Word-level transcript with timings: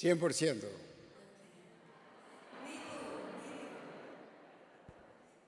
100%. 0.00 0.62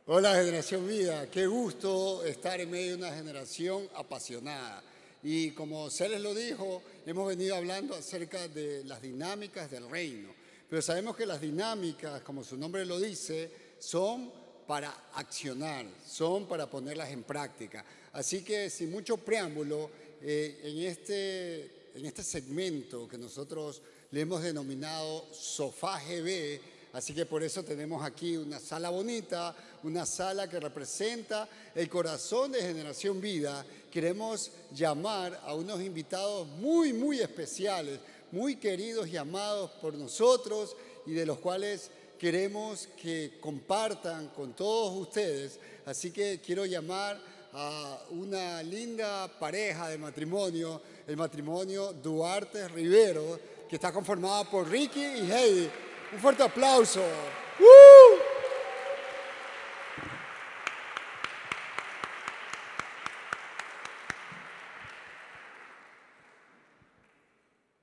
Hola 0.09 0.35
generación 0.35 0.87
vida, 0.87 1.31
qué 1.31 1.47
gusto 1.47 2.23
estar 2.23 2.61
en 2.61 2.71
medio 2.71 2.91
de 2.91 2.97
una 2.97 3.15
generación 3.15 3.89
apasionada. 3.95 4.83
Y 5.23 5.53
como 5.53 5.89
Celes 5.89 6.21
lo 6.21 6.35
dijo, 6.35 6.83
hemos 7.07 7.29
venido 7.29 7.57
hablando 7.57 7.95
acerca 7.95 8.47
de 8.47 8.85
las 8.85 9.01
dinámicas 9.01 9.71
del 9.71 9.89
reino. 9.89 10.29
Pero 10.69 10.83
sabemos 10.83 11.17
que 11.17 11.25
las 11.25 11.41
dinámicas, 11.41 12.21
como 12.21 12.45
su 12.45 12.59
nombre 12.59 12.85
lo 12.85 13.01
dice, 13.01 13.51
son 13.79 14.31
para 14.67 15.13
accionar, 15.15 15.87
son 16.07 16.47
para 16.47 16.69
ponerlas 16.69 17.11
en 17.11 17.23
práctica. 17.23 17.83
Así 18.13 18.45
que 18.45 18.69
sin 18.69 18.91
mucho 18.91 19.17
preámbulo, 19.17 19.91
eh, 20.21 20.61
en, 20.63 20.79
este, 20.81 21.89
en 21.95 22.05
este 22.05 22.23
segmento 22.23 23.09
que 23.09 23.17
nosotros 23.17 23.81
le 24.13 24.21
hemos 24.21 24.43
denominado 24.43 25.25
Sofá 25.33 25.99
GB, 25.99 26.61
así 26.93 27.15
que 27.15 27.25
por 27.25 27.43
eso 27.43 27.65
tenemos 27.65 28.05
aquí 28.05 28.37
una 28.37 28.61
sala 28.61 28.91
bonita, 28.91 29.57
una 29.83 30.05
sala 30.05 30.49
que 30.49 30.61
representa 30.61 31.49
el 31.75 31.89
corazón 31.89 32.53
de 32.53 32.61
Generación 32.61 33.23
Vida. 33.23 33.65
Queremos 33.91 34.53
llamar 34.71 35.41
a 35.45 35.55
unos 35.55 35.81
invitados 35.81 36.47
muy, 36.47 36.93
muy 36.93 37.21
especiales, 37.21 38.01
muy 38.31 38.57
queridos 38.57 39.09
y 39.09 39.17
amados 39.17 39.71
por 39.81 39.95
nosotros 39.95 40.77
y 41.07 41.13
de 41.13 41.25
los 41.25 41.39
cuales 41.39 41.91
queremos 42.19 42.89
que 43.01 43.39
compartan 43.41 44.29
con 44.29 44.53
todos 44.53 44.95
ustedes. 44.95 45.59
Así 45.87 46.11
que 46.11 46.39
quiero 46.45 46.67
llamar 46.67 47.19
a 47.55 47.99
una 48.11 48.63
linda 48.63 49.27
pareja 49.39 49.89
de 49.89 49.97
matrimonio, 49.97 50.83
el 51.07 51.17
matrimonio 51.17 51.95
Duarte 51.95 52.69
Rivero, 52.69 53.39
que 53.73 53.77
está 53.77 53.91
conformada 53.91 54.45
por 54.45 54.69
Ricky 54.69 55.01
y 55.01 55.33
Heidi. 55.33 55.71
Un 56.13 56.19
fuerte 56.19 56.43
aplauso. 56.43 57.01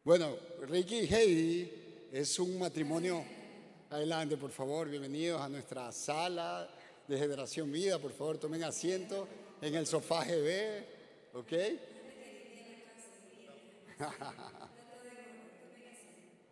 Bueno, 0.04 0.38
Ricky 0.68 1.00
y 1.00 1.12
Heidi 1.12 2.08
es 2.12 2.38
un 2.38 2.60
matrimonio. 2.60 3.26
Adelante, 3.90 4.38
por 4.38 4.52
favor, 4.52 4.88
bienvenidos 4.90 5.42
a 5.42 5.50
nuestra 5.50 5.92
sala 5.92 6.70
de 7.08 7.18
Generación 7.18 7.72
Vida. 7.72 7.98
Por 7.98 8.12
favor, 8.12 8.38
tomen 8.38 8.64
asiento 8.64 9.28
en 9.60 9.74
el 9.74 9.88
sofá 9.88 10.24
GB, 10.24 10.84
¿ok? 11.34 11.54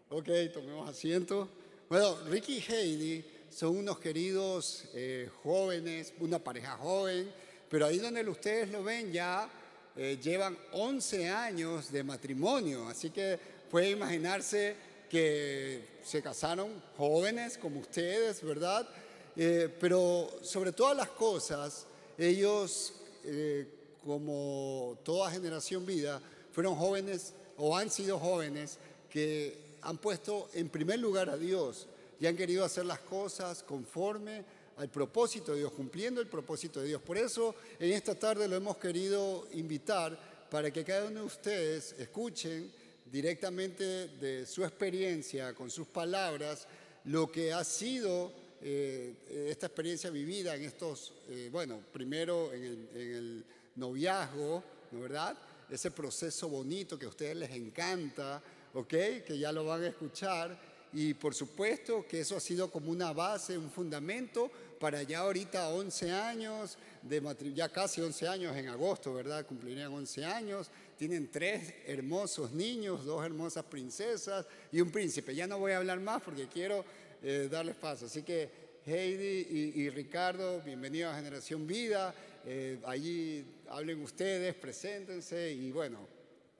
ok, 0.09 0.29
tomemos 0.53 0.89
asiento. 0.89 1.49
Bueno, 1.89 2.17
Ricky 2.29 2.57
y 2.57 2.71
Heidi 2.71 3.25
son 3.49 3.77
unos 3.77 3.99
queridos 3.99 4.85
eh, 4.93 5.29
jóvenes, 5.43 6.13
una 6.19 6.39
pareja 6.39 6.77
joven, 6.77 7.29
pero 7.69 7.85
ahí 7.85 7.97
donde 7.99 8.27
ustedes 8.29 8.69
lo 8.69 8.83
ven 8.83 9.11
ya 9.11 9.49
eh, 9.95 10.17
llevan 10.21 10.57
11 10.73 11.29
años 11.29 11.91
de 11.91 12.03
matrimonio, 12.03 12.87
así 12.87 13.09
que 13.09 13.39
puede 13.69 13.89
imaginarse 13.89 14.75
que 15.09 15.97
se 16.03 16.21
casaron 16.21 16.69
jóvenes 16.97 17.57
como 17.57 17.79
ustedes, 17.79 18.43
¿verdad? 18.43 18.87
Eh, 19.35 19.69
pero 19.79 20.29
sobre 20.41 20.71
todas 20.71 20.95
las 20.95 21.09
cosas, 21.09 21.85
ellos, 22.17 22.93
eh, 23.23 23.67
como 24.05 24.97
toda 25.03 25.31
generación 25.31 25.85
vida, 25.85 26.21
fueron 26.51 26.75
jóvenes 26.75 27.33
o 27.57 27.75
han 27.75 27.89
sido 27.89 28.19
jóvenes 28.19 28.77
que 29.09 29.66
han 29.81 29.97
puesto 29.97 30.49
en 30.53 30.69
primer 30.69 30.99
lugar 30.99 31.29
a 31.29 31.37
Dios 31.37 31.87
y 32.19 32.25
han 32.25 32.35
querido 32.35 32.65
hacer 32.65 32.85
las 32.85 32.99
cosas 32.99 33.63
conforme 33.63 34.43
al 34.77 34.89
propósito 34.89 35.53
de 35.53 35.59
Dios, 35.59 35.71
cumpliendo 35.71 36.21
el 36.21 36.27
propósito 36.27 36.81
de 36.81 36.87
Dios. 36.87 37.01
Por 37.01 37.17
eso 37.17 37.55
en 37.79 37.91
esta 37.91 38.15
tarde 38.15 38.47
lo 38.47 38.55
hemos 38.55 38.77
querido 38.77 39.47
invitar 39.53 40.17
para 40.49 40.71
que 40.71 40.83
cada 40.83 41.07
uno 41.07 41.21
de 41.21 41.25
ustedes 41.25 41.95
escuchen 41.97 42.71
directamente 43.11 44.07
de 44.07 44.45
su 44.45 44.63
experiencia, 44.63 45.53
con 45.53 45.69
sus 45.69 45.87
palabras, 45.87 46.67
lo 47.05 47.31
que 47.31 47.53
ha 47.53 47.63
sido 47.63 48.31
eh, 48.61 49.47
esta 49.49 49.67
experiencia 49.67 50.09
vivida 50.09 50.55
en 50.55 50.63
estos, 50.63 51.13
eh, 51.29 51.49
bueno, 51.51 51.79
primero 51.91 52.53
en 52.53 52.63
el, 52.63 52.89
en 52.93 53.15
el 53.15 53.45
noviazgo, 53.75 54.63
¿no 54.91 55.01
verdad? 55.01 55.37
Ese 55.69 55.91
proceso 55.91 56.49
bonito 56.49 56.97
que 56.97 57.05
a 57.05 57.09
ustedes 57.09 57.35
les 57.35 57.51
encanta, 57.51 58.41
¿ok? 58.77 58.89
Que 59.25 59.37
ya 59.39 59.51
lo 59.51 59.65
van 59.65 59.83
a 59.83 59.87
escuchar. 59.87 60.55
Y 60.93 61.15
por 61.15 61.33
supuesto 61.33 62.05
que 62.07 62.21
eso 62.21 62.37
ha 62.37 62.39
sido 62.39 62.69
como 62.69 62.91
una 62.91 63.11
base, 63.11 63.57
un 63.57 63.71
fundamento 63.71 64.49
para 64.79 65.01
ya 65.01 65.19
ahorita 65.19 65.69
11 65.69 66.11
años, 66.11 66.77
de 67.01 67.21
ya 67.55 67.69
casi 67.69 68.01
11 68.01 68.27
años 68.27 68.55
en 68.55 68.67
agosto, 68.67 69.13
¿verdad? 69.13 69.45
Cumplirían 69.45 69.91
11 69.91 70.25
años. 70.25 70.69
Tienen 70.95 71.31
tres 71.31 71.73
hermosos 71.87 72.51
niños, 72.51 73.03
dos 73.03 73.25
hermosas 73.25 73.65
princesas 73.65 74.45
y 74.71 74.79
un 74.79 74.91
príncipe. 74.91 75.33
Ya 75.33 75.47
no 75.47 75.57
voy 75.57 75.71
a 75.71 75.77
hablar 75.77 75.99
más 75.99 76.21
porque 76.21 76.47
quiero 76.47 76.85
eh, 77.23 77.49
darles 77.51 77.75
paso. 77.75 78.05
Así 78.05 78.21
que 78.21 78.67
Heidi 78.85 79.73
y, 79.75 79.89
Ricardo, 79.89 80.61
bienvenidos 80.61 81.13
a 81.13 81.17
Generación 81.17 81.65
Vida. 81.65 82.13
Eh, 82.45 82.79
allí 82.85 83.43
hablen 83.69 84.01
ustedes, 84.03 84.53
preséntense 84.55 85.51
y 85.51 85.71
bueno, 85.71 86.07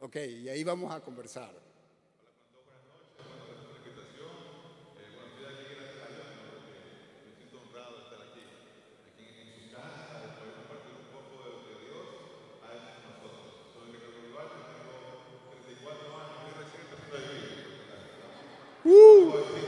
ok, 0.01 0.15
y 0.15 0.49
ahí 0.49 0.63
vamos 0.63 0.93
a 0.93 0.99
conversar. 0.99 1.66
you 19.27 19.66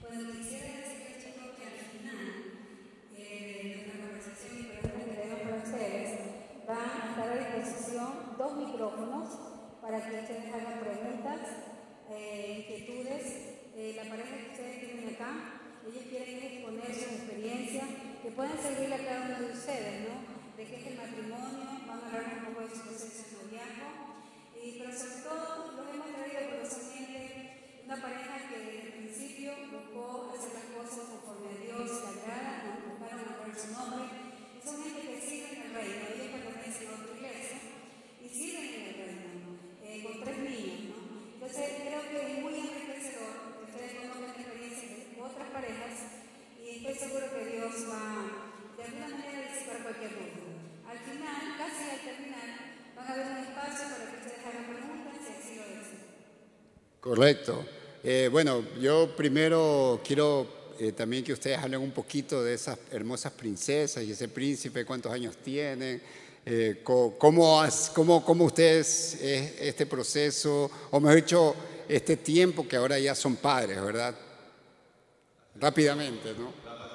para 0.00 0.57
Correcto. 57.18 57.64
Eh, 58.04 58.28
bueno, 58.30 58.64
yo 58.80 59.16
primero 59.16 60.00
quiero 60.06 60.46
eh, 60.78 60.92
también 60.92 61.24
que 61.24 61.32
ustedes 61.32 61.58
hablen 61.58 61.80
un 61.80 61.90
poquito 61.90 62.44
de 62.44 62.54
esas 62.54 62.78
hermosas 62.92 63.32
princesas 63.32 64.04
y 64.04 64.12
ese 64.12 64.28
príncipe, 64.28 64.84
cuántos 64.84 65.10
años 65.10 65.36
tienen, 65.38 66.00
eh, 66.46 66.80
cómo, 66.84 67.58
cómo, 67.92 68.24
cómo 68.24 68.44
ustedes 68.44 69.18
este 69.20 69.84
proceso, 69.86 70.70
o 70.92 71.00
mejor 71.00 71.16
dicho, 71.16 71.56
este 71.88 72.18
tiempo 72.18 72.68
que 72.68 72.76
ahora 72.76 73.00
ya 73.00 73.16
son 73.16 73.34
padres, 73.34 73.82
¿verdad? 73.82 74.14
Rápidamente, 75.56 76.34
¿no? 76.38 76.87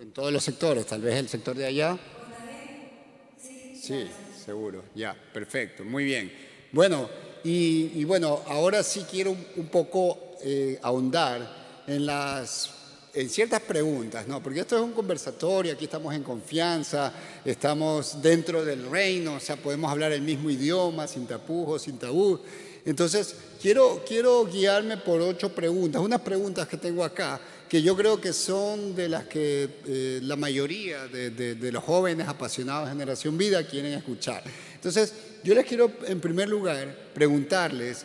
En 0.00 0.12
todos 0.12 0.32
los 0.32 0.42
sectores, 0.44 0.86
tal 0.86 1.00
vez 1.00 1.16
el 1.16 1.28
sector 1.28 1.56
de 1.56 1.66
allá. 1.66 1.98
Sí, 3.80 4.06
seguro, 4.44 4.84
ya, 4.94 5.16
perfecto, 5.32 5.84
muy 5.84 6.04
bien. 6.04 6.32
Bueno, 6.72 7.08
y, 7.44 7.92
y 7.94 8.04
bueno, 8.04 8.42
ahora 8.46 8.82
sí 8.82 9.04
quiero 9.08 9.30
un, 9.30 9.46
un 9.56 9.68
poco 9.68 10.18
eh, 10.42 10.78
ahondar 10.82 11.84
en 11.86 12.06
las 12.06 12.72
en 13.16 13.30
ciertas 13.30 13.62
preguntas, 13.62 14.28
¿no? 14.28 14.42
Porque 14.42 14.60
esto 14.60 14.76
es 14.76 14.82
un 14.82 14.92
conversatorio, 14.92 15.72
aquí 15.72 15.86
estamos 15.86 16.14
en 16.14 16.22
confianza, 16.22 17.10
estamos 17.46 18.20
dentro 18.20 18.62
del 18.62 18.90
reino, 18.90 19.36
o 19.36 19.40
sea, 19.40 19.56
podemos 19.56 19.90
hablar 19.90 20.12
el 20.12 20.20
mismo 20.20 20.50
idioma, 20.50 21.08
sin 21.08 21.26
tapujos, 21.26 21.80
sin 21.80 21.98
tabú. 21.98 22.38
Entonces, 22.84 23.34
quiero, 23.60 24.04
quiero 24.06 24.44
guiarme 24.44 24.98
por 24.98 25.22
ocho 25.22 25.54
preguntas, 25.54 26.02
unas 26.02 26.20
preguntas 26.20 26.68
que 26.68 26.76
tengo 26.76 27.02
acá, 27.02 27.40
que 27.68 27.82
yo 27.82 27.96
creo 27.96 28.20
que 28.20 28.32
son 28.32 28.94
de 28.94 29.08
las 29.08 29.24
que 29.24 29.68
eh, 29.86 30.20
la 30.22 30.36
mayoría 30.36 31.06
de, 31.08 31.56
los 31.72 31.82
jóvenes 31.82 32.28
apasionados 32.28 32.86
de 32.88 32.92
Generación 32.92 33.36
Vida 33.36 33.66
quieren 33.66 33.92
escuchar. 33.94 34.42
Entonces, 34.74 35.12
yo 35.42 35.54
les 35.54 35.66
quiero, 35.66 35.90
en 36.06 36.20
primer 36.20 36.48
lugar, 36.48 36.94
preguntarles, 37.12 38.04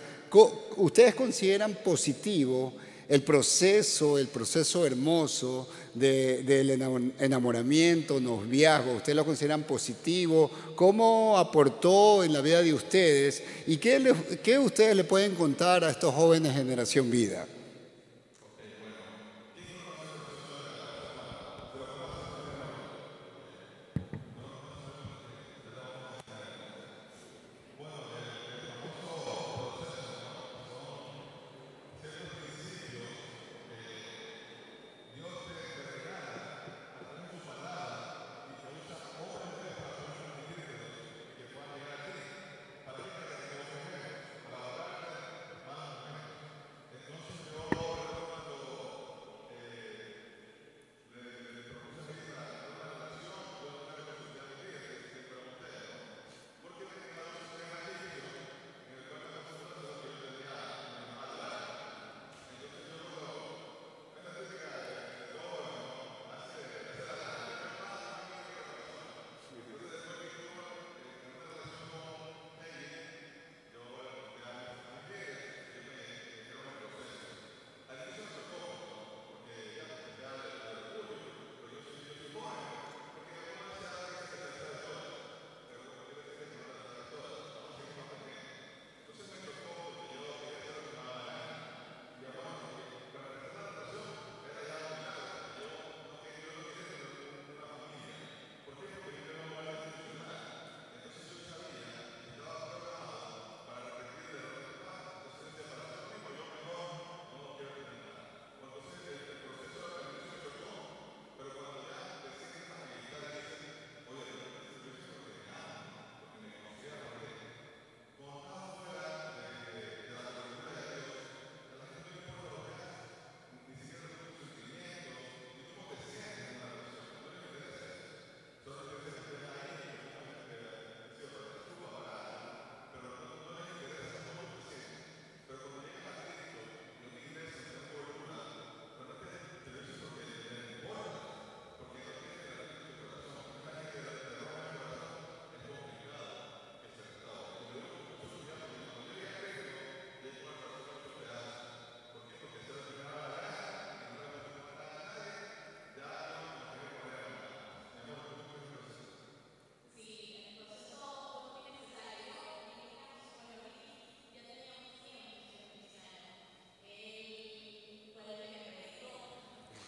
¿ustedes 0.78 1.14
consideran 1.16 1.78
positivo 1.84 2.74
el 3.08 3.24
proceso, 3.24 4.18
el 4.18 4.28
proceso 4.28 4.86
hermoso 4.86 5.68
de- 5.94 6.44
del 6.44 6.70
enamo- 6.80 7.12
enamoramiento, 7.20 8.20
noviazgo, 8.22 8.94
¿ustedes 8.94 9.16
lo 9.18 9.26
consideran 9.26 9.64
positivo? 9.64 10.50
¿Cómo 10.76 11.38
aportó 11.38 12.24
en 12.24 12.32
la 12.32 12.40
vida 12.42 12.62
de 12.64 12.74
ustedes? 12.74 13.44
¿Y 13.68 13.78
qué, 13.78 14.14
qué 14.42 14.58
ustedes 14.58 14.96
le 14.96 15.04
pueden 15.04 15.36
contar 15.36 15.84
a 15.84 15.92
estos 15.92 16.16
jóvenes 16.16 16.54
generación 16.54 17.12
vida? 17.12 17.46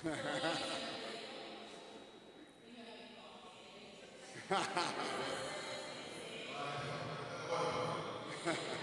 Pero 0.03 0.13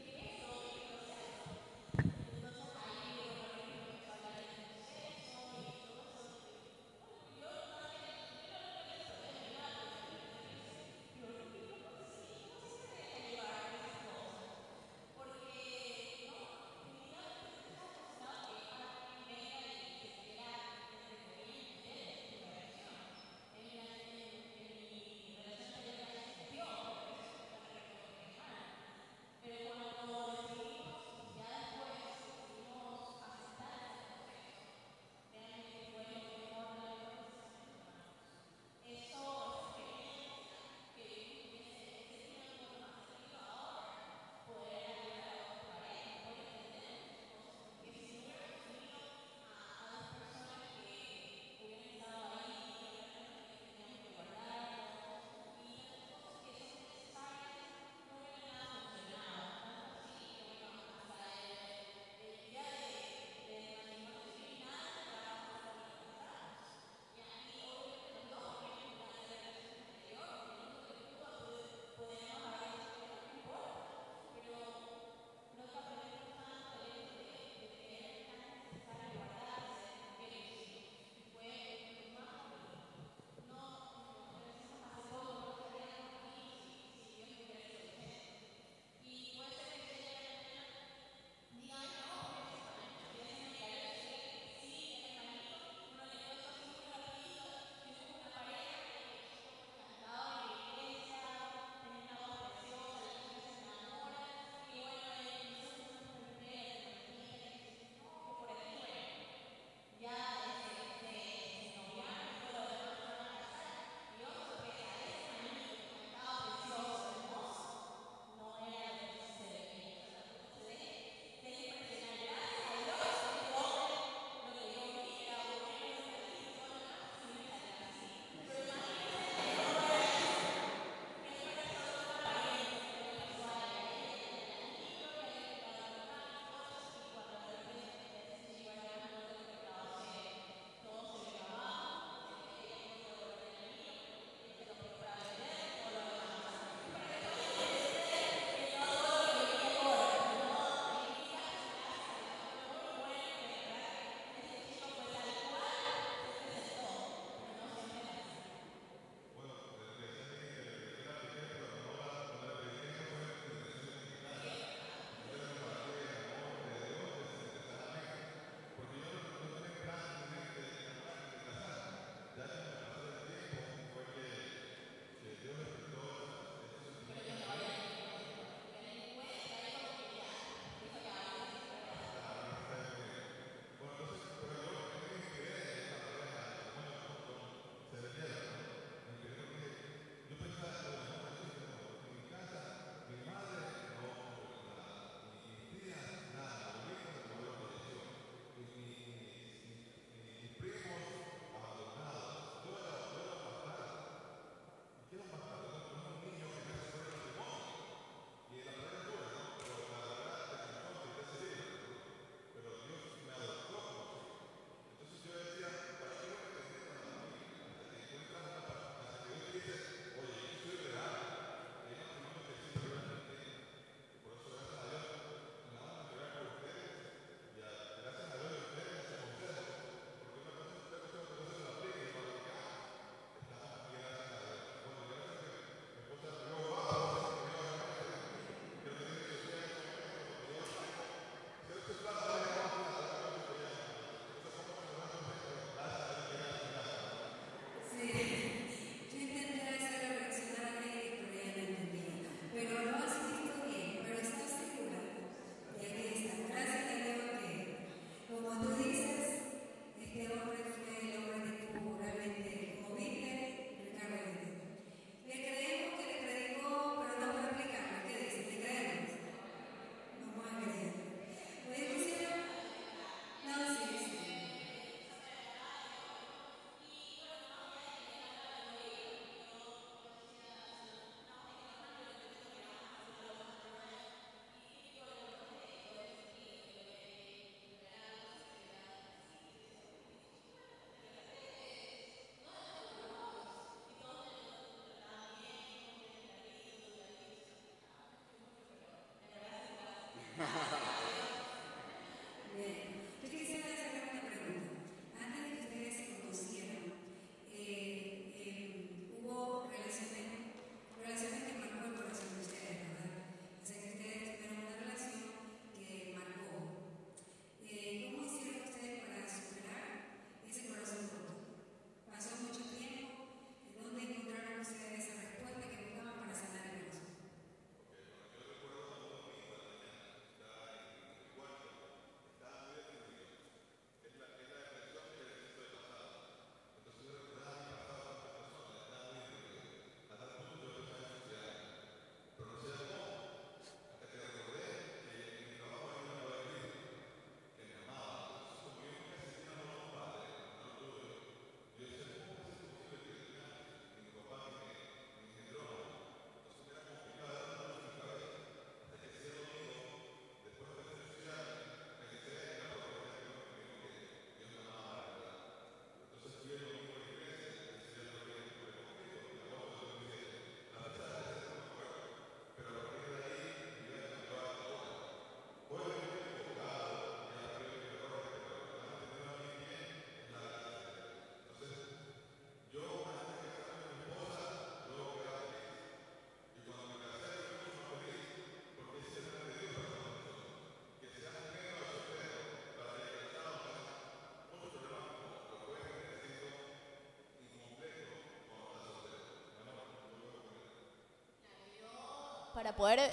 para 402.61 402.75
poder 402.75 403.11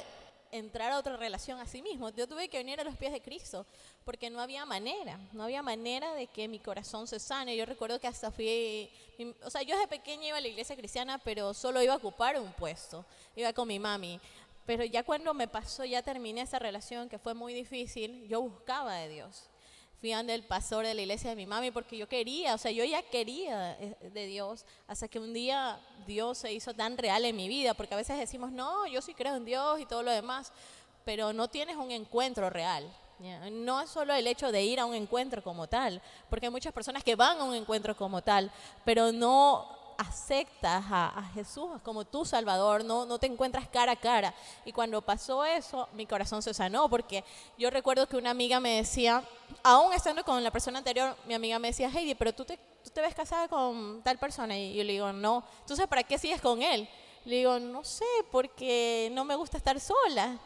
entrar 0.52 0.92
a 0.92 0.98
otra 0.98 1.16
relación 1.16 1.58
a 1.58 1.66
sí 1.66 1.80
mismo. 1.80 2.10
Yo 2.10 2.28
tuve 2.28 2.50
que 2.50 2.58
venir 2.58 2.78
a 2.78 2.84
los 2.84 2.94
pies 2.96 3.12
de 3.12 3.22
Cristo 3.22 3.64
porque 4.04 4.28
no 4.28 4.42
había 4.42 4.66
manera, 4.66 5.18
no 5.32 5.44
había 5.44 5.62
manera 5.62 6.12
de 6.12 6.26
que 6.26 6.48
mi 6.48 6.58
corazón 6.58 7.06
se 7.06 7.18
sane. 7.18 7.56
Yo 7.56 7.64
recuerdo 7.64 7.98
que 7.98 8.06
hasta 8.06 8.30
fui, 8.30 8.90
o 9.42 9.48
sea, 9.48 9.62
yo 9.62 9.74
desde 9.74 9.88
pequeña 9.88 10.26
iba 10.26 10.36
a 10.36 10.42
la 10.42 10.48
iglesia 10.48 10.76
cristiana, 10.76 11.16
pero 11.16 11.54
solo 11.54 11.82
iba 11.82 11.94
a 11.94 11.96
ocupar 11.96 12.38
un 12.38 12.52
puesto, 12.52 13.06
iba 13.36 13.54
con 13.54 13.68
mi 13.68 13.78
mami. 13.78 14.20
Pero 14.66 14.84
ya 14.84 15.02
cuando 15.02 15.32
me 15.32 15.48
pasó, 15.48 15.82
ya 15.86 16.02
terminé 16.02 16.42
esa 16.42 16.58
relación 16.58 17.08
que 17.08 17.18
fue 17.18 17.32
muy 17.32 17.54
difícil, 17.54 18.28
yo 18.28 18.42
buscaba 18.42 18.96
de 18.96 19.08
Dios 19.08 19.48
fui 20.00 20.12
ante 20.12 20.32
el 20.32 20.44
pastor 20.44 20.86
de 20.86 20.94
la 20.94 21.02
iglesia 21.02 21.30
de 21.30 21.36
mi 21.36 21.46
mami 21.46 21.70
porque 21.70 21.96
yo 21.96 22.08
quería, 22.08 22.54
o 22.54 22.58
sea, 22.58 22.70
yo 22.70 22.84
ya 22.84 23.02
quería 23.02 23.76
de 24.00 24.26
Dios, 24.26 24.64
hasta 24.86 25.08
que 25.08 25.18
un 25.18 25.32
día 25.32 25.80
Dios 26.08 26.38
se 26.38 26.52
hizo 26.52 26.74
tan 26.74 26.98
real 26.98 27.24
en 27.24 27.36
mi 27.36 27.46
vida, 27.46 27.74
porque 27.74 27.94
a 27.94 27.98
veces 27.98 28.18
decimos, 28.18 28.50
no, 28.50 28.86
yo 28.88 29.00
sí 29.00 29.14
creo 29.14 29.36
en 29.36 29.44
Dios 29.44 29.78
y 29.78 29.86
todo 29.86 30.02
lo 30.02 30.10
demás, 30.10 30.52
pero 31.04 31.32
no 31.32 31.46
tienes 31.46 31.76
un 31.76 31.92
encuentro 31.92 32.50
real. 32.50 32.90
No 33.52 33.80
es 33.80 33.90
solo 33.90 34.14
el 34.14 34.26
hecho 34.26 34.50
de 34.50 34.62
ir 34.62 34.80
a 34.80 34.86
un 34.86 34.94
encuentro 34.94 35.42
como 35.42 35.68
tal, 35.68 36.00
porque 36.30 36.46
hay 36.46 36.52
muchas 36.52 36.72
personas 36.72 37.04
que 37.04 37.14
van 37.14 37.38
a 37.38 37.44
un 37.44 37.54
encuentro 37.54 37.96
como 37.96 38.22
tal, 38.22 38.50
pero 38.84 39.12
no 39.12 39.77
aceptas 39.98 40.84
a, 40.90 41.30
Jesús 41.34 41.68
como 41.82 42.04
tu 42.04 42.24
Salvador, 42.24 42.84
no, 42.84 43.04
no 43.04 43.18
te 43.18 43.26
encuentras 43.26 43.68
cara 43.68 43.92
a 43.92 43.96
cara. 43.96 44.32
Y 44.64 44.72
cuando 44.72 45.02
pasó 45.02 45.44
eso, 45.44 45.88
mi 45.92 46.06
corazón 46.06 46.40
se 46.40 46.54
sanó, 46.54 46.88
porque 46.88 47.24
yo 47.58 47.68
recuerdo 47.68 48.08
que 48.08 48.16
una 48.16 48.30
amiga 48.30 48.60
me 48.60 48.76
decía, 48.76 49.22
aún 49.62 49.92
estando 49.92 50.24
con 50.24 50.42
la 50.42 50.52
persona 50.52 50.78
anterior, 50.78 51.16
mi 51.26 51.34
amiga 51.34 51.58
me 51.58 51.68
decía, 51.68 51.90
Heidi, 51.90 52.14
pero 52.14 52.32
tú 52.32 52.44
te, 52.44 52.56
tú 52.56 52.90
te 52.90 53.00
ves 53.00 53.14
casada 53.14 53.48
con 53.48 54.00
tal 54.02 54.18
persona. 54.18 54.56
Y 54.56 54.74
yo 54.74 54.84
le 54.84 54.92
digo, 54.92 55.12
no. 55.12 55.44
Entonces, 55.60 55.86
¿para 55.88 56.04
qué 56.04 56.16
sigues 56.16 56.40
con 56.40 56.62
él? 56.62 56.88
Le 57.24 57.36
digo, 57.36 57.58
no 57.58 57.82
sé, 57.84 58.06
porque 58.30 59.10
no 59.12 59.24
me 59.24 59.34
gusta 59.34 59.58
estar 59.58 59.78
sola. 59.80 60.38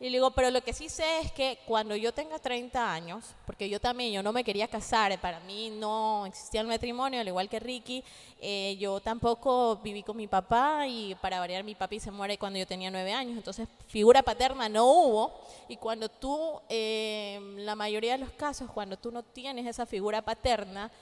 Y 0.00 0.10
le 0.10 0.18
digo, 0.18 0.30
pero 0.30 0.50
lo 0.52 0.62
que 0.62 0.72
sí 0.72 0.88
sé 0.88 1.20
es 1.22 1.32
que 1.32 1.58
cuando 1.66 1.96
yo 1.96 2.14
tenga 2.14 2.38
30 2.38 2.92
años, 2.92 3.34
porque 3.44 3.68
yo 3.68 3.80
también, 3.80 4.12
yo 4.12 4.22
no 4.22 4.32
me 4.32 4.44
quería 4.44 4.68
casar, 4.68 5.20
para 5.20 5.40
mí 5.40 5.70
no 5.70 6.24
existía 6.24 6.60
el 6.60 6.68
matrimonio, 6.68 7.20
al 7.20 7.26
igual 7.26 7.48
que 7.48 7.58
Ricky, 7.58 8.04
eh, 8.40 8.76
yo 8.78 9.00
tampoco 9.00 9.76
viví 9.82 10.04
con 10.04 10.16
mi 10.16 10.28
papá 10.28 10.86
y 10.86 11.16
para 11.16 11.40
variar 11.40 11.64
mi 11.64 11.74
papi 11.74 11.98
se 11.98 12.12
muere 12.12 12.38
cuando 12.38 12.60
yo 12.60 12.66
tenía 12.66 12.92
9 12.92 13.12
años, 13.12 13.36
entonces 13.36 13.66
figura 13.88 14.22
paterna 14.22 14.68
no 14.68 14.86
hubo. 14.86 15.40
Y 15.66 15.76
cuando 15.76 16.08
tú, 16.08 16.60
eh, 16.68 17.40
la 17.56 17.74
mayoría 17.74 18.12
de 18.12 18.18
los 18.18 18.30
casos, 18.30 18.70
cuando 18.70 18.96
tú 18.96 19.10
no 19.10 19.24
tienes 19.24 19.66
esa 19.66 19.84
figura 19.84 20.22
paterna, 20.22 20.92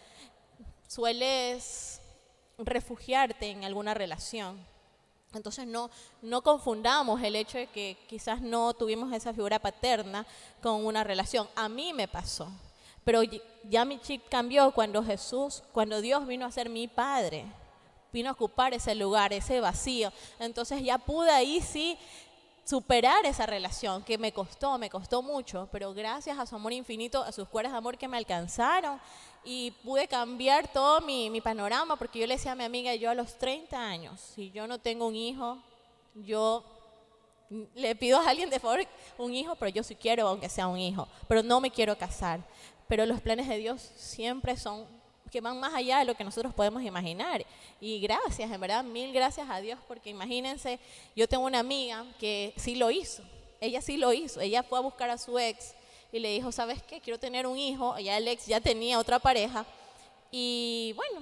sueles 0.88 2.00
refugiarte 2.56 3.50
en 3.50 3.64
alguna 3.64 3.92
relación 3.92 4.58
entonces 5.36 5.66
no, 5.66 5.90
no 6.22 6.42
confundamos 6.42 7.22
el 7.22 7.36
hecho 7.36 7.58
de 7.58 7.66
que 7.66 7.96
quizás 8.08 8.40
no 8.40 8.74
tuvimos 8.74 9.12
esa 9.12 9.32
figura 9.32 9.58
paterna 9.58 10.26
con 10.62 10.84
una 10.84 11.04
relación. 11.04 11.48
A 11.54 11.68
mí 11.68 11.92
me 11.92 12.08
pasó, 12.08 12.48
pero 13.04 13.20
ya 13.64 13.84
mi 13.84 14.00
chip 14.00 14.28
cambió 14.28 14.72
cuando 14.72 15.04
Jesús, 15.04 15.62
cuando 15.72 16.00
Dios 16.00 16.26
vino 16.26 16.46
a 16.46 16.52
ser 16.52 16.68
mi 16.68 16.88
padre, 16.88 17.44
vino 18.12 18.30
a 18.30 18.32
ocupar 18.32 18.72
ese 18.74 18.94
lugar, 18.94 19.32
ese 19.32 19.60
vacío. 19.60 20.12
Entonces 20.38 20.82
ya 20.82 20.98
pude 20.98 21.30
ahí 21.30 21.60
sí 21.60 21.98
superar 22.66 23.24
esa 23.24 23.46
relación 23.46 24.02
que 24.02 24.18
me 24.18 24.32
costó, 24.32 24.76
me 24.76 24.90
costó 24.90 25.22
mucho, 25.22 25.68
pero 25.70 25.94
gracias 25.94 26.36
a 26.36 26.46
su 26.46 26.56
amor 26.56 26.72
infinito, 26.72 27.22
a 27.22 27.30
sus 27.30 27.48
cuerdas 27.48 27.72
de 27.72 27.78
amor 27.78 27.96
que 27.96 28.08
me 28.08 28.16
alcanzaron 28.16 29.00
y 29.44 29.70
pude 29.84 30.08
cambiar 30.08 30.66
todo 30.72 31.00
mi, 31.00 31.30
mi, 31.30 31.40
panorama, 31.40 31.94
porque 31.94 32.18
yo 32.18 32.26
le 32.26 32.34
decía 32.34 32.52
a 32.52 32.56
mi 32.56 32.64
amiga, 32.64 32.92
yo 32.96 33.08
a 33.08 33.14
los 33.14 33.38
30 33.38 33.78
años, 33.78 34.20
si 34.20 34.50
yo 34.50 34.66
no 34.66 34.78
tengo 34.80 35.06
un 35.06 35.14
hijo, 35.14 35.58
yo 36.16 36.64
le 37.76 37.94
pido 37.94 38.18
a 38.18 38.28
alguien 38.28 38.50
de 38.50 38.58
favor 38.58 38.80
un 39.16 39.32
hijo, 39.32 39.54
pero 39.54 39.70
yo 39.70 39.84
sí 39.84 39.94
quiero, 39.94 40.26
aunque 40.26 40.48
sea 40.48 40.66
un 40.66 40.78
hijo, 40.78 41.06
pero 41.28 41.44
no 41.44 41.60
me 41.60 41.70
quiero 41.70 41.96
casar. 41.96 42.40
Pero 42.88 43.06
los 43.06 43.20
planes 43.20 43.48
de 43.48 43.58
Dios 43.58 43.80
siempre 43.96 44.56
son 44.56 44.86
que 45.36 45.42
van 45.42 45.60
más 45.60 45.74
allá 45.74 45.98
de 45.98 46.06
lo 46.06 46.14
que 46.14 46.24
nosotros 46.24 46.54
podemos 46.54 46.82
imaginar. 46.82 47.44
Y 47.78 48.00
gracias, 48.00 48.50
en 48.50 48.58
verdad, 48.58 48.82
mil 48.82 49.12
gracias 49.12 49.46
a 49.50 49.60
Dios, 49.60 49.78
porque 49.86 50.08
imagínense, 50.08 50.78
yo 51.14 51.28
tengo 51.28 51.44
una 51.44 51.58
amiga 51.58 52.06
que 52.18 52.54
sí 52.56 52.74
lo 52.74 52.90
hizo, 52.90 53.22
ella 53.60 53.82
sí 53.82 53.98
lo 53.98 54.14
hizo, 54.14 54.40
ella 54.40 54.62
fue 54.62 54.78
a 54.78 54.80
buscar 54.80 55.10
a 55.10 55.18
su 55.18 55.38
ex 55.38 55.74
y 56.10 56.20
le 56.20 56.30
dijo, 56.30 56.52
¿sabes 56.52 56.82
qué? 56.84 57.02
Quiero 57.02 57.18
tener 57.18 57.46
un 57.46 57.58
hijo, 57.58 57.98
ya 57.98 58.16
el 58.16 58.26
ex 58.28 58.46
ya 58.46 58.62
tenía 58.62 58.98
otra 58.98 59.18
pareja 59.18 59.66
y 60.30 60.94
bueno, 60.96 61.20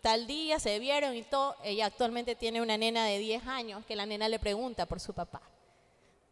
tal 0.00 0.26
día 0.26 0.58
se 0.58 0.80
vieron 0.80 1.14
y 1.14 1.22
todo, 1.22 1.54
ella 1.62 1.86
actualmente 1.86 2.34
tiene 2.34 2.60
una 2.60 2.76
nena 2.76 3.04
de 3.04 3.18
10 3.18 3.46
años 3.46 3.86
que 3.86 3.94
la 3.94 4.06
nena 4.06 4.28
le 4.28 4.40
pregunta 4.40 4.86
por 4.86 4.98
su 4.98 5.12
papá 5.12 5.40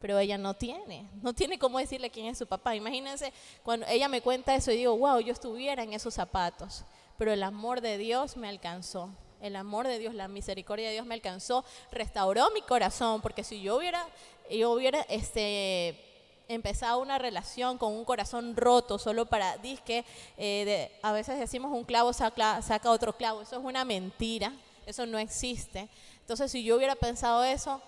pero 0.01 0.19
ella 0.19 0.39
no 0.39 0.55
tiene, 0.55 1.07
no 1.23 1.35
tiene 1.35 1.59
cómo 1.59 1.79
decirle 1.79 2.09
quién 2.09 2.25
es 2.25 2.39
su 2.39 2.47
papá. 2.47 2.75
Imagínense 2.75 3.35
cuando 3.63 3.87
ella 3.87 4.09
me 4.09 4.23
cuenta 4.23 4.55
eso 4.55 4.73
y 4.73 4.79
digo, 4.79 4.97
wow, 4.97 5.21
yo 5.21 5.31
estuviera 5.31 5.83
en 5.83 5.93
esos 5.93 6.15
zapatos 6.15 6.85
pero 7.21 7.35
el 7.35 7.43
amor 7.43 7.83
de 7.83 7.99
Dios 7.99 8.39
me 8.39 8.49
alcanzó. 8.49 9.11
El 9.43 9.55
amor 9.55 9.87
de 9.87 9.99
Dios, 9.99 10.15
la 10.15 10.27
misericordia 10.27 10.87
de 10.87 10.95
Dios 10.95 11.05
me 11.05 11.13
alcanzó, 11.13 11.67
restauró 11.93 12.51
mi 12.55 12.63
corazón, 12.63 13.21
porque 13.21 13.45
si 13.45 13.61
yo 13.61 13.77
hubiera, 13.77 14.07
yo 14.51 14.71
hubiera 14.71 15.03
este, 15.03 16.03
empezado 16.49 16.99
una 16.99 17.19
relación 17.19 17.77
con 17.77 17.93
un 17.93 18.07
corazón 18.07 18.57
roto 18.57 18.99
solo 18.99 19.27
para, 19.27 19.59
disque, 19.59 20.07
eh, 20.39 20.99
a 21.03 21.13
veces 21.13 21.39
decimos 21.39 21.73
un 21.75 21.85
clavo 21.85 22.15
saca, 22.15 22.63
saca 22.63 22.91
otro 22.91 23.15
clavo, 23.15 23.43
eso 23.43 23.59
es 23.59 23.65
una 23.67 23.85
mentira, 23.85 24.55
eso 24.87 25.05
no 25.05 25.19
existe. 25.19 25.91
Entonces, 26.23 26.51
si 26.51 26.65
yo 26.65 26.77
hubiera 26.77 26.95
pensado 26.95 27.45
eso, 27.45 27.83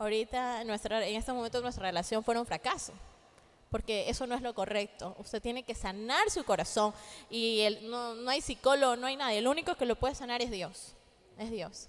ahorita 0.00 0.64
nuestra, 0.64 1.06
en 1.06 1.14
este 1.14 1.32
momento 1.32 1.60
nuestra 1.60 1.86
relación 1.86 2.24
fuera 2.24 2.40
un 2.40 2.46
fracaso 2.46 2.92
porque 3.72 4.10
eso 4.10 4.26
no 4.26 4.34
es 4.34 4.42
lo 4.42 4.54
correcto. 4.54 5.16
Usted 5.18 5.40
tiene 5.40 5.64
que 5.64 5.74
sanar 5.74 6.30
su 6.30 6.44
corazón 6.44 6.92
y 7.30 7.60
el, 7.60 7.90
no, 7.90 8.14
no, 8.14 8.30
hay 8.30 8.42
psicólogo, 8.42 8.96
no 8.96 9.06
hay 9.06 9.16
nadie. 9.16 9.38
El 9.38 9.48
único 9.48 9.74
que 9.76 9.86
lo 9.86 9.96
puede 9.96 10.14
sanar 10.14 10.42
es 10.42 10.50
Dios. 10.50 10.92
Es 11.38 11.50
Dios. 11.50 11.88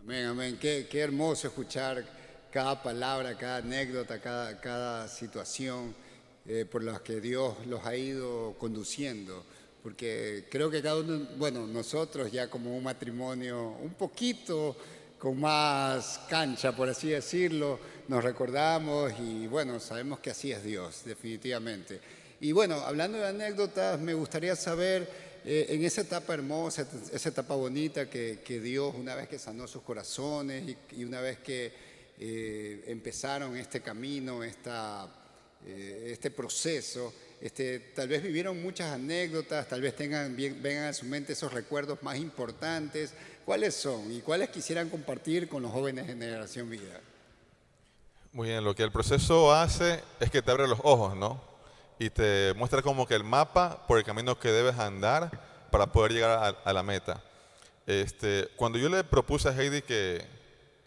Amén, 0.00 0.24
amén. 0.24 0.58
Qué, 0.58 0.88
qué 0.90 1.00
hermoso 1.00 1.48
escuchar 1.48 2.02
cada 2.50 2.82
palabra, 2.82 3.36
cada 3.36 3.58
anécdota, 3.58 4.18
cada, 4.20 4.58
cada 4.58 5.06
situación 5.06 5.94
eh, 6.46 6.64
por 6.64 6.82
la 6.82 6.98
que 7.02 7.20
Dios 7.20 7.54
los 7.66 7.84
ha 7.84 7.94
ido 7.94 8.54
conduciendo. 8.58 9.44
Porque 9.82 10.46
creo 10.50 10.70
que 10.70 10.80
cada 10.80 10.96
uno, 10.96 11.28
bueno, 11.36 11.66
nosotros 11.66 12.32
ya 12.32 12.48
como 12.48 12.74
un 12.74 12.84
matrimonio 12.84 13.76
un 13.82 13.92
poquito 13.92 14.74
con 15.24 15.40
más 15.40 16.20
cancha, 16.28 16.76
por 16.76 16.86
así 16.86 17.08
decirlo, 17.08 17.80
nos 18.08 18.22
recordamos 18.22 19.10
y 19.18 19.46
bueno, 19.46 19.80
sabemos 19.80 20.18
que 20.18 20.28
así 20.28 20.52
es 20.52 20.62
Dios, 20.62 21.00
definitivamente. 21.06 21.98
Y 22.40 22.52
bueno, 22.52 22.74
hablando 22.80 23.16
de 23.16 23.28
anécdotas, 23.28 23.98
me 23.98 24.12
gustaría 24.12 24.54
saber 24.54 25.08
eh, 25.42 25.64
en 25.70 25.82
esa 25.82 26.02
etapa 26.02 26.34
hermosa, 26.34 26.86
esa 27.10 27.30
etapa 27.30 27.54
bonita 27.54 28.10
que, 28.10 28.60
Dios, 28.62 28.94
una 28.94 29.14
vez 29.14 29.26
que 29.26 29.38
sanó 29.38 29.66
sus 29.66 29.80
corazones 29.80 30.76
y, 30.94 31.04
una 31.04 31.22
vez 31.22 31.38
que 31.38 31.72
eh, 32.20 32.84
empezaron 32.88 33.56
este 33.56 33.80
camino, 33.80 34.44
esta, 34.44 35.08
eh, 35.66 36.10
este 36.12 36.32
proceso, 36.32 37.14
este, 37.40 37.78
tal 37.94 38.08
vez 38.08 38.22
vivieron 38.22 38.62
muchas 38.62 38.92
anécdotas, 38.92 39.68
tal 39.68 39.80
vez 39.80 39.96
tengan, 39.96 40.36
vengan 40.36 40.84
a 40.84 40.92
su 40.92 41.06
mente 41.06 41.32
esos 41.32 41.52
recuerdos 41.52 42.02
más 42.02 42.18
importantes. 42.18 43.12
¿Cuáles 43.44 43.74
son 43.74 44.10
y 44.10 44.20
cuáles 44.20 44.48
quisieran 44.48 44.88
compartir 44.88 45.48
con 45.48 45.62
los 45.62 45.70
jóvenes 45.70 46.06
de 46.06 46.14
Generación 46.14 46.70
Vida? 46.70 46.98
Muy 48.32 48.48
bien, 48.48 48.64
lo 48.64 48.74
que 48.74 48.82
el 48.82 48.90
proceso 48.90 49.52
hace 49.52 50.02
es 50.18 50.30
que 50.30 50.40
te 50.40 50.50
abre 50.50 50.66
los 50.66 50.80
ojos, 50.82 51.14
¿no? 51.14 51.40
Y 51.98 52.08
te 52.08 52.54
muestra 52.56 52.80
como 52.80 53.06
que 53.06 53.14
el 53.14 53.22
mapa 53.22 53.86
por 53.86 53.98
el 53.98 54.04
camino 54.04 54.38
que 54.38 54.48
debes 54.48 54.78
andar 54.78 55.30
para 55.70 55.92
poder 55.92 56.12
llegar 56.12 56.56
a, 56.64 56.72
la 56.72 56.82
meta. 56.82 57.22
Este, 57.86 58.48
cuando 58.56 58.78
yo 58.78 58.88
le 58.88 59.04
propuse 59.04 59.50
a 59.50 59.52
Heidi 59.52 59.82
que, 59.82 60.26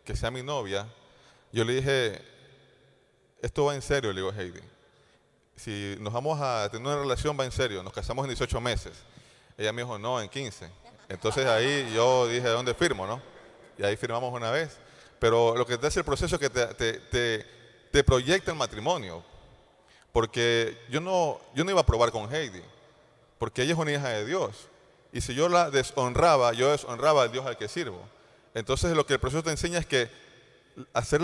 que 0.04 0.16
sea 0.16 0.32
mi 0.32 0.42
novia, 0.42 0.88
yo 1.52 1.64
le 1.64 1.76
dije, 1.76 2.22
esto 3.40 3.66
va 3.66 3.76
en 3.76 3.84
serio, 3.84 4.12
le 4.12 4.22
digo 4.22 4.32
a 4.32 4.36
Heidi. 4.36 4.62
Si 5.56 5.96
nos 6.00 6.12
vamos 6.12 6.40
a 6.42 6.68
tener 6.72 6.88
una 6.88 7.00
relación, 7.00 7.40
va 7.40 7.46
en 7.46 7.52
serio, 7.52 7.84
nos 7.84 7.94
casamos 7.94 8.26
en 8.26 8.30
18 8.30 8.60
meses. 8.60 8.94
Ella 9.58 9.72
me 9.72 9.84
dijo, 9.84 9.98
no, 10.00 10.20
en 10.20 10.28
15. 10.28 10.87
Entonces 11.10 11.46
ahí 11.46 11.92
yo 11.94 12.28
dije, 12.28 12.48
¿dónde 12.48 12.74
firmo, 12.74 13.08
no? 13.08 13.22
Y 13.78 13.84
ahí 13.84 13.96
firmamos 13.96 14.34
una 14.34 14.52
vez. 14.52 14.78
Pero 15.20 15.56
lo 15.56 15.66
que 15.66 15.78
te 15.78 15.88
hace 15.88 16.00
el 16.00 16.06
proceso 16.06 16.36
es 16.36 16.42
que 16.42 16.50
te, 16.50 17.46
te, 17.92 18.04
proyecta 18.04 18.52
el 18.52 18.58
matrimonio. 18.58 19.24
Porque 20.12 20.78
yo 20.90 21.00
no, 21.00 21.40
yo 21.56 21.64
no 21.64 21.72
iba 21.72 21.82
a 21.82 21.86
probar 21.86 22.12
con 22.12 22.34
Heidi, 22.34 22.62
porque 23.38 23.64
ella 23.64 23.74
es 23.74 23.80
una 23.80 23.92
hija 23.92 24.10
de 24.10 24.26
Dios. 24.26 24.68
Y 25.12 25.22
si 25.22 25.34
yo 25.34 25.50
la 25.50 25.70
deshonraba, 25.70 26.54
yo 26.54 26.72
deshonraba 26.72 27.24
al 27.24 27.32
Dios 27.32 27.46
al 27.46 27.58
que 27.58 27.68
sirvo. 27.68 28.02
Entonces 28.54 28.96
lo 28.96 29.06
que 29.06 29.14
el 29.14 29.20
proceso 29.20 29.44
te 29.44 29.52
enseña 29.52 29.80
es 29.80 29.86
que 29.86 30.10
hacer, 30.94 31.22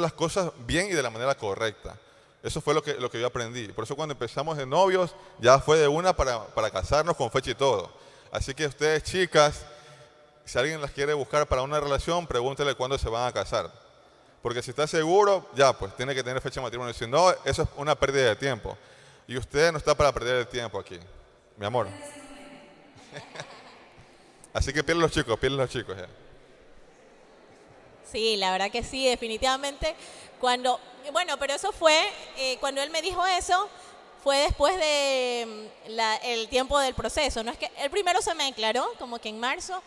las 0.00 0.12
cosas 0.12 0.50
bien 0.66 0.86
y 0.86 0.90
de 0.90 1.02
la 1.02 1.10
manera 1.10 1.34
correcta. 1.34 1.98
Eso 2.42 2.60
fue 2.60 2.74
lo 2.74 2.82
que, 2.82 2.94
lo 2.94 3.10
que 3.10 3.20
yo 3.20 3.26
aprendí. 3.26 3.68
Por 3.68 3.84
eso 3.84 3.96
cuando 3.96 4.12
empezamos 4.12 4.56
de 4.56 4.66
novios, 4.66 5.14
ya 5.40 5.58
fue 5.58 5.78
de 5.78 5.88
una 5.88 6.14
para, 6.14 6.46
para 6.48 6.70
casarnos 6.70 7.16
con 7.16 7.30
fecha 7.30 7.50
y 7.50 7.54
todo. 7.54 7.90
Así 8.34 8.52
que 8.52 8.66
ustedes 8.66 9.04
chicas, 9.04 9.64
si 10.44 10.58
alguien 10.58 10.80
las 10.80 10.90
quiere 10.90 11.14
buscar 11.14 11.46
para 11.46 11.62
una 11.62 11.78
relación, 11.78 12.26
pregúntele 12.26 12.74
cuándo 12.74 12.98
se 12.98 13.08
van 13.08 13.28
a 13.28 13.32
casar. 13.32 13.70
Porque 14.42 14.60
si 14.60 14.70
está 14.70 14.88
seguro, 14.88 15.48
ya, 15.54 15.72
pues 15.72 15.96
tiene 15.96 16.16
que 16.16 16.24
tener 16.24 16.42
fecha 16.42 16.58
de 16.58 16.64
matrimonio. 16.64 16.92
Si 16.92 17.06
no, 17.06 17.30
eso 17.44 17.62
es 17.62 17.68
una 17.76 17.94
pérdida 17.94 18.30
de 18.30 18.34
tiempo. 18.34 18.76
Y 19.28 19.36
usted 19.36 19.70
no 19.70 19.78
está 19.78 19.94
para 19.94 20.10
perder 20.10 20.38
el 20.38 20.48
tiempo 20.48 20.80
aquí, 20.80 20.98
mi 21.56 21.64
amor. 21.64 21.86
Así 24.52 24.72
que 24.72 24.82
pierden 24.82 25.02
los 25.02 25.12
chicos, 25.12 25.38
pierden 25.38 25.58
los 25.58 25.70
chicos. 25.70 25.96
Sí, 28.10 28.36
la 28.36 28.50
verdad 28.50 28.68
que 28.68 28.82
sí, 28.82 29.08
definitivamente. 29.08 29.94
Cuando, 30.40 30.80
bueno, 31.12 31.38
pero 31.38 31.54
eso 31.54 31.70
fue, 31.70 31.96
eh, 32.36 32.56
cuando 32.58 32.82
él 32.82 32.90
me 32.90 33.00
dijo 33.00 33.24
eso, 33.24 33.70
fue 34.24 34.38
después 34.38 34.74
de 34.78 35.68
mm, 35.86 36.00
el 36.24 36.48
tiempo 36.48 36.78
del 36.78 36.94
proceso. 36.94 37.44
No 37.44 37.52
es 37.52 37.58
que 37.58 37.70
el 37.76 37.90
primero 37.90 38.22
se 38.22 38.34
me 38.34 38.44
declaró, 38.44 38.86
como 38.98 39.18
que 39.18 39.28
en 39.28 39.38
marzo, 39.38 39.82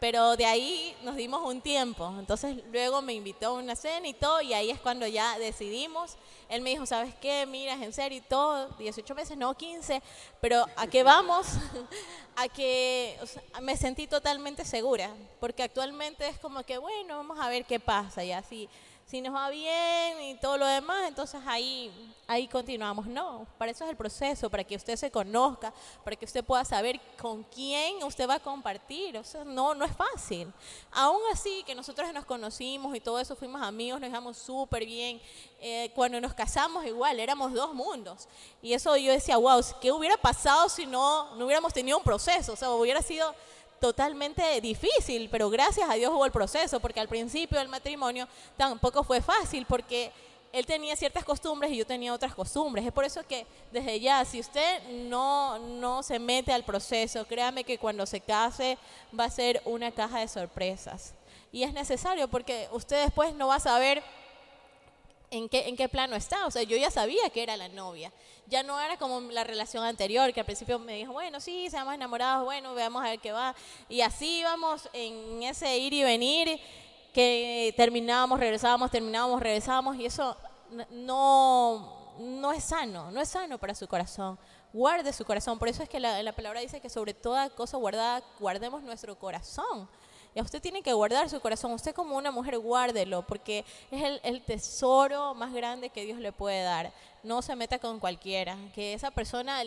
pero 0.00 0.36
de 0.36 0.46
ahí 0.46 0.96
nos 1.02 1.16
dimos 1.16 1.42
un 1.42 1.60
tiempo. 1.60 2.10
Entonces 2.18 2.56
luego 2.72 3.02
me 3.02 3.12
invitó 3.12 3.48
a 3.48 3.52
una 3.52 3.76
cena 3.76 4.08
y 4.08 4.14
todo, 4.14 4.40
y 4.40 4.54
ahí 4.54 4.70
es 4.70 4.80
cuando 4.80 5.06
ya 5.06 5.38
decidimos. 5.38 6.16
Él 6.48 6.62
me 6.62 6.70
dijo, 6.70 6.86
¿sabes 6.86 7.14
qué? 7.20 7.44
Mira, 7.44 7.74
es 7.74 7.82
en 7.82 7.92
serio 7.92 8.18
y 8.18 8.22
todo, 8.22 8.68
18 8.78 9.14
meses, 9.14 9.36
no 9.36 9.54
15, 9.54 10.02
pero 10.40 10.64
¿a 10.76 10.86
qué 10.86 11.02
vamos? 11.02 11.46
a 12.36 12.48
que 12.48 13.18
me 13.60 13.76
sentí 13.76 14.06
totalmente 14.06 14.64
segura, 14.64 15.10
porque 15.40 15.62
actualmente 15.62 16.26
es 16.26 16.38
como 16.38 16.62
que, 16.62 16.78
bueno, 16.78 17.18
vamos 17.18 17.38
a 17.38 17.50
ver 17.50 17.66
qué 17.66 17.78
pasa, 17.78 18.24
y 18.24 18.32
así. 18.32 18.66
Si 19.06 19.20
nos 19.20 19.34
va 19.34 19.50
bien 19.50 20.22
y 20.22 20.34
todo 20.36 20.56
lo 20.56 20.66
demás, 20.66 21.06
entonces 21.06 21.38
ahí, 21.46 21.92
ahí 22.26 22.48
continuamos. 22.48 23.06
No, 23.06 23.46
para 23.58 23.70
eso 23.70 23.84
es 23.84 23.90
el 23.90 23.96
proceso, 23.96 24.48
para 24.48 24.64
que 24.64 24.76
usted 24.76 24.96
se 24.96 25.10
conozca, 25.10 25.74
para 26.02 26.16
que 26.16 26.24
usted 26.24 26.42
pueda 26.42 26.64
saber 26.64 26.98
con 27.20 27.42
quién 27.44 28.02
usted 28.02 28.26
va 28.26 28.36
a 28.36 28.40
compartir. 28.40 29.18
O 29.18 29.22
sea, 29.22 29.44
no, 29.44 29.74
no 29.74 29.84
es 29.84 29.92
fácil. 29.94 30.50
Aún 30.90 31.20
así, 31.30 31.62
que 31.66 31.74
nosotros 31.74 32.10
nos 32.14 32.24
conocimos 32.24 32.96
y 32.96 33.00
todo 33.00 33.20
eso, 33.20 33.36
fuimos 33.36 33.60
amigos, 33.60 34.00
nos 34.00 34.08
llevamos 34.08 34.38
súper 34.38 34.86
bien. 34.86 35.20
Eh, 35.60 35.92
cuando 35.94 36.18
nos 36.18 36.32
casamos 36.32 36.86
igual, 36.86 37.20
éramos 37.20 37.52
dos 37.52 37.74
mundos. 37.74 38.26
Y 38.62 38.72
eso 38.72 38.96
yo 38.96 39.12
decía, 39.12 39.36
wow, 39.36 39.60
¿qué 39.82 39.92
hubiera 39.92 40.16
pasado 40.16 40.70
si 40.70 40.86
no, 40.86 41.36
no 41.36 41.44
hubiéramos 41.44 41.74
tenido 41.74 41.98
un 41.98 42.04
proceso? 42.04 42.54
O 42.54 42.56
sea, 42.56 42.70
hubiera 42.70 43.02
sido 43.02 43.34
totalmente 43.80 44.60
difícil, 44.60 45.28
pero 45.30 45.50
gracias 45.50 45.88
a 45.88 45.94
Dios 45.94 46.12
hubo 46.12 46.24
el 46.24 46.32
proceso, 46.32 46.80
porque 46.80 47.00
al 47.00 47.08
principio 47.08 47.58
del 47.58 47.68
matrimonio 47.68 48.28
tampoco 48.56 49.04
fue 49.04 49.20
fácil, 49.20 49.66
porque 49.66 50.12
él 50.54 50.66
tenía 50.66 50.94
ciertas 50.94 51.24
costumbres 51.24 51.72
y 51.72 51.78
yo 51.78 51.84
tenía 51.84 52.14
otras 52.14 52.32
costumbres. 52.32 52.86
Es 52.86 52.92
por 52.92 53.04
eso 53.04 53.26
que 53.26 53.44
desde 53.72 53.98
ya, 53.98 54.24
si 54.24 54.38
usted 54.38 54.88
no, 54.88 55.58
no 55.58 56.02
se 56.04 56.20
mete 56.20 56.52
al 56.52 56.62
proceso, 56.62 57.26
créame 57.26 57.64
que 57.64 57.76
cuando 57.76 58.06
se 58.06 58.20
case 58.20 58.78
va 59.18 59.24
a 59.24 59.30
ser 59.30 59.60
una 59.64 59.90
caja 59.90 60.20
de 60.20 60.28
sorpresas. 60.28 61.12
Y 61.50 61.64
es 61.64 61.72
necesario 61.72 62.28
porque 62.28 62.68
usted 62.70 63.02
después 63.02 63.34
no 63.34 63.48
va 63.48 63.56
a 63.56 63.60
saber 63.60 64.02
en 65.30 65.48
qué, 65.48 65.68
en 65.68 65.76
qué 65.76 65.88
plano 65.88 66.16
está. 66.16 66.46
O 66.46 66.50
sea, 66.50 66.62
yo 66.62 66.76
ya 66.76 66.90
sabía 66.90 67.30
que 67.30 67.42
era 67.42 67.56
la 67.56 67.68
novia. 67.68 68.12
Ya 68.46 68.62
no 68.62 68.78
era 68.80 68.96
como 68.98 69.20
la 69.32 69.44
relación 69.44 69.84
anterior, 69.84 70.32
que 70.32 70.40
al 70.40 70.46
principio 70.46 70.78
me 70.78 70.96
dijo, 70.96 71.12
bueno, 71.12 71.40
sí, 71.40 71.68
seamos 71.70 71.94
enamorados, 71.94 72.44
bueno, 72.44 72.74
veamos 72.74 73.02
a 73.02 73.10
ver 73.10 73.18
qué 73.18 73.32
va. 73.32 73.54
Y 73.88 74.02
así 74.02 74.40
íbamos 74.40 74.88
en 74.92 75.42
ese 75.42 75.78
ir 75.78 75.92
y 75.92 76.02
venir, 76.02 76.60
que 77.12 77.72
terminábamos, 77.76 78.38
regresábamos, 78.38 78.90
terminábamos, 78.90 79.40
regresábamos, 79.40 79.96
y 79.96 80.04
eso 80.04 80.36
no, 80.90 82.14
no 82.18 82.52
es 82.52 82.64
sano, 82.64 83.10
no 83.10 83.20
es 83.20 83.28
sano 83.28 83.58
para 83.58 83.74
su 83.74 83.86
corazón. 83.88 84.38
Guarde 84.72 85.12
su 85.12 85.24
corazón. 85.24 85.58
Por 85.58 85.68
eso 85.68 85.82
es 85.82 85.88
que 85.88 86.00
la, 86.00 86.22
la 86.22 86.32
palabra 86.32 86.60
dice 86.60 86.80
que 86.80 86.90
sobre 86.90 87.14
toda 87.14 87.48
cosa 87.50 87.76
guardada, 87.76 88.22
guardemos 88.40 88.82
nuestro 88.82 89.16
corazón. 89.16 89.88
Y 90.34 90.40
usted 90.40 90.60
tiene 90.60 90.82
que 90.82 90.92
guardar 90.92 91.30
su 91.30 91.38
corazón. 91.40 91.72
Usted 91.72 91.94
como 91.94 92.16
una 92.16 92.32
mujer, 92.32 92.58
guárdelo, 92.58 93.22
porque 93.22 93.64
es 93.90 94.20
el, 94.24 94.42
tesoro 94.42 95.32
más 95.34 95.52
grande 95.52 95.90
que 95.90 96.04
Dios 96.04 96.18
le 96.18 96.32
puede 96.32 96.62
dar. 96.62 96.92
No 97.22 97.40
se 97.40 97.54
meta 97.54 97.78
con 97.78 98.00
cualquiera. 98.00 98.56
Que 98.74 98.94
esa 98.94 99.12
persona, 99.12 99.62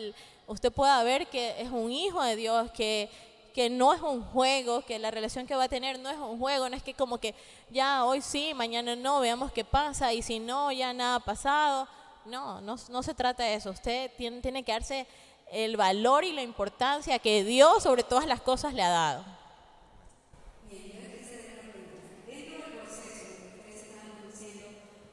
usted 0.46 0.70
pueda 0.70 1.02
ver 1.02 1.26
que 1.28 1.60
es 1.60 1.70
un 1.70 1.90
hijo 1.90 2.22
de 2.22 2.36
Dios, 2.36 2.70
que, 2.72 3.08
que 3.54 3.70
no 3.70 3.94
es 3.94 4.02
un 4.02 4.22
juego, 4.22 4.82
que 4.82 4.98
la 4.98 5.10
relación 5.10 5.46
que 5.46 5.54
va 5.54 5.64
a 5.64 5.68
tener 5.68 5.98
no 5.98 6.10
es 6.10 6.18
un 6.18 6.38
juego, 6.38 6.68
no 6.68 6.76
es 6.76 6.82
que 6.82 6.92
como 6.92 7.16
que 7.16 7.34
ya 7.70 8.04
hoy 8.04 8.20
sí, 8.20 8.52
mañana 8.52 8.94
no, 8.94 9.20
veamos 9.20 9.50
qué 9.52 9.64
pasa, 9.64 10.12
y 10.12 10.20
si 10.20 10.38
no, 10.38 10.70
ya 10.70 10.92
nada 10.92 11.16
ha 11.16 11.20
pasado. 11.20 11.88
No, 12.26 12.60
no, 12.60 13.02
se 13.02 13.14
trata 13.14 13.42
de 13.44 13.54
eso. 13.54 13.70
Usted 13.70 14.10
tiene 14.18 14.62
que 14.62 14.72
darse 14.72 15.06
el 15.50 15.78
valor 15.78 16.24
y 16.24 16.32
la 16.34 16.42
importancia 16.42 17.18
que 17.18 17.42
Dios 17.42 17.84
sobre 17.84 18.02
todas 18.02 18.26
las 18.26 18.42
cosas 18.42 18.74
le 18.74 18.82
ha 18.82 18.90
dado. 18.90 19.38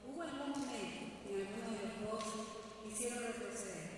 ¿Hubo 0.07 0.21
algún 0.21 0.49
momento 0.49 0.75
en 1.29 1.41
alguno 1.41 1.71
de 1.71 1.87
los 1.87 2.11
dos 2.11 2.23
hicieron 2.91 3.19
retroceder? 3.23 3.89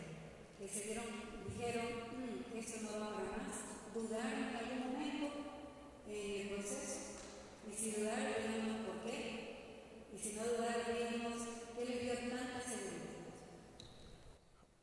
Que 0.60 0.68
se 0.68 0.82
dieron, 0.84 1.06
dijeron, 1.50 1.86
"Mm, 2.14 2.58
esto 2.58 2.78
no 2.84 3.00
va 3.00 3.10
para 3.16 3.38
más. 3.38 3.58
¿Dudaron 3.94 4.34
en 4.34 4.56
algún 4.56 4.80
momento 4.94 5.26
en 6.08 6.42
el 6.42 6.50
proceso? 6.50 7.00
Y 7.70 7.76
si 7.76 7.92
dudaron, 7.92 8.34
díganos 8.48 8.86
por 8.86 8.98
qué. 9.10 9.20
Y 10.14 10.18
si 10.18 10.34
no 10.34 10.44
dudaron, 10.44 10.86
díganos 10.88 11.42
qué 11.76 11.86
les 11.86 12.02
dio 12.02 12.14
tanta 12.14 12.62
seguridad. 12.62 13.08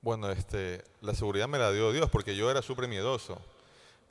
Bueno, 0.04 0.30
este, 0.30 0.84
la 1.00 1.14
seguridad 1.14 1.48
me 1.48 1.56
la 1.56 1.72
dio 1.72 1.90
Dios 1.90 2.10
porque 2.10 2.36
yo 2.36 2.50
era 2.50 2.60
súper 2.60 2.86
miedoso. 2.86 3.38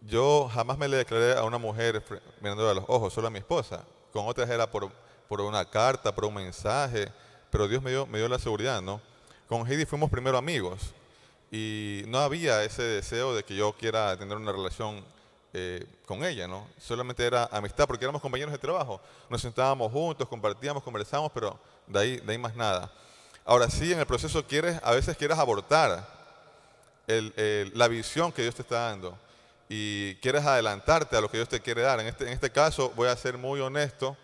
Yo 0.01 0.49
jamás 0.51 0.79
me 0.79 0.88
le 0.88 0.97
declaré 0.97 1.38
a 1.38 1.43
una 1.43 1.60
mujer 1.60 2.03
mirando 2.41 2.67
a 2.67 2.73
los 2.73 2.84
ojos, 2.88 3.13
solo 3.13 3.27
a 3.27 3.29
mi 3.29 3.38
esposa. 3.38 3.86
Con 4.12 4.25
otras 4.27 4.49
era 4.49 4.65
por, 4.71 4.91
por 5.27 5.39
una 5.41 5.63
carta, 5.65 6.12
por 6.15 6.25
un 6.25 6.34
mensaje, 6.34 7.12
pero 7.51 7.67
Dios 7.67 7.84
me 7.84 7.91
dio, 7.91 8.08
me 8.08 8.17
dio 8.17 8.27
la 8.27 8.39
seguridad, 8.39 8.82
¿no? 8.82 9.01
Con 9.47 9.67
Heidi 9.67 9.86
fuimos 9.86 10.10
primero 10.10 10.36
amigos 10.36 10.95
y 11.51 12.01
no 12.08 12.17
había 12.17 12.63
ese 12.63 12.82
deseo 12.82 13.36
de 13.36 13.43
que 13.43 13.56
yo 13.56 13.71
quiera 13.73 14.17
tener 14.17 14.36
una 14.36 14.51
relación 14.51 15.06
eh, 15.53 15.86
con 16.08 16.25
ella, 16.25 16.47
¿no? 16.47 16.65
Solamente 16.79 17.23
era 17.23 17.47
amistad 17.51 17.86
porque 17.86 18.03
éramos 18.03 18.19
compañeros 18.19 18.51
de 18.51 18.58
trabajo. 18.58 18.99
Nos 19.29 19.43
sentábamos 19.43 19.91
juntos, 19.91 20.27
compartíamos, 20.27 20.82
conversábamos, 20.82 21.32
pero 21.32 21.60
de 21.86 21.99
ahí, 21.99 22.17
de 22.17 22.32
ahí 22.32 22.39
más 22.39 22.56
nada. 22.56 22.91
Ahora 23.45 23.69
sí, 23.69 23.91
en 23.91 23.99
el 23.99 24.06
proceso 24.06 24.45
quieres, 24.47 24.79
a 24.84 24.91
veces 24.91 25.17
quieres 25.17 25.38
abortar 25.38 26.08
la 27.08 27.88
visión 27.88 28.32
que 28.32 28.41
Dios 28.41 28.56
te 28.56 28.62
está 28.62 28.89
dando 28.89 29.17
y 29.67 30.15
quieres 30.15 30.45
adelantarte 30.45 31.17
a 31.17 31.21
lo 31.21 31.29
que 31.29 31.38
Dios 31.38 31.49
te 31.49 31.60
quiere 31.60 31.82
dar. 31.82 31.99
En 31.99 32.08
este, 32.08 32.25
en 32.25 32.34
este 32.34 32.49
caso 32.49 32.91
voy 32.95 33.10
a 33.10 33.15
ser 33.15 33.38
muy 33.38 33.60
honesto 33.60 34.15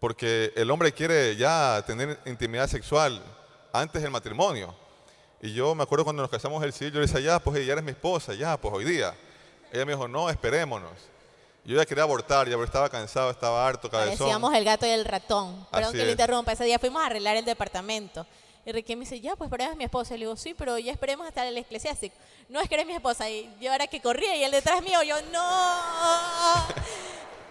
porque 0.00 0.52
el 0.54 0.70
hombre 0.70 0.92
quiere 0.92 1.36
ya 1.36 1.82
tener 1.86 2.18
intimidad 2.26 2.68
sexual 2.68 3.22
antes 3.72 4.02
del 4.02 4.10
matrimonio. 4.10 4.74
Y 5.40 5.54
yo 5.54 5.74
me 5.74 5.82
acuerdo 5.82 6.04
cuando 6.04 6.22
nos 6.22 6.30
casamos 6.30 6.62
el 6.62 6.72
sí, 6.72 6.86
yo 6.86 7.00
le 7.00 7.06
decía, 7.06 7.20
ya, 7.20 7.38
pues 7.38 7.64
ya 7.64 7.72
eres 7.72 7.84
mi 7.84 7.90
esposa, 7.92 8.34
ya, 8.34 8.56
pues 8.56 8.74
hoy 8.74 8.84
día. 8.84 9.14
Ella 9.72 9.84
me 9.84 9.92
dijo, 9.92 10.08
no, 10.08 10.28
esperémonos. 10.28 10.92
Yo 11.66 11.76
ya 11.76 11.84
quería 11.84 12.04
abortar, 12.04 12.46
ya 12.46 12.52
pero 12.54 12.64
estaba 12.64 12.88
cansado, 12.88 13.28
estaba 13.28 13.66
harto, 13.66 13.90
cabezón. 13.90 14.18
Parecíamos 14.18 14.54
el 14.54 14.64
gato 14.64 14.86
y 14.86 14.90
el 14.90 15.04
ratón. 15.04 15.66
Perdón 15.72 15.88
Así 15.88 15.98
que 15.98 16.04
le 16.04 16.10
es. 16.10 16.12
interrumpa. 16.12 16.52
Ese 16.52 16.64
día 16.64 16.78
fuimos 16.78 17.02
a 17.02 17.06
arreglar 17.06 17.36
el 17.36 17.44
departamento. 17.44 18.24
Y 18.64 18.70
Ricky 18.70 18.94
me 18.94 19.00
dice, 19.00 19.20
ya, 19.20 19.34
pues 19.34 19.50
pero 19.50 19.64
eres 19.64 19.76
mi 19.76 19.82
esposa. 19.82 20.14
Y 20.14 20.18
le 20.18 20.26
digo, 20.26 20.36
sí, 20.36 20.54
pero 20.54 20.78
ya 20.78 20.92
esperemos 20.92 21.26
hasta 21.26 21.46
el 21.46 21.58
eclesiástico. 21.58 22.14
No 22.48 22.60
es 22.60 22.68
que 22.68 22.76
eres 22.76 22.86
mi 22.86 22.94
esposa. 22.94 23.28
Y 23.28 23.52
yo 23.60 23.72
era 23.72 23.88
que 23.88 24.00
corría 24.00 24.36
y 24.36 24.44
él 24.44 24.52
detrás 24.52 24.80
mío, 24.82 25.02
yo, 25.02 25.16
no. 25.32 25.42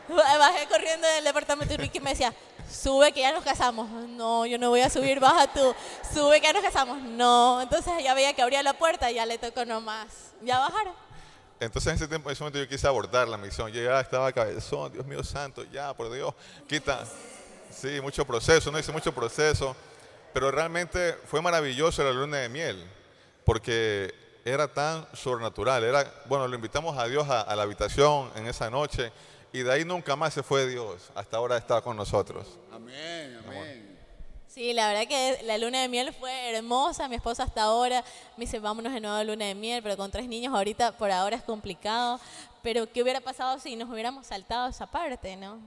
Bajé 0.15 0.67
corriendo 0.67 1.08
del 1.08 1.23
departamento 1.25 1.73
y 1.73 1.78
Ricky 1.78 1.99
me 1.99 2.12
decía, 2.12 2.34
sube 2.71 3.12
que 3.12 3.19
ya 3.19 3.34
nos 3.34 3.43
casamos. 3.43 3.89
No, 3.89 4.45
yo 4.45 4.58
no 4.58 4.69
voy 4.69 4.80
a 4.82 4.89
subir, 4.89 5.19
baja 5.19 5.47
tú. 5.51 5.75
Sube 6.13 6.39
que 6.39 6.47
ya 6.47 6.54
nos 6.54 6.63
casamos. 6.63 6.99
No. 7.01 7.62
Entonces 7.62 7.91
ya 8.01 8.13
veía 8.13 8.34
que 8.34 8.41
abría 8.41 8.63
la 8.63 8.73
puerta 8.73 9.12
y 9.12 9.15
ya 9.15 9.25
le 9.25 9.38
tocó 9.38 9.65
nomás. 9.65 10.08
Ya 10.41 10.60
bajaron. 10.60 10.93
Entonces 11.60 11.88
en 11.91 11.96
ese 11.96 12.08
tiempo, 12.08 12.30
en 12.30 12.34
ese 12.34 12.44
momento 12.44 12.60
yo 12.60 12.68
quise 12.68 12.88
abortar 12.88 13.28
la 13.28 13.38
misión. 13.38 13.72
Yo 13.72 13.82
ya 13.82 14.00
estaba 14.00 14.32
cabezón, 14.32 14.91
Dios 14.91 15.06
mío 15.06 15.24
santo, 15.24 15.63
ya, 15.72 15.94
por 15.94 16.12
Dios, 16.12 16.34
quita. 16.68 17.06
Sí, 17.72 18.00
mucho 18.02 18.26
proceso, 18.26 18.72
no 18.72 18.80
hice 18.80 18.91
mucho 18.91 19.13
proceso. 19.13 19.76
Pero 20.34 20.52
realmente 20.52 21.13
fue 21.26 21.41
maravilloso 21.41 22.04
la 22.04 22.12
luna 22.12 22.38
de 22.38 22.50
miel, 22.50 22.84
porque 23.46 24.13
era 24.44 24.68
tan 24.68 25.08
sobrenatural. 25.13 25.84
Era, 25.84 26.12
bueno, 26.26 26.48
lo 26.48 26.56
invitamos 26.56 26.98
a 26.98 27.08
Dios 27.08 27.30
a, 27.30 27.41
a 27.41 27.56
la 27.56 27.63
habitación 27.63 28.32
en 28.36 28.48
esa 28.48 28.70
noche 28.70 29.12
y 29.54 29.63
de 29.63 29.72
ahí 29.72 29.86
nunca 29.86 30.18
más 30.18 30.34
se 30.34 30.44
fue 30.44 30.68
Dios. 30.68 31.10
Hasta 31.15 31.38
ahora 31.38 31.58
está 31.58 31.82
con 31.82 31.96
nosotros. 31.96 32.60
Amén, 32.74 33.39
amén. 33.46 33.94
Sí, 34.56 34.72
la 34.72 34.88
verdad 34.88 35.06
que 35.06 35.44
la 35.44 35.58
luna 35.58 35.82
de 35.82 35.89
miel 35.89 36.13
fue 36.13 36.32
hermosa. 36.50 37.10
Mi 37.10 37.18
esposa 37.18 37.44
hasta 37.44 37.63
ahora 37.63 38.06
me 38.38 38.46
dice, 38.46 38.58
vámonos 38.60 38.94
de 38.94 39.02
nuevo 39.02 39.18
a 39.18 39.24
luna 39.26 39.44
de 39.48 39.54
miel, 39.54 39.84
pero 39.84 39.98
con 39.98 40.10
tres 40.10 40.30
niños 40.30 40.54
ahorita 40.54 40.94
por 40.94 41.12
ahora 41.12 41.36
es 41.36 41.44
complicado. 41.44 42.22
Pero 42.62 42.89
¿qué 42.89 43.04
hubiera 43.04 43.20
pasado 43.20 43.60
si 43.60 43.76
nos 43.76 43.89
hubiéramos 43.89 44.28
saltado 44.28 44.70
esa 44.70 44.88
parte, 44.88 45.36
no? 45.36 45.60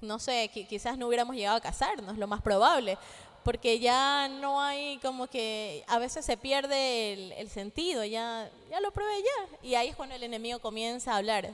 No 0.00 0.20
sé, 0.20 0.48
qui- 0.54 0.64
quizás 0.64 0.96
no 0.96 1.08
hubiéramos 1.08 1.34
llegado 1.34 1.56
a 1.56 1.60
casarnos, 1.60 2.16
lo 2.16 2.28
más 2.28 2.40
probable. 2.40 2.98
Porque 3.42 3.80
ya 3.80 4.28
no 4.28 4.60
hay 4.62 4.98
como 4.98 5.26
que, 5.26 5.82
a 5.88 5.98
veces 5.98 6.24
se 6.24 6.36
pierde 6.36 7.14
el, 7.14 7.32
el 7.32 7.50
sentido, 7.50 8.04
ya, 8.04 8.48
ya 8.70 8.78
lo 8.78 8.92
probé 8.92 9.22
ya. 9.22 9.58
Y 9.68 9.74
ahí 9.74 9.88
es 9.88 9.96
cuando 9.96 10.14
el 10.14 10.22
enemigo 10.22 10.60
comienza 10.60 11.14
a 11.14 11.16
hablar, 11.16 11.50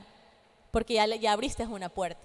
porque 0.72 0.92
ya, 0.92 1.06
ya 1.06 1.32
abriste 1.32 1.64
una 1.64 1.88
puerta 1.88 2.20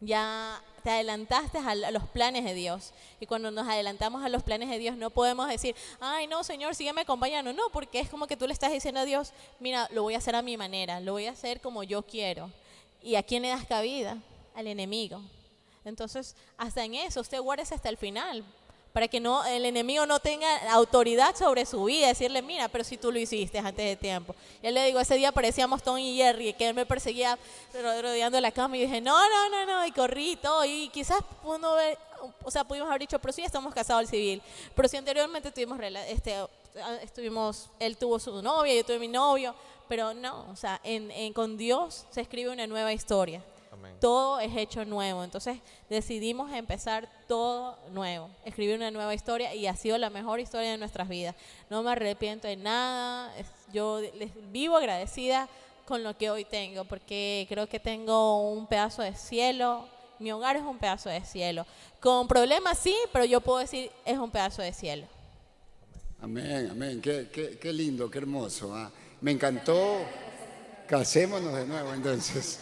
ya 0.00 0.62
te 0.88 0.94
adelantaste 0.94 1.58
a, 1.58 1.74
los 1.74 2.04
planes 2.04 2.44
de 2.44 2.54
Dios. 2.54 2.94
Y 3.20 3.26
cuando 3.26 3.50
nos 3.50 3.68
adelantamos 3.68 4.24
a 4.24 4.30
los 4.30 4.42
planes 4.42 4.70
de 4.70 4.78
Dios, 4.78 4.96
no 4.96 5.10
podemos 5.10 5.46
decir, 5.46 5.76
ay, 6.00 6.26
no, 6.26 6.42
Señor, 6.42 6.74
sígueme 6.74 7.02
acompañando. 7.02 7.52
No, 7.52 7.64
porque 7.70 8.00
es 8.00 8.08
como 8.08 8.26
que 8.26 8.38
tú 8.38 8.46
le 8.46 8.54
estás 8.54 8.72
diciendo 8.72 9.00
a 9.00 9.04
Dios, 9.04 9.34
mira, 9.60 9.86
lo 9.92 10.02
voy 10.02 10.14
a 10.14 10.16
hacer 10.16 10.34
a 10.34 10.40
mi 10.40 10.56
manera, 10.56 10.98
lo 11.00 11.12
voy 11.12 11.26
a 11.26 11.32
hacer 11.32 11.60
como 11.60 11.82
yo 11.82 12.00
quiero. 12.00 12.50
¿Y 13.02 13.16
a 13.16 13.22
quién 13.22 13.42
le 13.42 13.48
das 13.48 13.66
cabida? 13.66 14.16
Al 14.54 14.66
enemigo. 14.66 15.20
Entonces, 15.84 16.34
hasta 16.56 16.82
en 16.82 16.94
eso, 16.94 17.20
usted 17.20 17.38
guárdese 17.38 17.74
hasta 17.74 17.90
el 17.90 17.98
final, 17.98 18.42
para 18.98 19.06
que 19.06 19.20
no 19.20 19.44
el 19.44 19.64
enemigo 19.64 20.06
no 20.06 20.18
tenga 20.18 20.72
autoridad 20.72 21.36
sobre 21.36 21.64
su 21.66 21.84
vida, 21.84 22.08
decirle, 22.08 22.42
mira, 22.42 22.66
pero 22.66 22.82
si 22.82 22.96
tú 22.96 23.12
lo 23.12 23.18
hiciste 23.20 23.56
antes 23.60 23.84
de 23.84 23.94
tiempo. 23.94 24.34
Y 24.60 24.66
él 24.66 24.74
le 24.74 24.84
digo, 24.86 24.98
ese 24.98 25.14
día 25.14 25.30
parecíamos 25.30 25.84
Tom 25.84 25.98
y 25.98 26.16
Jerry, 26.16 26.52
que 26.54 26.66
él 26.66 26.74
me 26.74 26.84
perseguía 26.84 27.38
ro- 27.74 28.02
rodeando 28.02 28.40
la 28.40 28.50
cama 28.50 28.76
y 28.76 28.80
dije, 28.80 29.00
no, 29.00 29.16
no, 29.16 29.48
no, 29.50 29.64
no, 29.66 29.86
y 29.86 29.92
corrí 29.92 30.34
todo, 30.42 30.64
y 30.64 30.88
quizás 30.88 31.20
uno 31.44 31.74
o 32.42 32.50
sea, 32.50 32.64
pudimos 32.64 32.88
haber 32.88 33.02
dicho, 33.02 33.20
pero 33.20 33.32
sí 33.32 33.42
estamos 33.42 33.72
casados 33.72 34.00
al 34.00 34.08
civil, 34.08 34.42
pero 34.74 34.88
si 34.88 34.96
anteriormente 34.96 35.52
tuvimos, 35.52 35.78
este, 36.08 36.34
estuvimos, 37.02 37.70
él 37.78 37.96
tuvo 37.96 38.18
su 38.18 38.42
novia, 38.42 38.74
yo 38.74 38.84
tuve 38.84 38.98
mi 38.98 39.06
novio, 39.06 39.54
pero 39.88 40.12
no, 40.12 40.44
o 40.50 40.56
sea, 40.56 40.80
en, 40.82 41.12
en- 41.12 41.32
con 41.32 41.56
Dios 41.56 42.04
se 42.10 42.20
escribe 42.20 42.50
una 42.50 42.66
nueva 42.66 42.92
historia 42.92 43.40
Amén. 43.78 43.94
todo 44.00 44.40
es 44.40 44.54
hecho 44.56 44.84
nuevo. 44.84 45.24
Entonces 45.24 45.58
decidimos 45.88 46.52
empezar 46.52 47.08
todo 47.26 47.78
nuevo, 47.92 48.28
escribir 48.44 48.76
una 48.76 48.90
nueva 48.90 49.14
historia 49.14 49.54
y 49.54 49.66
ha 49.66 49.76
sido 49.76 49.96
la 49.98 50.10
mejor 50.10 50.40
historia 50.40 50.70
de 50.70 50.78
nuestras 50.78 51.08
vidas. 51.08 51.34
No 51.70 51.82
me 51.82 51.90
arrepiento 51.92 52.46
de 52.48 52.56
nada, 52.56 53.32
yo 53.72 54.00
les 54.00 54.30
vivo 54.52 54.76
agradecida 54.76 55.48
con 55.86 56.02
lo 56.02 56.16
que 56.18 56.30
hoy 56.30 56.44
tengo, 56.44 56.84
porque 56.84 57.46
creo 57.48 57.66
que 57.66 57.80
tengo 57.80 58.50
un 58.52 58.66
pedazo 58.66 59.00
de 59.02 59.14
cielo, 59.14 59.88
mi 60.18 60.30
hogar 60.32 60.56
es 60.56 60.62
un 60.62 60.78
pedazo 60.78 61.08
de 61.08 61.24
cielo. 61.24 61.64
Con 62.00 62.28
problemas 62.28 62.78
sí, 62.78 62.94
pero 63.12 63.24
yo 63.24 63.40
puedo 63.40 63.58
decir 63.60 63.90
es 64.04 64.18
un 64.18 64.30
pedazo 64.30 64.60
de 64.62 64.72
cielo. 64.72 65.06
Amén, 66.20 66.68
amén. 66.70 67.00
Qué, 67.00 67.28
qué- 67.32 67.58
qué 67.58 67.72
lindo, 67.72 68.10
qué 68.10 68.18
hermoso. 68.18 68.74
ah. 68.74 68.90
Me 69.20 69.30
encantó. 69.30 69.98
Casémonos 70.88 71.54
de 71.54 71.66
nuevo, 71.66 71.92
entonces. 71.94 72.60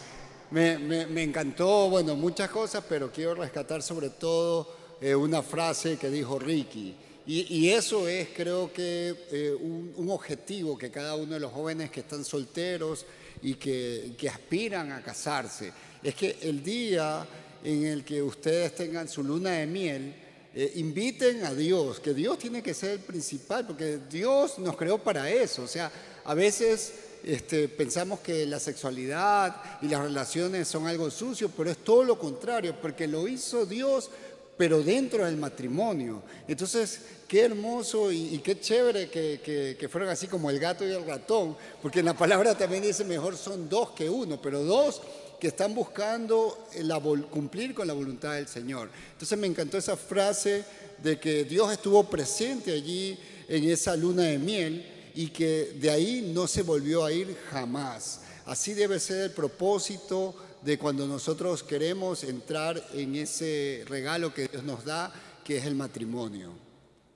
Me, 0.51 1.23
encantó, 1.23 1.89
bueno, 1.89 2.15
muchas 2.15 2.49
cosas, 2.49 2.83
pero 2.87 3.11
quiero 3.11 3.35
rescatar 3.35 3.83
sobre 3.83 4.09
todo 4.11 4.73
eh, 5.01 5.13
una 5.13 5.41
frase 5.41 5.97
que 5.97 6.09
dijo 6.09 6.39
Ricky. 6.39 6.95
Y, 7.29 7.69
eso 7.71 8.07
es, 8.07 8.29
creo 8.33 8.71
que, 8.71 9.13
eh, 9.31 9.53
un, 9.53 10.09
objetivo 10.09 10.77
que 10.77 10.89
cada 10.89 11.15
uno 11.15 11.33
de 11.33 11.41
los 11.41 11.51
jóvenes 11.51 11.91
que 11.91 11.99
están 11.99 12.23
solteros 12.23 13.05
y 13.41 13.55
que, 13.55 14.13
que 14.17 14.29
aspiran 14.29 14.93
a 14.93 15.03
casarse. 15.03 15.73
Es 16.01 16.15
que 16.15 16.37
el 16.41 16.63
día 16.63 17.27
en 17.65 17.85
el 17.85 18.05
que 18.05 18.21
ustedes 18.21 18.75
tengan 18.75 19.09
su 19.09 19.25
luna 19.25 19.51
de 19.51 19.67
miel, 19.67 20.15
eh, 20.55 20.71
inviten 20.77 21.45
a 21.45 21.53
Dios, 21.53 21.99
que 21.99 22.13
Dios 22.13 22.39
tiene 22.39 22.63
que 22.63 22.73
ser 22.73 22.91
el 22.91 22.99
principal, 22.99 23.67
porque 23.67 23.99
Dios 24.09 24.57
nos 24.59 24.77
creó 24.77 24.97
para 24.97 25.29
eso. 25.29 25.63
O 25.63 25.67
sea, 25.67 25.91
a 26.23 26.33
veces 26.33 26.93
este, 27.23 27.67
pensamos 27.67 28.19
que 28.19 28.45
la 28.45 28.59
sexualidad 28.59 29.55
y 29.81 29.87
las 29.87 30.01
relaciones 30.01 30.67
son 30.67 30.87
algo 30.87 31.09
sucio, 31.11 31.49
pero 31.55 31.69
es 31.69 31.77
todo 31.77 32.03
lo 32.03 32.17
contrario, 32.17 32.75
porque 32.81 33.07
lo 33.07 33.27
hizo 33.27 33.65
Dios, 33.65 34.09
pero 34.57 34.81
dentro 34.81 35.25
del 35.25 35.37
matrimonio. 35.37 36.23
Entonces, 36.47 37.01
qué 37.27 37.41
hermoso 37.41 38.11
y, 38.11 38.39
qué 38.39 38.59
chévere 38.59 39.09
que, 39.09 39.41
que, 39.43 39.77
que 39.79 39.89
fueron 39.89 40.09
así 40.09 40.27
como 40.27 40.49
el 40.49 40.59
gato 40.59 40.87
y 40.87 40.91
el 40.91 41.05
ratón, 41.05 41.55
porque 41.81 41.99
en 41.99 42.05
la 42.05 42.17
palabra 42.17 42.57
también 42.57 42.83
dice 42.83 43.03
mejor 43.03 43.37
son 43.37 43.69
dos 43.69 43.91
que 43.91 44.09
uno, 44.09 44.41
pero 44.41 44.63
dos 44.63 45.01
que 45.39 45.47
están 45.47 45.75
buscando 45.75 46.67
cumplir 47.29 47.73
con 47.73 47.87
la 47.87 47.93
voluntad 47.93 48.33
del 48.33 48.47
Señor. 48.47 48.89
Entonces 49.11 49.37
me 49.37 49.47
encantó 49.47 49.77
esa 49.77 49.95
frase 49.95 50.63
de 51.03 51.19
que 51.19 51.43
Dios 51.43 51.71
estuvo 51.71 52.03
presente 52.05 52.71
allí 52.71 53.17
en 53.47 53.69
esa 53.69 53.95
luna 53.95 54.23
de 54.23 54.39
miel 54.39 54.96
y 55.17 55.29
que 55.29 55.73
de 55.79 55.89
ahí 55.89 56.31
no 56.31 56.45
se 56.45 56.61
volvió 56.61 57.03
a 57.03 57.11
ir 57.11 57.35
jamás. 57.49 58.21
Así 58.45 58.75
debe 58.75 58.99
ser 58.99 59.23
el 59.23 59.31
propósito 59.31 60.35
de 60.61 60.77
cuando 60.77 61.07
nosotros 61.07 61.63
queremos 61.63 62.23
entrar 62.23 62.81
en 62.93 63.15
ese 63.15 63.83
regalo 63.87 64.31
que 64.31 64.47
Dios 64.47 64.63
nos 64.63 64.85
da, 64.85 65.11
que 65.43 65.57
es 65.57 65.65
el 65.65 65.73
matrimonio. 65.73 66.51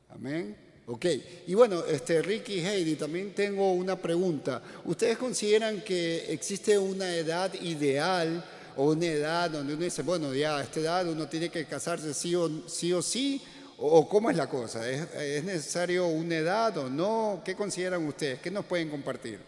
Amén. 0.09 0.57
Ok, 0.87 1.05
y 1.45 1.53
bueno, 1.53 1.85
este, 1.85 2.23
Ricky 2.23 2.59
Heidi, 2.59 2.95
también 2.95 3.35
tengo 3.35 3.71
una 3.71 3.95
pregunta. 3.95 4.63
¿Ustedes 4.83 5.19
consideran 5.19 5.81
que 5.81 6.33
existe 6.33 6.75
una 6.79 7.15
edad 7.15 7.53
ideal 7.61 8.43
o 8.75 8.89
una 8.93 9.05
edad 9.05 9.51
donde 9.51 9.75
uno 9.75 9.83
dice, 9.83 10.01
bueno, 10.01 10.33
ya 10.33 10.57
a 10.57 10.63
esta 10.63 10.79
edad 10.79 11.07
uno 11.07 11.29
tiene 11.29 11.49
que 11.49 11.65
casarse 11.65 12.15
sí 12.15 12.33
o 12.33 12.49
sí? 12.67 12.93
O, 12.93 13.01
sí, 13.03 13.41
o, 13.81 14.07
cómo 14.07 14.29
es 14.29 14.37
la 14.37 14.47
cosa? 14.47 14.87
¿Es, 14.89 15.01
¿Es 15.15 15.43
necesario 15.43 16.05
una 16.07 16.35
edad 16.35 16.77
o 16.77 16.89
no? 16.89 17.41
¿Qué 17.43 17.55
consideran 17.55 18.05
ustedes? 18.07 18.39
¿Qué 18.39 18.51
nos 18.51 18.65
pueden 18.65 18.89
compartir? 18.89 19.39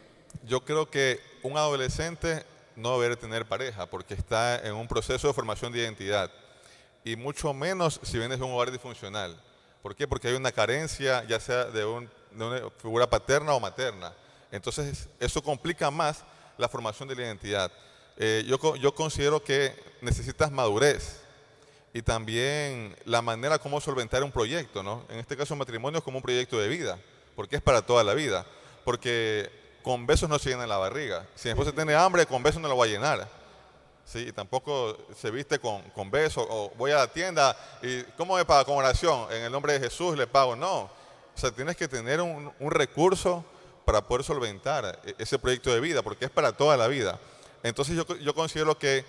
Yo 0.46 0.64
creo 0.66 0.90
que 0.90 1.20
un 1.44 1.58
adolescente 1.58 2.44
no 2.76 3.00
debe 3.00 3.16
tener 3.16 3.46
pareja 3.46 3.86
porque 3.86 4.14
está 4.16 4.60
en 4.66 4.74
un 4.74 4.88
proceso 4.88 5.28
de 5.28 5.34
formación 5.34 5.72
de 5.72 5.80
identidad 5.80 6.32
y 7.04 7.16
mucho 7.16 7.54
menos 7.54 8.00
si 8.04 8.18
vienes 8.18 8.40
de 8.40 8.46
un 8.46 8.52
hogar 8.52 8.72
disfuncional. 8.72 9.40
¿Por 9.82 9.96
qué? 9.96 10.08
Porque 10.08 10.30
hay 10.30 10.34
una 10.36 10.52
carencia 10.52 11.24
ya 11.28 11.40
sea 11.40 11.66
de, 11.66 11.86
un- 11.86 12.10
de 12.32 12.44
una 12.46 12.62
figura 12.82 13.10
paterna 13.10 13.54
o 13.54 13.60
materna. 13.60 14.14
Entonces 14.52 15.08
eso 15.20 15.44
complica 15.44 15.92
más 15.92 16.24
la 16.58 16.68
formación 16.70 17.08
de 17.10 17.16
la 17.16 17.22
identidad. 17.24 17.72
Eh, 18.18 18.44
yo, 18.48 18.76
yo 18.78 18.94
considero 18.96 19.44
que 19.44 19.74
necesitas 20.02 20.52
madurez 20.52 21.20
y 21.94 22.02
también 22.02 22.96
la 23.06 23.22
manera 23.22 23.60
como 23.60 23.80
solventar 23.80 24.24
un 24.24 24.32
proyecto, 24.32 24.82
¿no? 24.82 25.06
En 25.10 25.20
este 25.20 25.38
caso, 25.38 25.56
matrimonio 25.56 26.00
es 26.00 26.04
como 26.04 26.18
un 26.18 26.24
proyecto 26.24 26.58
de 26.58 26.68
vida, 26.68 26.98
porque 27.36 27.56
es 27.58 27.62
para 27.62 27.84
toda 27.84 28.04
la 28.04 28.16
vida. 28.16 28.46
Porque 28.84 29.50
con 29.84 30.08
besos 30.08 30.28
no 30.28 30.40
se 30.40 30.50
llena 30.50 30.66
la 30.66 30.78
barriga. 30.78 31.28
Si 31.36 31.48
mi 31.48 31.52
esposa 31.52 31.72
tiene 31.72 31.94
hambre, 31.94 32.26
con 32.26 32.42
besos 32.42 32.62
no 32.62 32.68
lo 32.68 32.76
va 32.76 32.86
a 32.86 32.88
llenar. 32.88 33.30
Sí, 34.06 34.26
y 34.28 34.32
tampoco 34.32 34.98
se 35.16 35.32
viste 35.32 35.60
con, 35.60 35.82
con 35.92 36.12
besos, 36.12 36.46
o 36.50 36.72
voy 36.78 36.92
a 36.92 36.96
la 36.96 37.08
tienda 37.08 37.56
y 37.82 38.04
¿cómo 38.18 38.36
me 38.36 38.44
paga? 38.44 38.66
Con 38.66 38.76
oración, 38.76 39.32
en 39.32 39.44
el 39.44 39.52
nombre 39.52 39.74
de 39.74 39.80
Jesús 39.80 40.18
le 40.18 40.28
pago. 40.28 40.56
No, 40.56 40.82
o 40.82 40.90
sea, 41.36 41.52
tienes 41.52 41.78
que 41.78 41.88
tener 41.88 42.20
un, 42.20 42.52
un 42.60 42.72
recurso 42.72 43.46
para 43.86 44.02
poder 44.02 44.26
solventar 44.26 45.00
e- 45.06 45.16
ese 45.20 45.40
proyecto 45.40 45.74
de 45.74 45.80
vida, 45.80 46.02
porque 46.02 46.26
es 46.26 46.32
para 46.32 46.52
toda 46.52 46.76
la 46.76 46.88
vida. 46.88 47.20
Entonces 47.62 47.96
yo, 47.96 48.06
yo 48.18 48.34
considero 48.34 48.78
que 48.78 49.06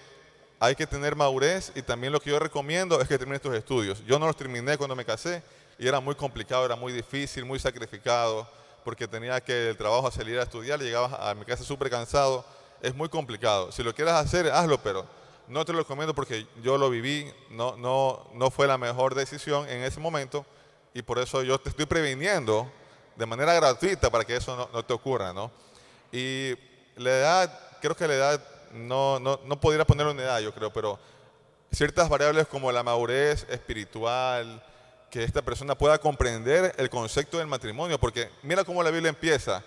hay 0.60 0.74
que 0.74 0.86
tener 0.86 1.16
madurez 1.16 1.72
y 1.74 1.82
también 1.82 2.12
lo 2.12 2.20
que 2.20 2.30
yo 2.30 2.38
recomiendo 2.38 3.00
es 3.00 3.08
que 3.08 3.18
termines 3.18 3.42
tus 3.42 3.54
estudios. 3.54 4.04
Yo 4.06 4.18
no 4.18 4.26
los 4.26 4.36
terminé 4.36 4.76
cuando 4.78 4.96
me 4.96 5.04
casé 5.04 5.42
y 5.78 5.86
era 5.88 6.00
muy 6.00 6.14
complicado, 6.14 6.64
era 6.64 6.76
muy 6.76 6.92
difícil, 6.92 7.44
muy 7.44 7.58
sacrificado, 7.58 8.48
porque 8.84 9.08
tenía 9.08 9.40
que 9.40 9.70
el 9.70 9.76
trabajo 9.76 10.10
salir 10.10 10.38
a 10.38 10.42
estudiar, 10.42 10.80
llegaba 10.80 11.30
a 11.30 11.34
mi 11.34 11.44
casa 11.44 11.64
súper 11.64 11.90
cansado. 11.90 12.44
Es 12.80 12.94
muy 12.94 13.08
complicado. 13.08 13.72
Si 13.72 13.82
lo 13.82 13.94
quieres 13.94 14.14
hacer, 14.14 14.50
hazlo, 14.50 14.78
pero 14.78 15.06
no 15.48 15.64
te 15.64 15.72
lo 15.72 15.78
recomiendo 15.80 16.14
porque 16.14 16.46
yo 16.62 16.78
lo 16.78 16.90
viví, 16.90 17.30
no, 17.50 17.76
no, 17.76 18.28
no 18.34 18.50
fue 18.50 18.66
la 18.66 18.78
mejor 18.78 19.14
decisión 19.14 19.68
en 19.68 19.82
ese 19.82 20.00
momento 20.00 20.46
y 20.92 21.02
por 21.02 21.18
eso 21.18 21.42
yo 21.42 21.58
te 21.58 21.70
estoy 21.70 21.86
previniendo 21.86 22.70
de 23.16 23.26
manera 23.26 23.54
gratuita 23.54 24.10
para 24.10 24.24
que 24.24 24.36
eso 24.36 24.56
no, 24.56 24.68
no 24.72 24.84
te 24.84 24.92
ocurra, 24.92 25.32
¿no? 25.32 25.50
Y 26.12 26.54
la 26.96 27.10
edad, 27.10 27.60
creo 27.80 27.96
que 27.96 28.06
la 28.06 28.14
edad, 28.14 28.44
no, 28.74 29.18
no, 29.20 29.40
no 29.46 29.60
podría 29.60 29.84
poner 29.84 30.06
una 30.06 30.22
edad, 30.22 30.40
yo 30.40 30.52
creo, 30.52 30.72
pero 30.72 30.98
ciertas 31.72 32.08
variables 32.08 32.46
como 32.46 32.70
la 32.70 32.82
madurez 32.82 33.46
espiritual, 33.48 34.62
que 35.10 35.22
esta 35.22 35.42
persona 35.42 35.76
pueda 35.76 35.98
comprender 35.98 36.74
el 36.76 36.90
concepto 36.90 37.38
del 37.38 37.46
matrimonio, 37.46 37.98
porque 37.98 38.30
mira 38.42 38.64
cómo 38.64 38.82
la 38.82 38.90
Biblia 38.90 39.08
empieza 39.08 39.62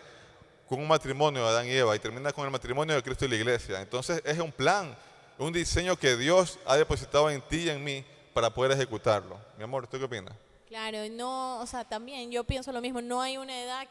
con 0.67 0.79
un 0.79 0.87
matrimonio 0.87 1.41
de 1.43 1.47
Adán 1.47 1.67
y 1.67 1.71
Eva 1.71 1.95
y 1.95 1.99
termina 1.99 2.33
con 2.33 2.45
el 2.45 2.51
matrimonio 2.51 2.95
de 2.95 3.01
Cristo 3.01 3.25
y 3.25 3.29
la 3.29 3.35
iglesia. 3.35 3.81
Entonces 3.81 4.21
es 4.25 4.37
un 4.39 4.51
plan, 4.51 4.95
un 5.37 5.53
diseño 5.53 5.95
que 5.95 6.17
Dios 6.17 6.59
ha 6.65 6.75
depositado 6.75 7.29
en 7.29 7.41
ti 7.41 7.59
y 7.59 7.69
en 7.69 7.83
mí 7.83 8.03
para 8.33 8.49
poder 8.49 8.73
ejecutarlo. 8.73 9.39
Mi 9.57 9.63
amor, 9.63 9.87
¿tú 9.87 9.97
qué 9.97 10.03
opinas? 10.03 10.33
Claro, 10.67 10.97
no, 11.11 11.61
o 11.61 11.65
sea, 11.65 11.85
también 11.85 12.29
yo 12.29 12.43
pienso 12.43 12.73
lo 12.73 12.81
mismo, 12.81 13.01
no 13.01 13.21
hay 13.21 13.37
una 13.37 13.57
edad 13.57 13.87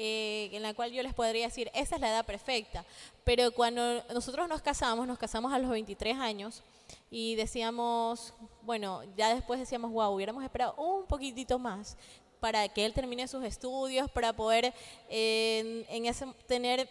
eh, 0.00 0.48
en 0.52 0.62
la 0.62 0.74
cual 0.74 0.92
yo 0.92 1.02
les 1.02 1.12
podría 1.12 1.46
decir, 1.46 1.72
esa 1.74 1.96
es 1.96 2.00
la 2.00 2.08
edad 2.08 2.24
perfecta, 2.24 2.84
pero 3.24 3.50
cuando 3.50 4.00
nosotros 4.14 4.48
nos 4.48 4.62
casamos, 4.62 5.08
nos 5.08 5.18
casamos 5.18 5.52
a 5.52 5.58
los 5.58 5.68
23 5.70 6.16
años 6.16 6.62
y 7.10 7.34
decíamos, 7.34 8.32
bueno, 8.62 9.02
ya 9.16 9.34
después 9.34 9.58
decíamos, 9.58 9.90
wow, 9.90 10.14
hubiéramos 10.14 10.44
esperado 10.44 10.74
un 10.76 11.04
poquitito 11.06 11.58
más 11.58 11.96
para 12.38 12.68
que 12.68 12.86
él 12.86 12.94
termine 12.94 13.26
sus 13.26 13.42
estudios, 13.42 14.08
para 14.08 14.32
poder 14.32 14.72
eh, 15.10 15.84
en, 15.88 15.96
en 15.96 16.06
ese, 16.06 16.26
tener 16.46 16.88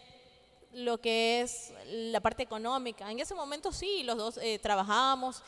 lo 0.74 0.98
que 0.98 1.40
es 1.40 1.72
la 1.86 2.20
parte 2.20 2.42
económica. 2.42 3.10
En 3.10 3.20
ese 3.20 3.34
momento 3.34 3.72
sí, 3.72 4.02
los 4.02 4.18
dos 4.18 4.36
eh, 4.36 4.58
trabajábamos 4.58 5.42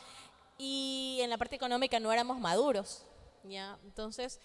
y 0.57 1.19
en 1.21 1.29
la 1.29 1.37
parte 1.37 1.57
económica 1.57 1.99
no 1.99 2.11
éramos 2.11 2.39
maduros. 2.39 3.03
¿ya? 3.43 3.77
Entonces, 3.83 4.39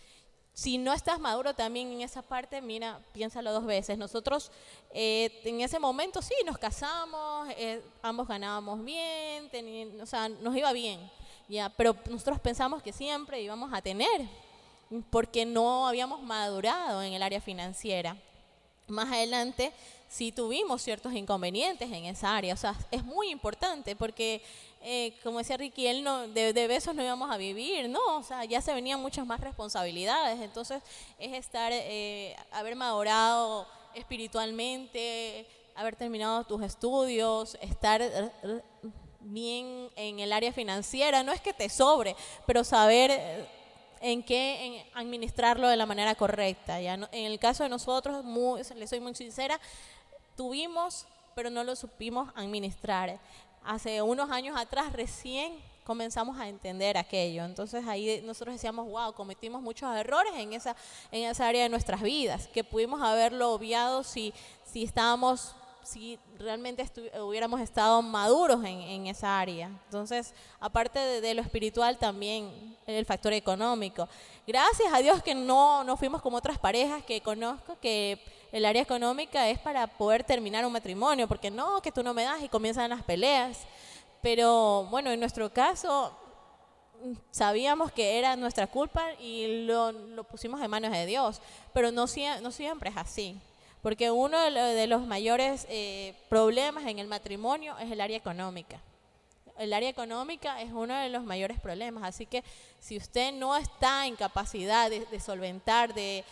si 0.57 0.79
no 0.79 0.95
estás 0.95 1.21
maduro 1.21 1.53
también 1.53 1.93
en 1.93 2.01
esa 2.01 2.23
parte, 2.23 2.63
mira, 2.63 2.99
piénsalo 3.13 3.53
dos 3.53 3.67
veces. 3.67 3.99
Nosotros 3.99 4.51
eh, 4.91 5.43
en 5.45 5.61
ese 5.61 5.79
momento 5.79 6.23
sí, 6.23 6.35
nos 6.47 6.57
casamos, 6.57 7.51
eh, 7.59 7.83
ambos 8.01 8.27
ganábamos 8.27 8.83
bien, 8.83 9.51
o 10.01 10.07
sea, 10.07 10.31
nos 10.31 10.57
iba 10.57 10.73
bien. 10.73 10.99
ya, 11.47 11.69
pero 11.69 11.95
nosotros 12.09 12.41
pensamos 12.41 12.83
que 12.83 12.91
siempre 12.91 13.43
íbamos 13.43 13.71
a 13.75 13.83
tener, 13.83 14.27
porque 15.11 15.45
no 15.45 15.87
habíamos 15.87 16.23
madurado 16.23 17.03
en 17.03 17.13
el 17.13 17.23
área 17.23 17.43
financiera. 17.43 18.17
Más 18.87 19.13
adelante 19.13 19.75
sí 20.09 20.33
tuvimos 20.33 20.83
ciertos 20.83 21.13
inconvenientes 21.13 21.91
en 21.91 22.05
esa 22.07 22.37
área, 22.37 22.55
o 22.55 22.57
sea, 22.57 22.75
es 22.91 23.05
muy 23.05 23.31
importante 23.31 23.97
porque, 23.97 24.43
eh, 24.83 25.15
como 25.23 25.39
decía 25.39 25.57
Ricky, 25.57 25.87
él 25.87 26.05
no, 26.05 26.29
de, 26.29 26.53
besos 26.69 26.95
no 26.95 27.03
íbamos 27.03 27.31
a 27.31 27.37
vivir, 27.37 27.89
no, 27.89 28.19
o 28.19 28.23
sea, 28.23 28.45
ya 28.45 28.61
se 28.61 28.73
venían 28.73 29.01
muchas 29.01 29.27
más 29.27 29.41
responsabilidades, 29.41 30.41
entonces 30.41 30.83
es 31.19 31.33
estar, 31.33 31.73
eh, 31.73 32.37
haber 32.53 32.77
madurado 32.77 33.67
espiritualmente, 33.95 35.47
haber 35.77 35.97
terminado 35.97 36.45
tus 36.45 36.63
estudios, 36.63 37.57
estar 37.61 38.01
eh, 38.03 38.31
bien 39.21 39.91
en 39.97 40.21
el 40.21 40.33
área 40.33 40.53
financiera, 40.53 41.23
no 41.23 41.33
es 41.33 41.41
que 41.41 41.53
te 41.53 41.69
sobre, 41.69 42.17
pero 42.47 42.65
saber 42.65 43.11
eh, 43.11 43.47
en 44.01 44.23
qué 44.23 44.65
en 44.67 44.83
administrarlo 44.95 45.69
de 45.69 45.77
la 45.77 45.87
manera 45.87 46.15
correcta. 46.15 46.81
¿ya? 46.81 46.95
En 46.95 47.27
el 47.27 47.39
caso 47.39 47.63
de 47.63 47.69
nosotros, 47.69 48.25
muy, 48.25 48.63
le 48.75 48.87
soy 48.87 49.01
muy 49.01 49.15
sincera, 49.15 49.61
tuvimos, 50.37 51.07
pero 51.35 51.51
no 51.51 51.65
lo 51.65 51.75
supimos 51.75 52.31
administrar. 52.35 53.19
Hace 53.65 54.03
unos 54.03 54.31
años 54.31 54.57
atrás 54.59 54.93
recién 54.93 55.55
comenzamos 55.85 56.39
a 56.39 56.49
entender 56.49 56.99
aquello. 56.99 57.45
Entonces 57.45 57.87
ahí 57.87 58.21
nosotros 58.25 58.55
decíamos, 58.55 58.89
wow, 58.89 59.13
cometimos 59.13 59.63
muchos 59.63 59.95
errores 59.97 60.33
en 60.37 60.53
esa, 60.53 60.77
en 61.13 61.29
esa 61.29 61.47
área 61.47 61.63
de 61.63 61.69
nuestras 61.69 62.03
vidas, 62.03 62.49
que 62.49 62.65
pudimos 62.65 63.01
haberlo 63.01 63.53
obviado 63.53 64.03
si, 64.03 64.35
si 64.65 64.85
estábamos 64.85 65.55
si 65.87 66.19
realmente 66.37 66.85
hubiéramos 67.21 67.61
estado 67.61 68.03
maduros 68.03 68.65
en, 68.65 68.81
en 68.81 69.07
esa 69.07 69.39
área. 69.39 69.69
Entonces, 69.85 70.35
aparte 70.59 70.99
de, 70.99 71.21
de 71.21 71.35
lo 71.35 71.43
espiritual, 71.43 71.97
también 71.97 72.77
el 72.87 73.07
factor 73.07 73.33
económico. 73.33 74.09
Gracias 74.47 74.93
a 74.93 74.99
Dios 74.99 75.23
que 75.23 75.37
no, 75.37 75.85
no 75.85 75.97
fuimos 75.97 76.23
como 76.23 76.39
otras 76.39 76.59
parejas 76.59 77.05
que 77.05 77.21
conozco, 77.21 77.79
que 77.81 78.21
el 78.53 78.65
área 78.65 78.83
económica 78.83 79.49
es 79.49 79.59
para 79.59 79.87
poder 79.87 80.25
terminar 80.25 80.65
un 80.65 80.73
matrimonio, 80.73 81.29
porque 81.29 81.51
no, 81.51 81.81
que 81.83 81.93
tú 81.93 82.03
no 82.03 82.15
me 82.15 82.25
das 82.25 82.43
y 82.43 82.49
comienzan 82.49 82.91
las 82.91 83.03
peleas. 83.03 83.67
Pero 84.23 84.87
bueno, 84.91 85.11
en 85.11 85.21
nuestro 85.21 85.53
caso, 85.53 86.17
sabíamos 87.31 87.93
que 87.93 88.19
era 88.19 88.37
nuestra 88.37 88.67
culpa 88.67 89.13
y 89.21 89.65
lo, 89.67 89.93
lo 89.93 90.25
pusimos 90.25 90.61
en 90.61 90.71
manos 90.71 90.91
de 90.93 91.07
Dios, 91.07 91.41
pero 91.73 91.93
no, 91.93 92.07
no 92.43 92.51
siempre 92.51 92.91
es 92.91 92.97
así, 92.97 93.39
porque 93.83 94.11
uno 94.11 94.39
de 94.41 94.87
los 94.87 95.03
mayores 95.07 95.67
eh, 95.69 96.15
problemas 96.29 96.87
en 96.87 96.99
el 96.99 97.09
matrimonio 97.09 97.77
es 97.79 97.91
el 97.91 98.01
área 98.01 98.17
económica. 98.17 98.81
El 99.59 99.73
área 99.73 99.89
económica 99.89 100.61
es 100.61 100.71
uno 100.73 100.95
de 100.99 101.09
los 101.09 101.25
mayores 101.25 101.59
problemas, 101.61 102.05
así 102.05 102.27
que 102.27 102.45
si 102.79 102.97
usted 102.97 103.33
no 103.33 103.57
está 103.57 104.07
en 104.07 104.17
capacidad 104.17 104.91
de, 104.91 105.21
solventar, 105.21 105.95
de, 105.95 106.25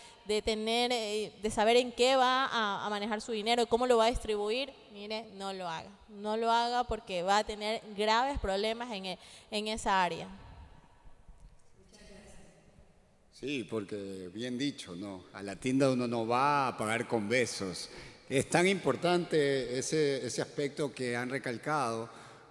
tener, 0.45 0.93
eh, 0.93 1.33
de 1.43 1.51
saber 1.51 1.77
en 1.77 1.91
qué 1.93 2.17
va 2.17 2.49
a, 2.53 2.89
manejar 2.91 3.21
su 3.21 3.33
dinero, 3.33 3.67
cómo 3.67 3.87
lo 3.87 3.97
va 3.97 4.07
a 4.07 4.11
distribuir, 4.11 4.73
mire, 4.93 5.27
no 5.35 5.53
lo 5.53 5.69
haga. 5.69 5.91
No 6.09 6.37
lo 6.37 6.51
haga 6.51 6.85
porque 6.85 7.23
va 7.23 7.39
a 7.39 7.45
tener 7.45 7.81
graves 7.97 8.39
problemas 8.39 8.93
en, 8.93 9.07
e- 9.07 9.19
en 9.51 9.69
esa 9.69 10.03
área. 10.03 10.29
Sí, 13.33 13.67
porque 13.69 14.31
bien 14.33 14.57
dicho, 14.57 14.95
¿no? 14.95 15.25
A 15.33 15.43
la 15.43 15.57
tienda 15.57 15.91
uno 15.91 16.07
no 16.07 16.27
va 16.27 16.69
a 16.69 16.77
pagar 16.79 17.09
con 17.09 17.29
besos. 17.29 17.91
Es 18.29 18.49
tan 18.49 18.67
importante 18.67 19.79
ese, 19.79 20.25
ese 20.25 20.41
aspecto 20.41 20.95
que 20.95 21.17
han 21.17 21.29
recalcado, 21.29 22.09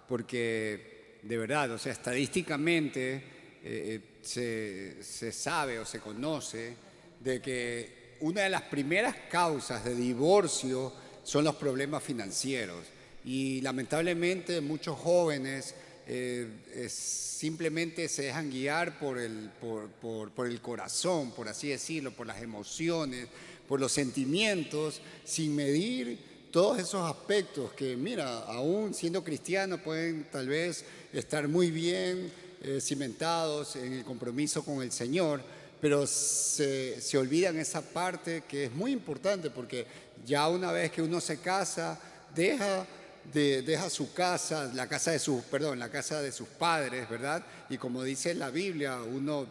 porque 0.08 1.18
de 1.22 1.38
verdad, 1.38 1.70
o 1.70 1.78
sea, 1.78 1.92
estadísticamente 1.92 3.14
eh, 3.14 3.22
eh, 3.64 4.00
se, 4.22 5.02
se 5.02 5.32
sabe 5.32 5.78
o 5.78 5.84
se 5.86 6.00
conoce 6.00 6.74
de 7.20 7.40
que 7.40 8.16
una 8.20 8.42
de 8.42 8.50
las 8.50 8.62
primeras 8.62 9.16
causas 9.30 9.84
de 9.84 9.94
divorcio 9.94 10.92
son 11.22 11.44
los 11.44 11.56
problemas 11.56 12.02
financieros. 12.02 12.84
Y 13.24 13.62
lamentablemente 13.62 14.60
muchos 14.60 14.98
jóvenes 14.98 15.74
eh, 16.06 16.46
simplemente 16.90 18.08
se 18.08 18.24
dejan 18.24 18.50
guiar 18.50 18.98
por 18.98 19.18
el, 19.18 19.50
por, 19.60 19.88
por- 19.88 20.30
por 20.30 20.46
el 20.46 20.60
corazón, 20.60 21.32
por 21.32 21.48
así 21.48 21.68
decirlo, 21.68 22.12
por 22.14 22.26
las 22.26 22.42
emociones, 22.42 23.26
por 23.66 23.80
los 23.80 23.92
sentimientos, 23.92 25.00
sin 25.24 25.56
medir 25.56 26.18
todos 26.54 26.78
esos 26.78 27.10
aspectos 27.10 27.72
que, 27.72 27.96
mira, 27.96 28.38
aún 28.44 28.94
siendo 28.94 29.24
cristianos 29.24 29.80
pueden 29.80 30.28
tal 30.30 30.46
vez 30.46 30.84
estar 31.12 31.48
muy 31.48 31.72
bien 31.72 32.30
eh, 32.62 32.80
cimentados 32.80 33.74
en 33.74 33.94
el 33.94 34.04
compromiso 34.04 34.64
con 34.64 34.80
el 34.80 34.92
Señor, 34.92 35.42
pero 35.80 36.06
se, 36.06 36.96
olvidan 37.18 37.58
esa 37.58 37.82
parte 37.82 38.44
que 38.46 38.66
es 38.66 38.72
muy 38.72 38.92
importante 38.92 39.50
porque 39.50 39.84
ya 40.24 40.48
una 40.48 40.70
vez 40.70 40.92
que 40.92 41.02
uno 41.02 41.20
se 41.20 41.40
casa, 41.40 41.98
deja, 42.36 42.86
de- 43.32 43.62
deja 43.62 43.90
su 43.90 44.12
casa, 44.12 44.70
la 44.74 44.88
casa 44.88 45.10
de 45.10 45.18
sus, 45.18 45.42
perdón, 45.42 45.80
la 45.80 45.90
casa 45.90 46.22
de 46.22 46.30
sus 46.30 46.46
padres, 46.46 47.10
¿verdad? 47.10 47.44
Y 47.68 47.78
como 47.78 48.04
dice 48.04 48.32
la 48.32 48.50
Biblia, 48.50 49.02
uno 49.02 49.46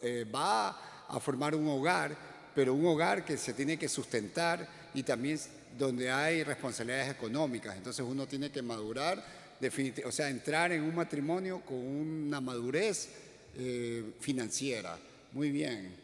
eh, 0.00 0.24
va 0.34 0.70
a 1.08 1.20
formar 1.20 1.54
un 1.54 1.68
hogar, 1.68 2.16
pero 2.54 2.72
un 2.72 2.86
hogar 2.86 3.22
que 3.26 3.36
se 3.36 3.52
tiene 3.52 3.78
que 3.78 3.90
sustentar 3.90 4.66
y 4.94 5.02
también 5.02 5.38
donde 5.78 6.10
hay 6.10 6.42
responsabilidades 6.42 7.10
económicas. 7.10 7.76
Entonces 7.76 8.04
uno 8.06 8.26
tiene 8.26 8.50
que 8.50 8.62
madurar, 8.62 9.24
o 10.04 10.12
sea, 10.12 10.28
entrar 10.28 10.72
en 10.72 10.82
un 10.82 10.94
matrimonio 10.94 11.60
con 11.64 11.78
una 11.78 12.40
madurez 12.40 13.08
eh, 13.56 14.04
financiera. 14.20 14.98
Muy 15.32 15.50
bien. 15.50 15.94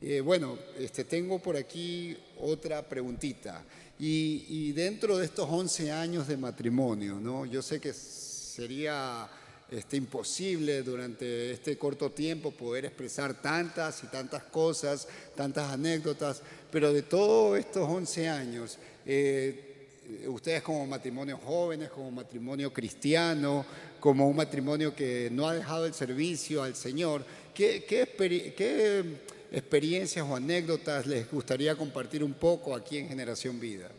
Eh, 0.00 0.20
bueno, 0.20 0.58
este, 0.78 1.04
tengo 1.04 1.38
por 1.40 1.56
aquí 1.56 2.16
otra 2.40 2.88
preguntita. 2.88 3.64
Y, 3.98 4.46
y 4.48 4.72
dentro 4.72 5.18
de 5.18 5.24
estos 5.24 5.48
11 5.50 5.90
años 5.90 6.28
de 6.28 6.36
matrimonio, 6.36 7.18
¿no? 7.20 7.44
yo 7.44 7.62
sé 7.62 7.80
que 7.80 7.92
sería 7.92 9.28
este, 9.70 9.98
imposible 9.98 10.82
durante 10.82 11.50
este 11.52 11.76
corto 11.76 12.10
tiempo 12.10 12.50
poder 12.52 12.86
expresar 12.86 13.34
tantas 13.42 14.02
y 14.02 14.06
tantas 14.06 14.44
cosas, 14.44 15.06
tantas 15.36 15.70
anécdotas, 15.70 16.42
pero 16.70 16.92
de 16.92 17.02
todos 17.02 17.58
estos 17.58 17.86
11 17.86 18.28
años, 18.28 18.78
eh, 19.08 20.26
ustedes 20.26 20.62
como 20.62 20.86
matrimonio 20.86 21.38
jóvenes, 21.38 21.88
como 21.88 22.10
matrimonio 22.10 22.70
cristiano, 22.72 23.64
como 23.98 24.28
un 24.28 24.36
matrimonio 24.36 24.94
que 24.94 25.30
no 25.32 25.48
ha 25.48 25.54
dejado 25.54 25.86
el 25.86 25.94
servicio 25.94 26.62
al 26.62 26.76
Señor, 26.76 27.24
¿qué, 27.54 27.84
qué, 27.88 28.06
qué 28.54 29.04
experiencias 29.50 30.26
o 30.28 30.36
anécdotas 30.36 31.06
les 31.06 31.30
gustaría 31.30 31.74
compartir 31.74 32.22
un 32.22 32.34
poco 32.34 32.74
aquí 32.74 32.98
en 32.98 33.08
Generación 33.08 33.58
Vida? 33.58 33.90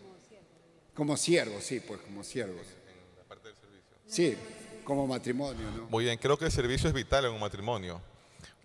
Como 0.94 1.18
siervos, 1.18 1.64
sí, 1.64 1.80
pues 1.80 2.00
como 2.02 2.24
siervos. 2.24 2.68
Sí, 4.06 4.36
como 4.84 5.08
matrimonio, 5.08 5.72
¿no? 5.76 5.88
Muy 5.90 6.04
bien, 6.04 6.20
creo 6.20 6.38
que 6.38 6.46
el 6.46 6.52
servicio 6.52 6.88
es 6.88 6.94
vital 6.94 7.26
en 7.26 7.32
un 7.32 7.40
matrimonio. 7.40 8.00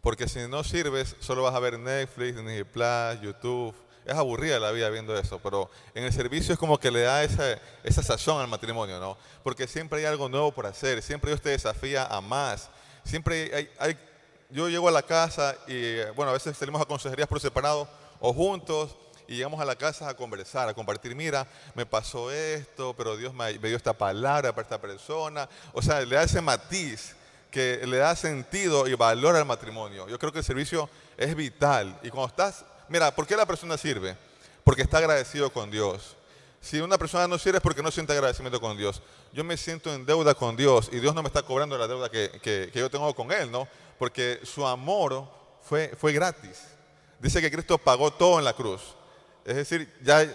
Porque 0.03 0.29
si 0.29 0.41
no 0.49 0.63
sirves, 0.63 1.17
solo 1.21 1.43
vas 1.43 1.55
a 1.55 1.61
ver 1.61 1.79
Netflix, 1.79 2.37
Disney 2.37 2.65
Plus, 2.65 3.23
YouTube. 3.23 3.75
Es 4.05 4.15
aburrida 4.15 4.61
la 4.61 4.71
vida 4.71 4.91
viendo 4.91 5.17
eso, 5.17 5.39
pero 5.39 5.71
en 5.95 6.05
el 6.05 6.13
servicio 6.13 6.53
es 6.53 6.59
como 6.59 6.79
que 6.79 6.91
le 6.91 7.03
da 7.03 7.25
esa, 7.25 7.59
esa 7.83 8.03
sazón 8.03 8.41
al 8.41 8.49
matrimonio, 8.49 9.01
¿no? 9.01 9.17
Porque 9.43 9.67
siempre 9.67 10.01
hay 10.01 10.05
algo 10.05 10.29
nuevo 10.29 10.53
por 10.53 10.67
hacer, 10.67 11.01
siempre 11.03 11.31
Dios 11.31 11.41
te 11.41 11.51
desafía 11.51 12.07
a 12.07 12.21
más. 12.21 12.69
Siempre 13.05 13.71
hay, 13.79 13.99
yo 14.51 14.69
llego 14.69 14.89
a 14.89 14.93
la 14.93 15.03
casa 15.03 15.57
y, 15.67 16.01
bueno, 16.15 16.31
a 16.31 16.35
veces 16.35 16.57
salimos 16.57 16.81
a 16.81 16.85
consejerías 16.85 17.29
por 17.29 17.41
separado 17.41 17.89
o 18.21 18.33
juntos 18.33 18.97
y 19.27 19.37
llegamos 19.37 19.61
a 19.61 19.65
la 19.65 19.77
casa 19.77 20.09
a 20.09 20.15
conversar, 20.15 20.69
a 20.69 20.75
compartir, 20.75 21.15
mira, 21.15 21.47
me 21.75 21.87
pasó 21.87 22.31
esto, 22.31 22.95
pero 22.95 23.17
Dios 23.17 23.33
me 23.33 23.55
dio 23.55 23.77
esta 23.77 23.95
palabra 23.95 24.53
para 24.55 24.63
esta 24.63 24.81
persona. 24.81 25.49
O 25.73 25.81
sea, 25.81 26.01
le 26.01 26.15
da 26.15 26.23
ese 26.23 26.41
matiz 26.41 27.17
que 27.51 27.87
le 27.87 27.99
da 27.99 28.15
sentido 28.17 28.87
y 28.87 28.95
valor 28.95 29.37
al 29.37 29.45
matrimonio. 29.45 30.09
Yo 30.09 30.19
creo 30.19 30.33
que 30.33 30.41
el 30.41 30.45
servicio 30.45 30.91
es 31.17 31.35
vital. 31.35 31.99
Y 32.03 32.11
cuando 32.11 32.29
estás, 32.29 32.65
mira, 32.89 33.15
¿por 33.15 33.27
qué 33.27 33.37
la 33.37 33.47
persona 33.47 33.77
sirve? 33.77 34.17
Porque 34.65 34.83
está 34.83 34.99
agradecido 34.99 35.53
con 35.53 35.71
Dios. 35.71 36.17
Si 36.61 36.81
una 36.81 36.97
persona 36.97 37.29
no 37.29 37.37
sirve 37.39 37.59
es 37.59 37.63
porque 37.63 37.83
no 37.83 37.91
siente 37.91 38.13
agradecimiento 38.15 38.61
con 38.61 38.77
Dios. 38.77 39.03
Yo 39.33 39.45
me 39.45 39.57
siento 39.57 39.93
en 39.93 40.07
deuda 40.07 40.35
con 40.35 40.57
Dios 40.57 40.89
y 40.93 40.99
Dios 40.99 41.15
no 41.15 41.23
me 41.23 41.29
está 41.29 41.43
cobrando 41.43 41.77
la 41.77 41.87
deuda 41.87 42.09
que, 42.11 42.31
que- 42.43 42.71
yo 42.75 42.91
tengo 42.91 43.15
con 43.15 43.31
Él, 43.33 43.51
¿no? 43.51 43.69
Porque 43.99 44.41
su 44.45 44.67
amor 44.67 45.29
fue, 45.63 45.93
fue 45.99 46.13
gratis. 46.13 46.63
Dice 47.19 47.41
que 47.43 47.51
Cristo 47.51 47.77
pagó 47.77 48.11
todo 48.13 48.39
en 48.39 48.45
la 48.45 48.55
cruz. 48.55 48.81
Es 49.45 49.57
decir, 49.57 49.93
ya 50.03 50.27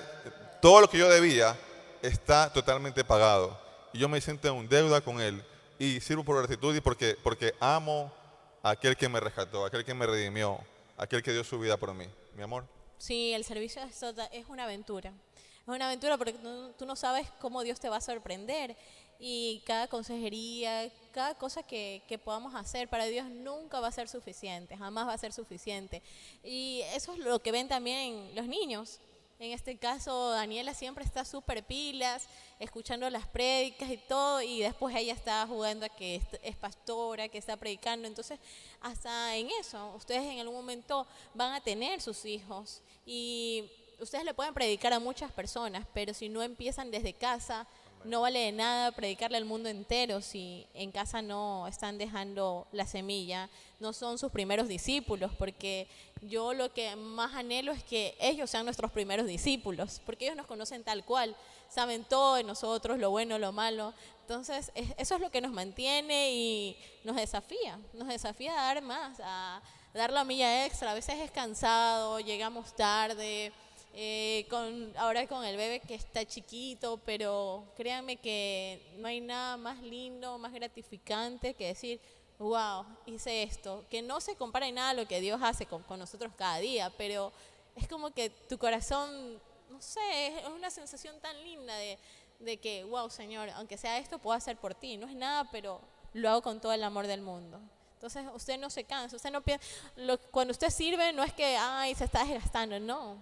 todo 0.61 0.81
lo 0.81 0.89
que 0.89 0.99
yo 0.99 1.09
debía 1.09 1.57
está 2.03 2.53
totalmente 2.53 3.03
pagado. 3.03 3.59
Y 3.91 3.97
yo 3.99 4.07
me 4.07 4.21
siento 4.21 4.47
en 4.49 4.69
deuda 4.69 5.01
con 5.01 5.19
Él 5.19 5.43
y 5.79 5.99
sirvo 5.99 6.23
por 6.23 6.37
gratitud 6.37 6.75
y 6.75 6.81
porque, 6.81 7.17
porque 7.23 7.55
amo 7.59 8.13
a 8.61 8.71
aquel 8.71 8.95
que 8.95 9.09
me 9.09 9.19
rescató, 9.19 9.63
a 9.63 9.67
aquel 9.69 9.83
que 9.83 9.93
me 9.95 10.05
redimió, 10.05 10.59
aquel 10.99 11.23
que 11.23 11.31
dio 11.31 11.43
su 11.43 11.57
vida 11.59 11.77
por 11.77 11.93
mí. 11.93 12.05
Mi 12.35 12.43
amor. 12.43 12.65
Sí, 12.97 13.33
el 13.33 13.45
servicio 13.45 13.81
es, 13.81 14.45
una 14.49 14.65
aventura. 14.65 15.13
Es 15.61 15.67
una 15.67 15.87
aventura 15.87 16.17
porque 16.17 16.33
tú, 16.33 16.73
tú 16.77 16.85
no 16.85 16.95
sabes 16.95 17.27
cómo 17.39 17.63
Dios 17.63 17.79
te 17.79 17.89
va 17.89 17.97
a 17.97 18.01
sorprender. 18.01 18.75
Y 19.21 19.61
cada 19.65 19.87
consejería, 19.87 20.89
cada 21.11 21.35
cosa 21.35 21.63
que, 21.63 22.01
que 22.07 22.17
podamos 22.17 22.55
hacer 22.55 22.87
para 22.87 23.05
Dios 23.05 23.25
nunca 23.27 23.79
va 23.79 23.87
a 23.87 23.91
ser 23.91 24.07
suficiente, 24.07 24.77
jamás 24.77 25.07
va 25.07 25.13
a 25.13 25.17
ser 25.17 25.33
suficiente. 25.33 26.01
Y 26.43 26.81
eso 26.93 27.13
es 27.13 27.19
lo 27.19 27.39
que 27.39 27.51
ven 27.51 27.67
también 27.67 28.33
los 28.35 28.45
niños. 28.45 28.99
En 29.41 29.53
este 29.53 29.77
caso, 29.77 30.31
Daniela 30.31 30.73
siempre 30.73 31.05
está 31.05 31.23
súper 31.23 31.63
pilas, 31.63 32.27
escuchando 32.59 33.09
las 33.09 33.25
prédicas 33.25 33.89
y 33.89 33.95
todo, 33.95 34.41
y 34.41 34.59
después 34.59 34.93
ella 34.93 35.13
está 35.13 35.47
jugando 35.47 35.85
a 35.85 35.89
que 35.89 36.21
es, 36.43 36.55
pastora, 36.57 37.29
que 37.29 37.37
está 37.37 37.55
predicando. 37.55 38.05
Entonces, 38.05 38.37
hasta 38.81 39.37
en 39.37 39.47
eso, 39.61 39.93
ustedes 39.95 40.23
en 40.23 40.41
algún 40.41 40.57
momento 40.57 41.07
van 41.33 41.53
a 41.53 41.61
tener 41.61 42.01
sus 42.01 42.25
hijos 42.25 42.81
y 43.05 43.71
ustedes 44.01 44.25
le 44.25 44.33
pueden 44.33 44.53
predicar 44.53 44.91
a 44.91 44.99
muchas 44.99 45.31
personas, 45.31 45.87
pero 45.93 46.13
si 46.13 46.27
no 46.27 46.43
empiezan 46.43 46.91
desde 46.91 47.13
casa, 47.13 47.65
no 48.03 48.21
vale 48.21 48.39
de 48.39 48.51
nada 48.51 48.91
predicarle 48.91 49.37
al 49.37 49.45
mundo 49.45 49.69
entero 49.69 50.21
si 50.21 50.65
en 50.73 50.91
casa 50.91 51.21
no 51.21 51.67
están 51.67 51.97
dejando 51.97 52.67
la 52.71 52.85
semilla, 52.85 53.49
no 53.79 53.93
son 53.93 54.17
sus 54.17 54.31
primeros 54.31 54.67
discípulos, 54.67 55.31
porque 55.37 55.87
yo 56.21 56.53
lo 56.53 56.73
que 56.73 56.95
más 56.95 57.33
anhelo 57.35 57.71
es 57.71 57.83
que 57.83 58.15
ellos 58.19 58.49
sean 58.49 58.65
nuestros 58.65 58.91
primeros 58.91 59.25
discípulos, 59.25 60.01
porque 60.05 60.25
ellos 60.25 60.37
nos 60.37 60.47
conocen 60.47 60.83
tal 60.83 61.03
cual, 61.05 61.35
saben 61.69 62.03
todo 62.03 62.35
de 62.35 62.43
nosotros, 62.43 62.97
lo 62.97 63.11
bueno, 63.11 63.37
lo 63.39 63.51
malo. 63.51 63.93
Entonces, 64.21 64.71
es- 64.75 64.93
eso 64.97 65.15
es 65.15 65.21
lo 65.21 65.31
que 65.31 65.41
nos 65.41 65.51
mantiene 65.51 66.31
y 66.33 66.77
nos 67.03 67.15
desafía, 67.15 67.79
nos 67.93 68.07
desafía 68.07 68.51
a 68.53 68.73
dar 68.73 68.81
más, 68.81 69.19
a 69.23 69.61
dar 69.93 70.11
la 70.11 70.23
milla 70.23 70.65
extra. 70.65 70.91
A 70.91 70.95
veces 70.95 71.15
es 71.19 71.31
cansado, 71.31 72.19
llegamos 72.19 72.75
tarde, 72.75 73.51
eh, 73.95 74.45
con, 74.49 74.93
ahora 74.97 75.25
con 75.27 75.43
el 75.43 75.57
bebé 75.57 75.79
que 75.79 75.95
está 75.95 76.23
chiquito, 76.25 76.99
pero 77.05 77.65
créanme 77.75 78.17
que 78.17 78.81
no 78.97 79.07
hay 79.07 79.19
nada 79.19 79.57
más 79.57 79.81
lindo, 79.81 80.37
más 80.37 80.53
gratificante 80.53 81.53
que 81.55 81.67
decir, 81.67 81.99
wow, 82.39 82.85
hice 83.05 83.43
esto, 83.43 83.85
que 83.89 84.01
no 84.01 84.21
se 84.21 84.35
compara 84.35 84.67
en 84.67 84.75
nada 84.75 84.91
a 84.91 84.93
lo 84.93 85.07
que 85.07 85.19
Dios 85.21 85.39
hace 85.43 85.65
con, 85.65 85.83
con 85.83 85.99
nosotros 85.99 86.31
cada 86.37 86.57
día, 86.59 86.91
pero 86.97 87.31
es 87.75 87.87
como 87.87 88.11
que 88.11 88.29
tu 88.29 88.57
corazón, 88.57 89.39
no 89.69 89.81
sé, 89.81 90.27
es 90.27 90.45
una 90.47 90.69
sensación 90.69 91.19
tan 91.19 91.41
linda 91.43 91.75
de, 91.75 91.97
de 92.39 92.57
que, 92.57 92.83
wow, 92.85 93.09
Señor, 93.09 93.49
aunque 93.51 93.77
sea 93.77 93.97
esto, 93.97 94.19
puedo 94.19 94.35
hacer 94.37 94.57
por 94.57 94.73
ti. 94.73 94.97
No 94.97 95.07
es 95.07 95.15
nada, 95.15 95.49
pero 95.51 95.81
lo 96.13 96.29
hago 96.29 96.41
con 96.41 96.59
todo 96.59 96.71
el 96.73 96.83
amor 96.83 97.07
del 97.07 97.21
mundo. 97.21 97.59
Entonces, 97.95 98.25
usted 98.33 98.57
no 98.57 98.69
se 98.69 98.85
cansa, 98.85 99.17
usted 99.17 99.31
no 99.31 99.41
piensa, 99.41 99.65
lo- 99.97 100.17
cuando 100.31 100.51
usted 100.51 100.69
sirve 100.69 101.11
no 101.11 101.23
es 101.23 101.33
que, 101.33 101.57
ay, 101.57 101.93
se 101.95 102.05
está 102.05 102.23
desgastando, 102.23 102.79
no. 102.79 103.17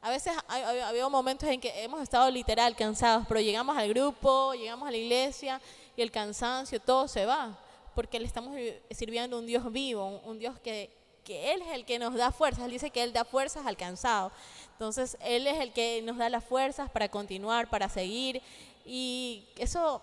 A 0.00 0.08
veces 0.10 0.32
ha 0.48 0.88
habido 0.88 1.08
momentos 1.10 1.48
en 1.48 1.60
que 1.60 1.84
hemos 1.84 2.02
estado 2.02 2.28
literal 2.30 2.74
cansados, 2.74 3.24
pero 3.28 3.40
llegamos 3.40 3.76
al 3.76 3.88
grupo, 3.90 4.54
llegamos 4.54 4.88
a 4.88 4.90
la 4.90 4.96
iglesia 4.96 5.60
y 5.94 6.02
el 6.02 6.10
cansancio, 6.10 6.80
todo 6.80 7.06
se 7.06 7.24
va, 7.26 7.56
porque 7.94 8.18
le 8.20 8.26
estamos 8.26 8.54
vi- 8.54 8.74
sirviendo 8.90 9.36
a 9.36 9.40
un 9.40 9.46
Dios 9.46 9.70
vivo, 9.72 10.06
un, 10.06 10.30
un 10.30 10.38
Dios 10.38 10.58
que, 10.60 10.90
que 11.24 11.52
Él 11.52 11.62
es 11.62 11.68
el 11.74 11.84
que 11.84 11.98
nos 11.98 12.14
da 12.14 12.32
fuerzas. 12.32 12.64
Él 12.64 12.70
dice 12.72 12.90
que 12.90 13.02
Él 13.02 13.12
da 13.12 13.24
fuerzas 13.24 13.66
al 13.66 13.76
cansado. 13.76 14.32
Entonces, 14.72 15.16
Él 15.20 15.46
es 15.46 15.58
el 15.60 15.72
que 15.72 16.02
nos 16.02 16.16
da 16.18 16.28
las 16.28 16.44
fuerzas 16.44 16.90
para 16.90 17.08
continuar, 17.08 17.68
para 17.70 17.88
seguir. 17.88 18.42
Y 18.84 19.44
eso 19.56 20.02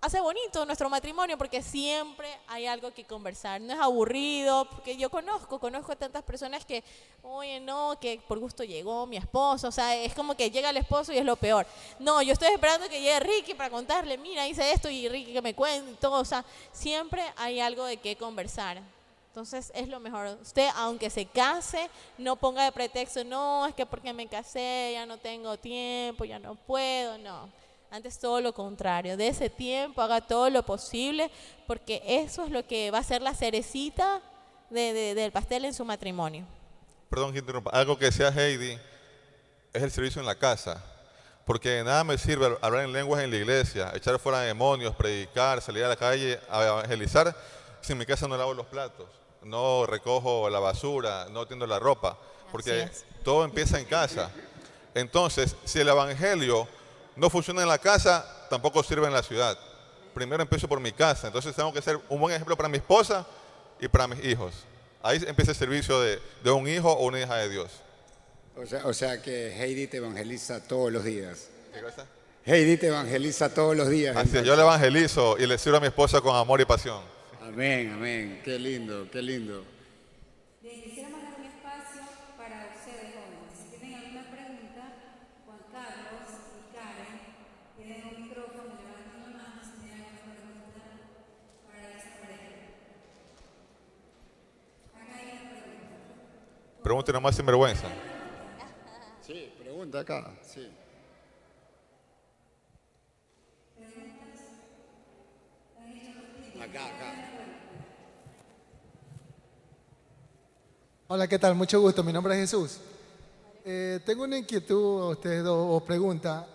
hace 0.00 0.20
bonito 0.20 0.64
nuestro 0.64 0.88
matrimonio 0.88 1.36
porque 1.36 1.62
siempre 1.62 2.28
hay 2.46 2.66
algo 2.66 2.92
que 2.92 3.04
conversar. 3.04 3.60
No 3.60 3.72
es 3.72 3.80
aburrido, 3.80 4.64
porque 4.66 4.96
yo 4.96 5.10
conozco, 5.10 5.58
conozco 5.58 5.92
a 5.92 5.96
tantas 5.96 6.22
personas 6.22 6.64
que, 6.64 6.82
oye, 7.22 7.60
no, 7.60 7.98
que 8.00 8.20
por 8.26 8.38
gusto 8.38 8.64
llegó 8.64 9.06
mi 9.06 9.16
esposo. 9.16 9.68
O 9.68 9.72
sea, 9.72 9.94
es 9.96 10.14
como 10.14 10.34
que 10.34 10.50
llega 10.50 10.70
el 10.70 10.76
esposo 10.78 11.12
y 11.12 11.18
es 11.18 11.24
lo 11.24 11.36
peor. 11.36 11.66
No, 11.98 12.22
yo 12.22 12.32
estoy 12.32 12.48
esperando 12.48 12.88
que 12.88 13.00
llegue 13.00 13.20
Ricky 13.20 13.54
para 13.54 13.70
contarle, 13.70 14.16
mira, 14.16 14.46
hice 14.46 14.72
esto 14.72 14.88
y 14.88 15.08
Ricky 15.08 15.32
que 15.32 15.42
me 15.42 15.54
cuente 15.54 15.92
todo. 16.00 16.20
O 16.20 16.24
sea, 16.24 16.44
siempre 16.72 17.22
hay 17.36 17.60
algo 17.60 17.84
de 17.84 17.98
qué 17.98 18.16
conversar. 18.16 18.80
Entonces 19.28 19.70
es 19.76 19.88
lo 19.88 20.00
mejor. 20.00 20.38
Usted, 20.42 20.68
aunque 20.74 21.08
se 21.08 21.24
case, 21.26 21.88
no 22.18 22.34
ponga 22.34 22.64
de 22.64 22.72
pretexto, 22.72 23.22
no, 23.22 23.64
es 23.66 23.74
que 23.74 23.86
porque 23.86 24.12
me 24.12 24.26
casé 24.26 24.90
ya 24.94 25.06
no 25.06 25.18
tengo 25.18 25.56
tiempo, 25.56 26.24
ya 26.24 26.38
no 26.40 26.56
puedo, 26.56 27.16
no. 27.18 27.59
Antes 27.90 28.18
todo 28.20 28.40
lo 28.40 28.52
contrario, 28.52 29.16
de 29.16 29.28
ese 29.28 29.50
tiempo 29.50 30.00
haga 30.00 30.20
todo 30.20 30.48
lo 30.48 30.62
posible, 30.62 31.30
porque 31.66 32.02
eso 32.06 32.44
es 32.44 32.50
lo 32.50 32.64
que 32.66 32.90
va 32.92 32.98
a 32.98 33.02
ser 33.02 33.20
la 33.20 33.34
cerecita 33.34 34.20
de- 34.70 34.92
de- 34.92 35.14
del 35.14 35.32
pastel 35.32 35.64
en 35.64 35.74
su 35.74 35.84
matrimonio. 35.84 36.46
Perdón 37.08 37.32
que 37.32 37.40
interrumpa. 37.40 37.70
Algo 37.72 37.98
que 37.98 38.04
decía 38.06 38.28
Heidi 38.28 38.78
es 39.72 39.82
el 39.82 39.90
servicio 39.90 40.20
en 40.20 40.26
la 40.26 40.36
casa. 40.36 40.84
Porque 41.44 41.70
de 41.70 41.82
nada 41.84 42.04
me 42.04 42.16
sirve 42.16 42.56
hablar 42.60 42.84
en 42.84 42.92
lenguas 42.92 43.24
en 43.24 43.30
la 43.30 43.36
iglesia, 43.36 43.90
echar 43.94 44.16
fuera 44.20 44.40
demonios, 44.42 44.94
predicar, 44.94 45.60
salir 45.60 45.82
a 45.82 45.88
la 45.88 45.96
calle 45.96 46.38
a 46.48 46.64
evangelizar, 46.64 47.34
si 47.80 47.90
en 47.92 47.98
mi 47.98 48.06
casa 48.06 48.28
no 48.28 48.36
lavo 48.36 48.54
los 48.54 48.66
platos, 48.66 49.08
no 49.42 49.84
recojo 49.84 50.48
la 50.48 50.60
basura, 50.60 51.26
no 51.30 51.46
tiendo 51.48 51.66
la 51.66 51.80
ropa. 51.80 52.16
Porque 52.52 52.88
todo 53.24 53.42
empieza 53.44 53.80
en 53.80 53.86
casa. 53.86 54.30
Entonces, 54.94 55.56
si 55.64 55.80
el 55.80 55.88
evangelio 55.88 56.68
no 57.20 57.28
funciona 57.28 57.60
en 57.60 57.68
la 57.68 57.78
casa, 57.78 58.24
tampoco 58.48 58.82
sirve 58.82 59.06
en 59.06 59.12
la 59.12 59.22
ciudad. 59.22 59.58
Primero 60.14 60.42
empiezo 60.42 60.66
por 60.66 60.80
mi 60.80 60.90
casa. 60.90 61.26
Entonces 61.26 61.54
tengo 61.54 61.70
que 61.70 61.82
ser 61.82 62.00
un 62.08 62.18
buen 62.18 62.34
ejemplo 62.34 62.56
para 62.56 62.68
mi 62.68 62.78
esposa 62.78 63.26
y 63.78 63.88
para 63.88 64.08
mis 64.08 64.24
hijos. 64.24 64.54
Ahí 65.02 65.22
empieza 65.26 65.50
el 65.50 65.56
servicio 65.56 66.00
de, 66.00 66.18
de 66.42 66.50
un 66.50 66.66
hijo 66.66 66.90
o 66.90 67.06
una 67.06 67.20
hija 67.20 67.36
de 67.36 67.50
Dios. 67.50 67.70
O 68.56 68.64
sea, 68.64 68.86
o 68.86 68.94
sea 68.94 69.20
que 69.20 69.54
Heidi 69.54 69.86
te 69.86 69.98
evangeliza 69.98 70.66
todos 70.66 70.90
los 70.90 71.04
días. 71.04 71.48
¿Qué 71.74 71.82
cosa? 71.82 72.06
Heidi 72.46 72.78
te 72.78 72.86
evangeliza 72.88 73.52
todos 73.52 73.76
los 73.76 73.90
días. 73.90 74.16
Así 74.16 74.42
yo 74.42 74.56
le 74.56 74.62
evangelizo 74.62 75.36
y 75.38 75.46
le 75.46 75.58
sirvo 75.58 75.76
a 75.76 75.80
mi 75.80 75.88
esposa 75.88 76.22
con 76.22 76.34
amor 76.34 76.60
y 76.60 76.64
pasión. 76.64 77.02
Amén, 77.42 77.92
amén. 77.92 78.40
Qué 78.42 78.58
lindo, 78.58 79.06
qué 79.12 79.20
lindo. 79.20 79.62
Bien, 80.62 80.82
quisiéramos 80.82 81.22
dar 81.22 81.34
un 81.38 81.44
espacio 81.44 82.00
para 82.38 82.72
ustedes 82.76 83.12
jóvenes. 83.14 83.52
Si 83.56 83.76
tienen 83.78 83.98
alguna 83.98 84.30
pregunta, 84.30 84.82
Juan 85.46 85.60
Carlos 85.72 86.28
y 86.56 86.74
Karen 86.74 87.16
tienen 87.76 88.04
un 88.08 88.22
micrófono, 88.22 88.76
levanten 88.76 89.20
la 89.20 89.30
mano 89.36 89.60
si 89.64 89.72
tienen 89.80 90.04
alguna 90.04 90.36
pregunta 90.36 90.82
para 91.66 91.86
esta 91.96 92.12
pareja. 92.20 92.50
Acá 94.96 95.12
hay 95.16 95.26
una 95.32 95.44
pregunta. 95.48 95.96
Pregúntenos 96.82 97.20
más 97.20 97.36
sinvergüenza. 97.36 97.88
Sí, 99.26 99.52
pregunta 99.58 100.00
acá. 100.00 100.32
Sí. 100.42 100.66
Acá, 106.56 106.86
acá. 106.86 107.30
Hola, 111.08 111.28
¿qué 111.28 111.38
tal? 111.38 111.54
Mucho 111.54 111.80
gusto. 111.80 112.02
Mi 112.02 112.12
nombre 112.12 112.34
es 112.34 112.40
Jesús. 112.40 112.80
Eh, 113.64 114.00
tengo 114.06 114.24
una 114.24 114.38
inquietud 114.38 115.02
a 115.02 115.06
ustedes 115.08 115.44
dos, 115.44 115.82
o 115.82 115.84
pregunta. 115.84 116.46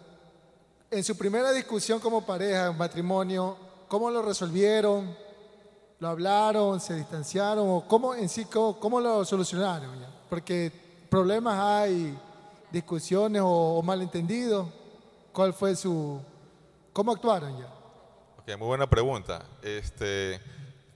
En 0.89 1.03
su 1.03 1.15
primera 1.15 1.51
discusión 1.51 1.99
como 1.99 2.26
pareja, 2.26 2.71
matrimonio, 2.71 3.57
¿cómo 3.88 4.09
lo 4.09 4.23
resolvieron? 4.23 5.24
¿Lo 6.00 6.10
hablaron? 6.10 6.80
¿Se 6.80 6.93
distanciaron? 6.93 7.66
¿O 7.70 7.88
cómo 7.88 8.14
en 8.16 8.28
sí, 8.28 8.46
cómo, 8.46 9.00
lo 9.00 9.24
solucionaron? 9.24 10.06
Porque 10.30 10.72
problemas 11.10 11.58
hay, 11.58 12.18
discusiones 12.72 13.41
o, 13.46 13.82
malentendidos. 13.82 14.68
¿Cuál 15.32 15.54
fue 15.54 15.76
su... 15.76 16.22
¿Cómo 16.91 17.12
actuaron 17.12 17.58
ya? 17.60 17.68
Ok, 18.39 18.58
muy 18.58 18.68
buena 18.68 18.89
pregunta. 18.89 19.46
Este, 19.62 20.39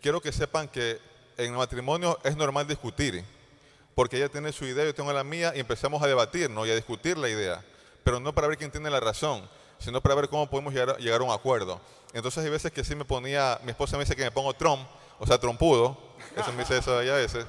quiero 0.02 0.22
que 0.22 0.32
sepan 0.32 0.68
que 0.68 1.00
en 1.38 1.52
el 1.52 1.58
matrimonio 1.58 2.20
es 2.24 2.36
normal 2.36 2.68
discutir, 2.68 3.24
porque 3.96 4.18
ella 4.18 4.30
tiene 4.30 4.52
su 4.52 4.66
idea, 4.66 4.86
yo 4.86 4.94
tengo 4.94 5.14
la 5.14 5.24
mía, 5.24 5.54
y 5.56 5.60
empezamos 5.60 6.02
a 6.04 6.08
debatir 6.08 6.50
¿no? 6.50 6.66
y 6.66 6.72
a 6.72 6.76
discutir 6.76 7.18
la 7.18 7.30
idea, 7.30 7.64
pero 8.04 8.20
no 8.20 8.34
para 8.34 8.48
ver 8.48 8.58
quién 8.58 8.72
tiene 8.72 8.90
la 8.90 9.00
razón, 9.00 9.50
sino 9.80 10.02
para 10.02 10.16
ver 10.16 10.30
cómo 10.30 10.50
podemos 10.50 10.74
llegar, 10.74 10.98
a- 11.22 11.24
un 11.24 11.32
acuerdo. 11.32 11.80
Entonces 12.14 12.44
hay 12.44 12.50
veces 12.50 12.72
que 12.72 12.84
sí 12.84 12.96
me 12.96 13.06
ponía, 13.06 13.60
mi 13.64 13.72
esposa 13.72 13.98
me 13.98 14.04
dice 14.04 14.16
que 14.16 14.24
me 14.24 14.32
pongo 14.32 14.54
tromp, 14.54 14.88
o 15.20 15.26
sea, 15.28 15.38
trompudo, 15.38 15.98
eso 16.36 16.52
me 16.54 16.60
dice 16.60 16.78
eso 16.78 17.00
ella 17.02 17.14
a 17.14 17.18
veces, 17.18 17.46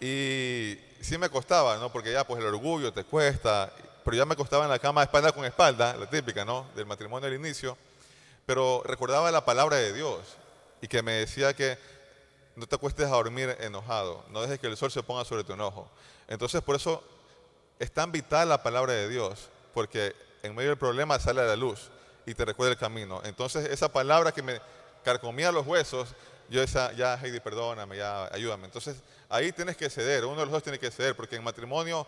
y 0.00 0.78
sí 1.00 1.18
me 1.18 1.28
costaba, 1.28 1.76
¿no? 1.78 1.90
Porque 1.92 2.12
ya 2.12 2.26
pues 2.26 2.40
el 2.40 2.46
orgullo 2.46 2.92
te 2.92 3.04
cuesta, 3.04 3.72
pero 4.04 4.16
ya 4.16 4.24
me 4.24 4.36
costaba 4.36 4.64
en 4.64 4.70
la 4.70 4.78
cama 4.78 5.02
espalda 5.02 5.32
con 5.32 5.44
espalda, 5.44 5.94
la 5.96 6.08
típica, 6.08 6.44
¿no? 6.44 6.66
Del 6.74 6.86
matrimonio 6.86 7.26
al 7.28 7.34
inicio, 7.34 7.76
pero 8.46 8.82
recordaba 8.84 9.30
la 9.30 9.44
palabra 9.44 9.76
de 9.76 9.92
Dios 9.92 10.20
y 10.80 10.88
que 10.88 11.02
me 11.02 11.12
decía 11.12 11.54
que 11.54 11.78
no 12.56 12.66
te 12.66 12.76
acuestes 12.76 13.06
a 13.06 13.10
dormir 13.10 13.56
enojado, 13.60 14.24
no 14.30 14.40
dejes 14.42 14.58
que 14.58 14.66
el 14.66 14.76
sol 14.76 14.90
se 14.90 15.02
ponga 15.02 15.24
sobre 15.24 15.44
tu 15.44 15.52
enojo. 15.52 15.88
Entonces 16.28 16.62
por 16.62 16.76
eso 16.76 17.02
es 17.78 17.90
tan 17.92 18.12
vital 18.12 18.48
la 18.48 18.62
palabra 18.62 18.92
de 18.92 19.08
Dios, 19.08 19.48
porque 19.74 20.14
en 20.42 20.54
medio 20.54 20.70
del 20.70 20.78
problema 20.78 21.18
sale 21.18 21.40
a 21.40 21.44
la 21.44 21.56
luz 21.56 21.90
y 22.26 22.34
te 22.34 22.44
recuerda 22.44 22.72
el 22.72 22.78
camino. 22.78 23.20
Entonces 23.24 23.68
esa 23.70 23.90
palabra 23.92 24.32
que 24.32 24.42
me 24.42 24.60
carcomía 25.04 25.50
los 25.52 25.66
huesos, 25.66 26.08
yo 26.48 26.60
decía, 26.60 26.92
ya 26.92 27.14
Heidi, 27.14 27.40
perdóname, 27.40 27.96
ya 27.96 28.26
ayúdame. 28.32 28.66
Entonces 28.66 28.96
ahí 29.28 29.52
tienes 29.52 29.76
que 29.76 29.88
ceder, 29.88 30.24
uno 30.24 30.36
de 30.40 30.46
los 30.46 30.52
dos 30.52 30.62
tiene 30.62 30.78
que 30.78 30.90
ceder, 30.90 31.14
porque 31.14 31.36
en 31.36 31.44
matrimonio 31.44 32.06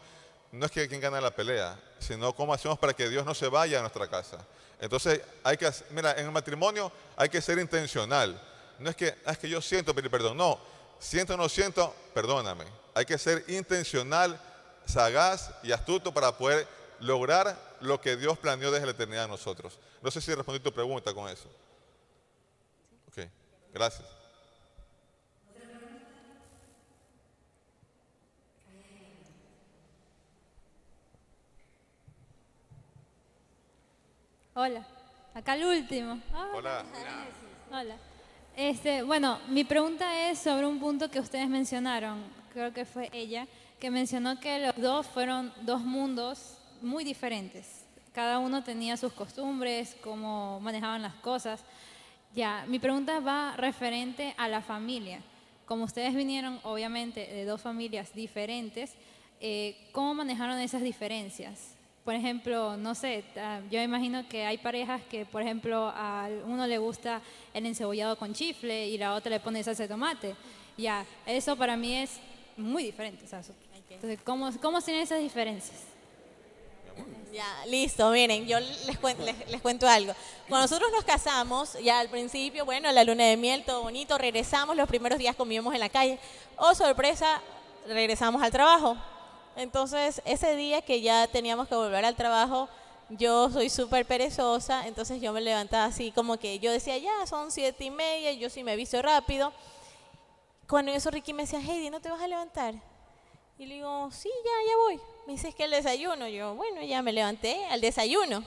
no 0.51 0.67
es 0.67 0.73
que 0.73 0.87
quién 0.89 1.01
gana 1.01 1.21
la 1.21 1.31
pelea, 1.31 1.79
sino 1.99 2.35
cómo 2.35 2.53
hacemos 2.53 2.79
para 2.79 2.93
que 2.93 3.09
Dios 3.09 3.25
no 3.25 3.35
se 3.35 3.49
vaya 3.49 3.79
a 3.79 3.81
nuestra 3.81 4.07
casa. 4.09 4.39
Entonces, 4.81 5.21
hay 5.45 5.57
que, 5.57 5.71
mira, 5.91 6.13
en 6.13 6.27
el 6.27 6.33
matrimonio 6.33 6.93
hay 7.17 7.29
que 7.29 7.41
ser 7.41 7.59
intencional. 7.59 8.41
No 8.79 8.91
es 8.91 8.97
que, 8.97 9.15
"Ah, 9.25 9.33
es 9.33 9.39
que 9.39 9.49
yo 9.49 9.63
siento 9.63 9.95
pedir 9.95 10.11
perdón, 10.11 10.37
no. 10.37 10.59
Siento 10.99 11.35
o 11.35 11.37
no 11.37 11.49
siento, 11.49 11.95
perdóname. 12.13 12.65
Hay 12.95 13.05
que 13.05 13.17
ser 13.17 13.45
intencional, 13.49 14.39
sagaz 14.85 15.51
y 15.63 15.73
astuto 15.73 16.13
para 16.13 16.33
poder 16.37 16.67
lograr 17.03 17.77
lo 17.81 18.01
que 18.01 18.17
Dios 18.17 18.39
planeó 18.39 18.71
desde 18.71 18.87
la 18.87 18.93
eternidad 18.93 19.25
a 19.25 19.29
nosotros. 19.29 19.79
No 20.01 20.11
sé 20.11 20.21
si 20.21 20.35
respondí 20.35 20.61
tu 20.61 20.73
pregunta 20.73 21.13
con 21.13 21.29
eso. 21.29 21.49
Ok, 23.09 23.27
gracias. 23.73 24.09
Hola, 34.55 34.87
acá 35.35 35.55
el 35.55 35.65
último. 35.65 36.21
Ah, 36.33 36.49
Hola. 36.55 36.85
Hola. 37.71 37.97
Este, 38.55 39.03
bueno, 39.03 39.41
mi 39.49 39.65
pregunta 39.65 40.29
es 40.29 40.39
sobre 40.39 40.67
un 40.67 40.79
punto 40.79 41.11
que 41.11 41.21
ustedes 41.21 41.49
mencionaron, 41.49 42.23
creo 42.53 42.73
que 42.73 42.85
fue 42.85 43.09
ella, 43.15 43.49
que 43.81 43.91
mencionó 43.91 44.39
que 44.39 44.59
los 44.59 44.77
dos 44.77 45.07
fueron 45.07 45.53
dos 45.63 45.81
mundos 45.81 46.59
muy 46.83 47.05
diferentes. 47.05 47.85
Cada 48.13 48.39
uno 48.39 48.63
tenía 48.63 48.97
sus 48.97 49.13
costumbres, 49.13 49.97
cómo 50.03 50.61
manejaban 50.61 51.03
las 51.03 51.15
cosas. 51.15 51.61
Ya, 52.35 52.65
mi 52.69 52.79
pregunta 52.79 53.21
va 53.21 53.55
referente 53.57 54.35
a 54.37 54.49
la 54.49 54.61
familia. 54.61 55.21
Como 55.67 55.85
ustedes 55.85 56.15
vinieron, 56.15 56.61
obviamente, 56.65 57.27
de 57.27 57.45
dos 57.45 57.61
familias 57.61 58.13
diferentes, 58.15 58.93
eh, 59.41 59.77
¿cómo 59.93 60.15
manejaron 60.15 60.59
esas 60.59 60.83
diferencias? 60.83 61.75
Por 62.05 62.15
ejemplo, 62.15 62.77
no 62.77 62.95
sé, 62.97 63.23
yo 63.71 63.81
imagino 63.81 64.29
que 64.29 64.45
hay 64.45 64.59
parejas 64.59 65.01
que, 65.09 65.25
por 65.25 65.41
ejemplo, 65.41 65.93
a 65.95 66.29
uno 66.47 66.67
le 66.67 66.79
gusta 66.79 67.23
el 67.55 67.65
encebollado 67.65 68.17
con 68.19 68.35
chifle 68.35 68.89
y 68.89 68.99
la 68.99 69.15
otra 69.15 69.31
le 69.31 69.41
pone 69.41 69.63
salsa 69.63 69.85
de 69.85 69.89
tomate. 69.89 70.35
Ya, 70.77 71.07
eso 71.27 71.57
para 71.57 71.77
mí 71.77 71.95
es 71.95 72.19
muy 72.57 72.83
diferente. 72.83 73.25
o 73.25 73.29
sea, 73.29 73.39
eso- 73.41 73.55
Entonces, 73.89 74.19
¿cómo, 74.25 74.51
¿cómo 74.61 74.81
se 74.81 75.01
esas 75.01 75.21
diferencias? 75.21 75.92
Ya, 77.33 77.47
listo, 77.67 78.11
miren, 78.11 78.47
yo 78.47 78.61
les, 78.61 79.01
cuen- 79.01 79.17
les, 79.19 79.49
les 79.51 79.63
cuento 79.63 79.89
algo. 79.89 80.13
Cuando 80.49 80.65
nosotros 80.67 80.91
nos 80.93 81.03
casamos, 81.05 81.79
ya 81.83 81.99
al 82.01 82.11
principio, 82.11 82.67
bueno, 82.67 82.93
la 82.93 83.05
luna 83.05 83.25
de 83.25 83.39
miel, 83.39 83.65
todo 83.65 83.83
bonito, 83.83 84.19
regresamos, 84.19 84.77
los 84.77 84.87
primeros 84.87 85.19
días 85.19 85.35
comíamos 85.35 85.73
en 85.73 85.81
la 85.81 85.89
calle. 85.89 86.19
Oh, 86.59 86.75
sorpresa, 86.75 87.41
regresamos 87.87 88.43
al 88.43 88.51
trabajo. 88.53 88.97
Entonces, 89.57 90.21
ese 90.27 90.57
día 90.57 90.83
que 90.83 91.01
ya 91.01 91.27
teníamos 91.27 91.69
que 91.69 91.75
volver 91.75 92.05
al 92.05 92.17
trabajo, 92.17 92.69
yo 93.09 93.49
soy 93.51 93.71
súper 93.71 94.05
perezosa, 94.05 94.87
entonces 94.87 95.21
yo 95.23 95.33
me 95.33 95.41
levantaba 95.41 95.87
así 95.87 96.11
como 96.13 96.37
que 96.39 96.59
yo 96.59 96.71
decía, 96.71 96.99
ya, 96.99 97.27
son 97.27 97.51
siete 97.51 97.85
y 97.85 97.91
media, 97.91 98.33
yo 98.33 98.51
sí 98.51 98.63
me 98.63 98.77
visto 98.77 99.01
rápido. 99.01 99.53
Cuando 100.69 100.93
eso 100.93 101.11
Ricky 101.11 101.33
me 101.33 101.45
decía, 101.45 101.61
Heidi, 101.61 101.89
¿no 101.89 102.01
te 102.01 102.11
vas 102.11 102.21
a 102.21 102.29
levantar? 102.29 102.75
Y 103.63 103.67
le 103.67 103.75
digo, 103.77 104.11
sí, 104.11 104.29
ya, 104.45 104.71
ya 104.71 104.77
voy. 104.77 105.01
Me 105.25 105.35
dice, 105.35 105.51
es 105.51 105.55
que 105.55 105.63
el 105.63 105.71
desayuno. 105.71 106.27
Yo, 106.27 106.57
bueno, 106.57 106.83
ya 106.83 107.01
me 107.01 107.13
levanté 107.13 107.65
al 107.67 107.81
desayuno. 107.81 108.43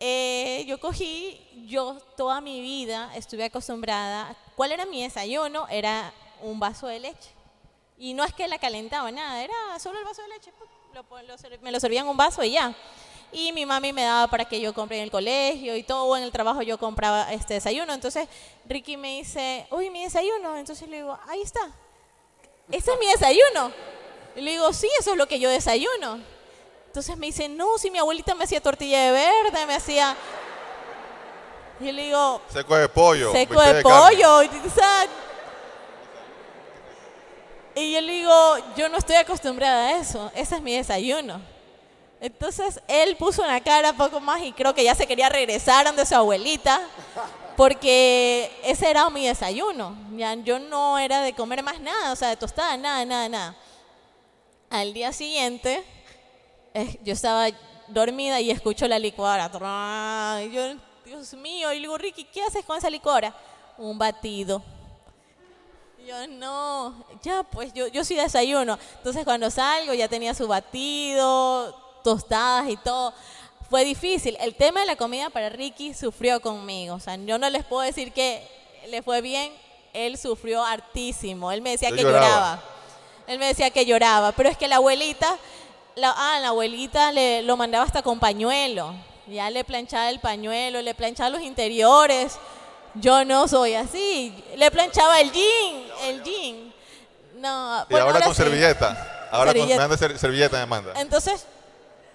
Eh, 0.00 0.64
yo 0.66 0.80
cogí, 0.80 1.40
yo 1.68 1.96
toda 2.16 2.40
mi 2.40 2.60
vida 2.60 3.12
estuve 3.14 3.44
acostumbrada. 3.44 4.36
¿Cuál 4.56 4.72
era 4.72 4.84
mi 4.84 5.00
desayuno? 5.00 5.68
Era 5.68 6.12
un 6.42 6.58
vaso 6.58 6.88
de 6.88 6.98
leche. 6.98 7.30
Y 7.98 8.12
no 8.12 8.24
es 8.24 8.34
que 8.34 8.48
la 8.48 8.58
calentaba, 8.58 9.12
nada, 9.12 9.44
era 9.44 9.78
solo 9.78 10.00
el 10.00 10.04
vaso 10.04 10.22
de 10.22 10.28
leche. 10.30 10.52
Lo 10.92 11.04
lo 11.04 11.60
me 11.62 11.70
lo 11.70 11.78
servían 11.78 12.08
un 12.08 12.16
vaso 12.16 12.42
y 12.42 12.50
ya. 12.50 12.74
Y 13.30 13.52
mi 13.52 13.64
mami 13.64 13.92
me 13.92 14.02
daba 14.02 14.26
para 14.26 14.44
que 14.44 14.60
yo 14.60 14.74
compre 14.74 14.96
en 14.96 15.04
el 15.04 15.12
colegio 15.12 15.76
y 15.76 15.84
todo, 15.84 16.16
en 16.16 16.24
el 16.24 16.32
trabajo 16.32 16.62
yo 16.62 16.78
compraba 16.78 17.32
este 17.32 17.54
desayuno. 17.54 17.92
Entonces 17.92 18.28
Ricky 18.66 18.96
me 18.96 19.18
dice, 19.18 19.68
uy, 19.70 19.88
mi 19.88 20.02
desayuno. 20.02 20.56
Entonces 20.56 20.88
le 20.88 20.96
digo, 20.96 21.16
ahí 21.28 21.42
está. 21.42 21.70
Ese 22.70 22.92
es 22.92 22.98
mi 22.98 23.06
desayuno. 23.06 23.72
Y 24.36 24.40
le 24.40 24.52
digo, 24.52 24.72
sí, 24.72 24.88
eso 24.98 25.12
es 25.12 25.16
lo 25.16 25.26
que 25.26 25.40
yo 25.40 25.50
desayuno. 25.50 26.20
Entonces 26.86 27.16
me 27.16 27.26
dice, 27.26 27.48
no, 27.48 27.78
si 27.78 27.90
mi 27.90 27.98
abuelita 27.98 28.34
me 28.34 28.44
hacía 28.44 28.60
tortilla 28.60 29.04
de 29.06 29.12
verde, 29.12 29.66
me 29.66 29.74
hacía... 29.74 30.16
Y 31.80 31.92
le 31.92 32.02
digo, 32.06 32.42
Seco 32.52 32.76
de 32.76 32.88
pollo. 32.88 33.32
seco 33.32 33.58
de 33.60 33.66
carne. 33.66 33.82
pollo. 33.82 34.38
o 34.38 34.70
sea, 34.70 35.06
y 37.74 37.92
yo 37.94 38.00
le 38.00 38.12
digo, 38.12 38.56
yo 38.76 38.88
no 38.88 38.98
estoy 38.98 39.16
acostumbrada 39.16 39.88
a 39.88 39.98
eso, 39.98 40.30
ese 40.34 40.56
es 40.56 40.62
mi 40.62 40.76
desayuno. 40.76 41.40
Entonces 42.20 42.80
él 42.86 43.16
puso 43.16 43.42
una 43.42 43.60
cara 43.62 43.94
poco 43.94 44.20
más 44.20 44.42
y 44.42 44.52
creo 44.52 44.74
que 44.74 44.84
ya 44.84 44.94
se 44.94 45.06
quería 45.06 45.30
regresar 45.30 45.86
donde 45.86 46.04
su 46.04 46.14
abuelita, 46.14 46.80
porque 47.60 48.50
ese 48.64 48.88
era 48.88 49.10
mi 49.10 49.26
desayuno. 49.26 49.94
Ya, 50.16 50.32
yo 50.32 50.58
no 50.58 50.98
era 50.98 51.20
de 51.20 51.34
comer 51.34 51.62
más 51.62 51.78
nada, 51.78 52.10
o 52.10 52.16
sea, 52.16 52.30
de 52.30 52.36
tostada, 52.38 52.74
nada, 52.78 53.04
nada, 53.04 53.28
nada. 53.28 53.56
Al 54.70 54.94
día 54.94 55.12
siguiente, 55.12 55.84
eh, 56.72 56.98
yo 57.04 57.12
estaba 57.12 57.48
dormida 57.86 58.40
y 58.40 58.50
escucho 58.50 58.88
la 58.88 58.98
licuadora. 58.98 60.42
Y 60.42 60.50
yo, 60.52 60.74
Dios 61.04 61.34
mío, 61.34 61.70
y 61.74 61.80
digo, 61.80 61.98
Ricky, 61.98 62.24
¿qué 62.24 62.40
haces 62.40 62.64
con 62.64 62.78
esa 62.78 62.88
licuadora? 62.88 63.36
Un 63.76 63.98
batido. 63.98 64.62
Yo 66.06 66.26
no, 66.28 67.04
ya 67.22 67.42
pues 67.42 67.74
yo, 67.74 67.88
yo 67.88 68.04
sí 68.04 68.14
desayuno. 68.14 68.78
Entonces 68.96 69.22
cuando 69.22 69.50
salgo 69.50 69.92
ya 69.92 70.08
tenía 70.08 70.32
su 70.32 70.48
batido, 70.48 71.78
tostadas 72.02 72.70
y 72.70 72.78
todo. 72.78 73.12
Fue 73.70 73.84
difícil. 73.84 74.36
El 74.40 74.56
tema 74.56 74.80
de 74.80 74.86
la 74.86 74.96
comida 74.96 75.30
para 75.30 75.48
Ricky 75.48 75.94
sufrió 75.94 76.40
conmigo. 76.40 76.96
O 76.96 77.00
sea, 77.00 77.14
yo 77.16 77.38
no 77.38 77.48
les 77.48 77.64
puedo 77.64 77.82
decir 77.82 78.12
que 78.12 78.44
le 78.88 79.00
fue 79.00 79.20
bien. 79.20 79.52
Él 79.92 80.18
sufrió 80.18 80.64
hartísimo. 80.64 81.52
Él 81.52 81.62
me 81.62 81.70
decía 81.70 81.90
Yo 81.90 81.96
que 81.96 82.02
lloraba. 82.02 82.24
lloraba. 82.26 82.62
Él 83.28 83.38
me 83.38 83.46
decía 83.46 83.70
que 83.70 83.86
lloraba. 83.86 84.32
Pero 84.32 84.48
es 84.48 84.56
que 84.56 84.66
la 84.66 84.76
abuelita, 84.76 85.36
la, 85.94 86.12
ah, 86.16 86.40
la 86.40 86.48
abuelita 86.48 87.12
le, 87.12 87.42
lo 87.42 87.56
mandaba 87.56 87.84
hasta 87.84 88.02
con 88.02 88.18
pañuelo. 88.18 88.92
Ya 89.28 89.48
le 89.50 89.62
planchaba 89.62 90.10
el 90.10 90.18
pañuelo, 90.18 90.82
le 90.82 90.94
planchaba 90.94 91.30
los 91.30 91.42
interiores. 91.42 92.38
Yo 92.94 93.24
no 93.24 93.46
soy 93.46 93.74
así. 93.74 94.34
Le 94.56 94.68
planchaba 94.72 95.20
el 95.20 95.30
jean, 95.30 95.84
el 96.06 96.22
jean. 96.24 96.74
No, 97.36 97.86
Y 97.88 97.92
bueno, 97.92 98.06
ahora 98.06 98.20
con 98.20 98.34
sí. 98.34 98.42
servilleta. 98.42 99.28
Ahora 99.30 99.54
con, 99.54 100.18
servilleta 100.18 100.58
me 100.58 100.66
manda. 100.66 101.00
Entonces, 101.00 101.46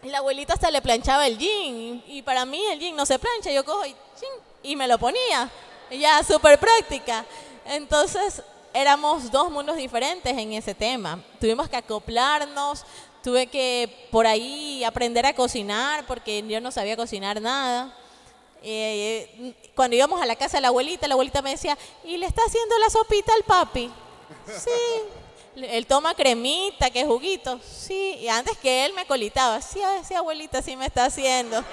la 0.05 0.19
abuelita 0.19 0.53
hasta 0.53 0.71
le 0.71 0.81
planchaba 0.81 1.27
el 1.27 1.37
jean. 1.37 2.03
Y 2.07 2.21
para 2.21 2.45
mí 2.45 2.63
el 2.71 2.79
jean 2.79 2.95
no 2.95 3.05
se 3.05 3.19
plancha. 3.19 3.51
Yo 3.51 3.63
cojo 3.65 3.85
y, 3.85 3.95
y 4.63 4.75
me 4.75 4.87
lo 4.87 4.97
ponía. 4.97 5.49
Ya, 5.91 6.23
súper 6.23 6.59
práctica. 6.59 7.25
Entonces, 7.65 8.41
éramos 8.73 9.31
dos 9.31 9.51
mundos 9.51 9.77
diferentes 9.77 10.37
en 10.37 10.53
ese 10.53 10.75
tema. 10.75 11.19
Tuvimos 11.39 11.69
que 11.69 11.77
acoplarnos. 11.77 12.83
Tuve 13.23 13.47
que 13.47 14.07
por 14.11 14.27
ahí 14.27 14.83
aprender 14.83 15.25
a 15.25 15.33
cocinar 15.33 16.05
porque 16.05 16.43
yo 16.47 16.61
no 16.61 16.71
sabía 16.71 16.95
cocinar 16.95 17.41
nada. 17.41 17.97
Eh, 18.61 19.53
cuando 19.75 19.95
íbamos 19.95 20.21
a 20.21 20.25
la 20.25 20.35
casa 20.35 20.57
de 20.57 20.61
la 20.61 20.67
abuelita, 20.67 21.07
la 21.07 21.13
abuelita 21.13 21.41
me 21.41 21.51
decía, 21.51 21.77
¿y 22.03 22.17
le 22.17 22.25
está 22.25 22.41
haciendo 22.45 22.77
la 22.79 22.89
sopita 22.89 23.33
al 23.33 23.43
papi? 23.43 23.91
Sí. 24.47 24.69
Él 25.55 25.87
toma 25.87 26.13
cremita, 26.13 26.89
que 26.89 27.05
juguito. 27.05 27.59
Sí, 27.63 28.17
y 28.19 28.27
antes 28.27 28.57
que 28.57 28.85
él 28.85 28.93
me 28.93 29.05
colitaba, 29.05 29.61
sí, 29.61 29.79
sí, 30.07 30.13
abuelita, 30.13 30.61
sí 30.61 30.75
me 30.75 30.85
está 30.85 31.05
haciendo. 31.05 31.63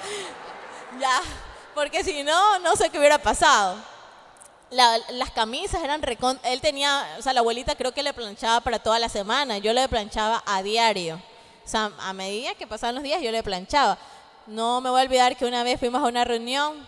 ya, 0.99 1.21
porque 1.75 2.03
si 2.03 2.23
no, 2.23 2.59
no 2.59 2.75
sé 2.75 2.89
qué 2.89 2.97
hubiera 2.99 3.17
pasado. 3.17 3.75
La- 4.69 4.97
las 5.09 5.31
camisas 5.31 5.83
eran 5.83 6.01
recon... 6.01 6.39
Él 6.43 6.61
tenía, 6.61 7.15
o 7.19 7.21
sea, 7.21 7.33
la 7.33 7.41
abuelita 7.41 7.75
creo 7.75 7.93
que 7.93 8.01
le 8.03 8.13
planchaba 8.13 8.61
para 8.61 8.79
toda 8.79 8.97
la 8.99 9.09
semana. 9.09 9.57
Yo 9.57 9.73
le 9.73 9.87
planchaba 9.89 10.41
a 10.45 10.63
diario. 10.63 11.21
O 11.65 11.67
sea, 11.67 11.91
a 11.99 12.13
medida 12.13 12.55
que 12.55 12.65
pasaban 12.67 12.95
los 12.95 13.03
días, 13.03 13.21
yo 13.21 13.31
le 13.31 13.43
planchaba. 13.43 13.97
No 14.47 14.81
me 14.81 14.89
voy 14.89 15.01
a 15.01 15.03
olvidar 15.03 15.37
que 15.37 15.45
una 15.45 15.63
vez 15.63 15.79
fuimos 15.79 16.01
a 16.01 16.07
una 16.07 16.23
reunión 16.23 16.85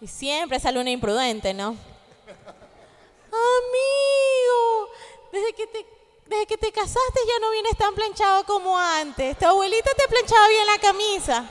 y 0.00 0.06
siempre 0.06 0.60
sale 0.60 0.78
una 0.80 0.90
imprudente, 0.90 1.52
¿no? 1.54 1.70
Amigo, 3.32 4.88
desde 5.32 5.52
que 5.54 5.66
te, 5.66 5.86
desde 6.26 6.46
que 6.46 6.56
te 6.56 6.72
casaste 6.72 7.20
ya 7.26 7.38
no 7.40 7.50
vienes 7.50 7.76
tan 7.76 7.94
planchado 7.94 8.44
como 8.44 8.78
antes. 8.78 9.38
Tu 9.38 9.46
abuelita 9.46 9.90
te 9.96 10.08
planchaba 10.08 10.48
bien 10.48 10.66
la 10.66 10.78
camisa. 10.78 11.44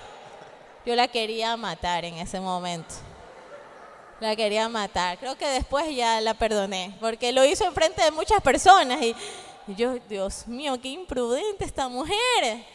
Yo 0.85 0.95
la 0.95 1.07
quería 1.07 1.55
matar 1.55 2.03
en 2.05 2.15
ese 2.15 2.39
momento. 2.39 2.93
La 4.19 4.35
quería 4.35 4.67
matar. 4.69 5.17
Creo 5.17 5.37
que 5.37 5.47
después 5.47 5.93
ya 5.95 6.21
la 6.21 6.33
perdoné, 6.33 6.95
porque 6.99 7.31
lo 7.31 7.43
hizo 7.45 7.65
enfrente 7.65 8.01
de 8.03 8.11
muchas 8.11 8.41
personas 8.41 9.01
y, 9.01 9.15
yo, 9.67 9.95
Dios 10.09 10.47
mío, 10.47 10.79
qué 10.81 10.89
imprudente 10.89 11.65
esta 11.65 11.87
mujer. 11.87 12.65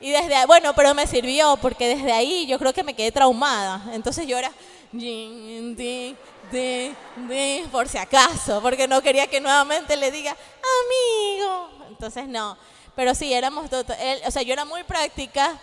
Y 0.00 0.10
desde 0.10 0.34
ahí- 0.34 0.46
bueno, 0.46 0.72
pero 0.74 0.94
me 0.94 1.06
sirvió 1.06 1.56
porque 1.62 1.86
desde 1.88 2.12
ahí 2.12 2.46
yo 2.46 2.58
creo 2.58 2.72
que 2.72 2.82
me 2.82 2.94
quedé 2.94 3.12
traumada. 3.12 3.80
Entonces 3.92 4.26
yo 4.26 4.36
era 4.36 4.50
por 7.70 7.88
si 7.88 7.98
acaso, 7.98 8.60
porque 8.62 8.86
no 8.86 9.02
quería 9.02 9.26
que 9.26 9.40
nuevamente 9.40 9.96
le 9.96 10.10
diga 10.10 10.30
amigo. 10.30 11.68
Entonces 11.88 12.26
no. 12.28 12.56
Pero 12.94 13.14
sí, 13.14 13.32
éramos, 13.32 13.70
él, 13.72 14.20
o 14.26 14.30
sea, 14.30 14.42
yo 14.42 14.52
era 14.52 14.64
muy 14.64 14.82
práctica, 14.84 15.58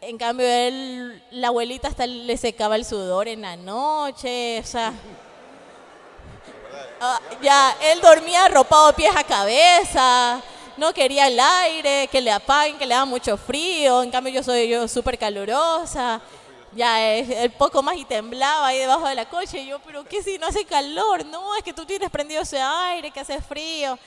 en 0.00 0.18
cambio 0.18 0.46
él, 0.46 1.22
la 1.30 1.48
abuelita 1.48 1.88
hasta 1.88 2.06
le 2.06 2.36
secaba 2.36 2.76
el 2.76 2.84
sudor 2.84 3.28
en 3.28 3.42
la 3.42 3.56
noche, 3.56 4.60
o 4.60 4.66
sea... 4.66 4.92
Ah, 7.00 7.20
ya, 7.42 7.76
él 7.92 8.00
dormía 8.00 8.46
arropado 8.46 8.94
pies 8.94 9.14
a 9.14 9.22
cabeza, 9.22 10.40
no 10.76 10.92
quería 10.94 11.28
el 11.28 11.38
aire, 11.38 12.08
que 12.10 12.20
le 12.20 12.32
apaguen, 12.32 12.78
que 12.78 12.86
le 12.86 12.94
da 12.94 13.04
mucho 13.04 13.36
frío, 13.36 14.02
en 14.02 14.10
cambio 14.10 14.32
yo 14.32 14.42
soy 14.42 14.68
yo 14.68 14.88
súper 14.88 15.18
calurosa, 15.18 16.20
ya 16.76 17.12
es 17.14 17.30
el 17.30 17.50
poco 17.50 17.82
más 17.82 17.96
y 17.96 18.04
temblaba 18.04 18.68
ahí 18.68 18.78
debajo 18.78 19.08
de 19.08 19.14
la 19.14 19.28
coche, 19.28 19.62
y 19.62 19.66
yo, 19.66 19.78
pero 19.80 20.04
¿qué 20.04 20.22
si 20.22 20.38
no 20.38 20.46
hace 20.46 20.64
calor? 20.64 21.24
No, 21.26 21.56
es 21.56 21.62
que 21.62 21.72
tú 21.72 21.84
tienes 21.84 22.10
prendido 22.10 22.42
ese 22.42 22.60
aire, 22.60 23.10
que 23.10 23.20
hace 23.20 23.40
frío, 23.40 23.98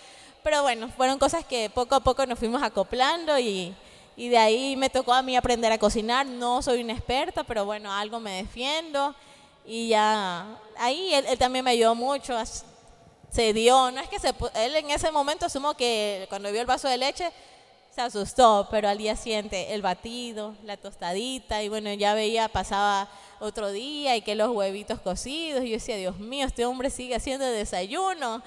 pero 0.43 0.61
bueno, 0.61 0.88
fueron 0.89 1.17
cosas 1.20 1.43
que 1.43 1.70
poco 1.70 1.95
a 1.95 1.99
poco 1.99 2.26
nos 2.26 2.39
fuimos 2.39 2.61
acoplando 2.61 3.38
y, 3.39 3.74
y 4.15 4.30
de 4.30 4.38
ahí 4.38 4.76
me 4.76 4.89
tocó 4.89 5.13
a 5.13 5.22
mí 5.22 5.36
aprender 5.36 5.72
a 5.72 5.78
cocinar, 5.78 6.26
no 6.26 6.61
soy 6.61 6.82
una 6.82 6.93
experta, 6.93 7.43
pero 7.43 7.65
bueno, 7.65 7.91
algo 7.91 8.20
me 8.20 8.32
defiendo. 8.38 9.15
Y 9.65 9.89
ya 9.89 10.45
ahí 10.78 11.13
él, 11.13 11.26
él 11.28 11.38
también 11.38 11.65
me 11.65 11.72
ayudó 11.72 11.93
mucho, 11.93 12.36
se 13.30 13.53
dio, 13.53 13.91
no 13.91 13.99
es 13.99 14.09
que 14.09 14.20
se, 14.20 14.34
él 14.55 14.76
en 14.76 14.89
ese 14.89 15.11
momento 15.11 15.45
asumo 15.45 15.76
que 15.76 16.26
cuando 16.30 16.51
vio 16.51 16.61
el 16.61 16.67
vaso 16.67 16.88
de 16.88 16.97
leche 16.97 17.32
se 18.00 18.18
asustó, 18.18 18.68
pero 18.72 18.88
al 18.88 18.97
día 18.97 19.16
siguiente 19.18 19.74
el 19.74 19.82
batido, 19.82 20.56
la 20.64 20.78
tostadita 20.78 21.62
y 21.64 21.68
bueno, 21.68 21.91
ya 21.93 22.14
veía, 22.14 22.47
pasaba 22.47 23.10
otro 23.41 23.72
día 23.72 24.16
y 24.16 24.22
que 24.22 24.36
los 24.36 24.50
huevitos 24.52 25.00
cocidos 25.02 25.64
y 25.64 25.70
yo 25.70 25.74
decía, 25.76 25.97
Dios 25.97 26.18
mío, 26.18 26.45
este 26.47 26.66
hombre 26.66 26.89
sigue 26.91 27.16
haciendo 27.16 27.45
desayuno. 27.45 28.41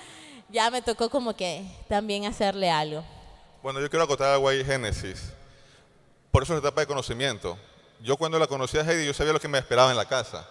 Ya 0.48 0.70
me 0.70 0.80
tocó 0.80 1.10
como 1.10 1.34
que 1.34 1.64
también 1.88 2.24
hacerle 2.24 2.70
algo. 2.70 3.04
Bueno, 3.62 3.80
yo 3.80 3.88
quiero 3.90 4.04
acotar 4.04 4.32
algo 4.32 4.48
ahí, 4.48 4.64
Génesis. 4.64 5.32
Por 6.30 6.42
eso 6.44 6.54
es 6.56 6.62
la 6.62 6.68
etapa 6.68 6.80
de 6.82 6.86
conocimiento. 6.86 7.58
Yo 8.00 8.16
cuando 8.16 8.38
la 8.38 8.46
conocí 8.46 8.78
a 8.78 8.80
Heidi, 8.82 9.04
yo 9.06 9.12
sabía 9.14 9.32
lo 9.34 9.40
que 9.40 9.48
me 9.48 9.58
esperaba 9.58 9.90
en 9.90 9.96
la 9.98 10.06
casa. 10.06 10.46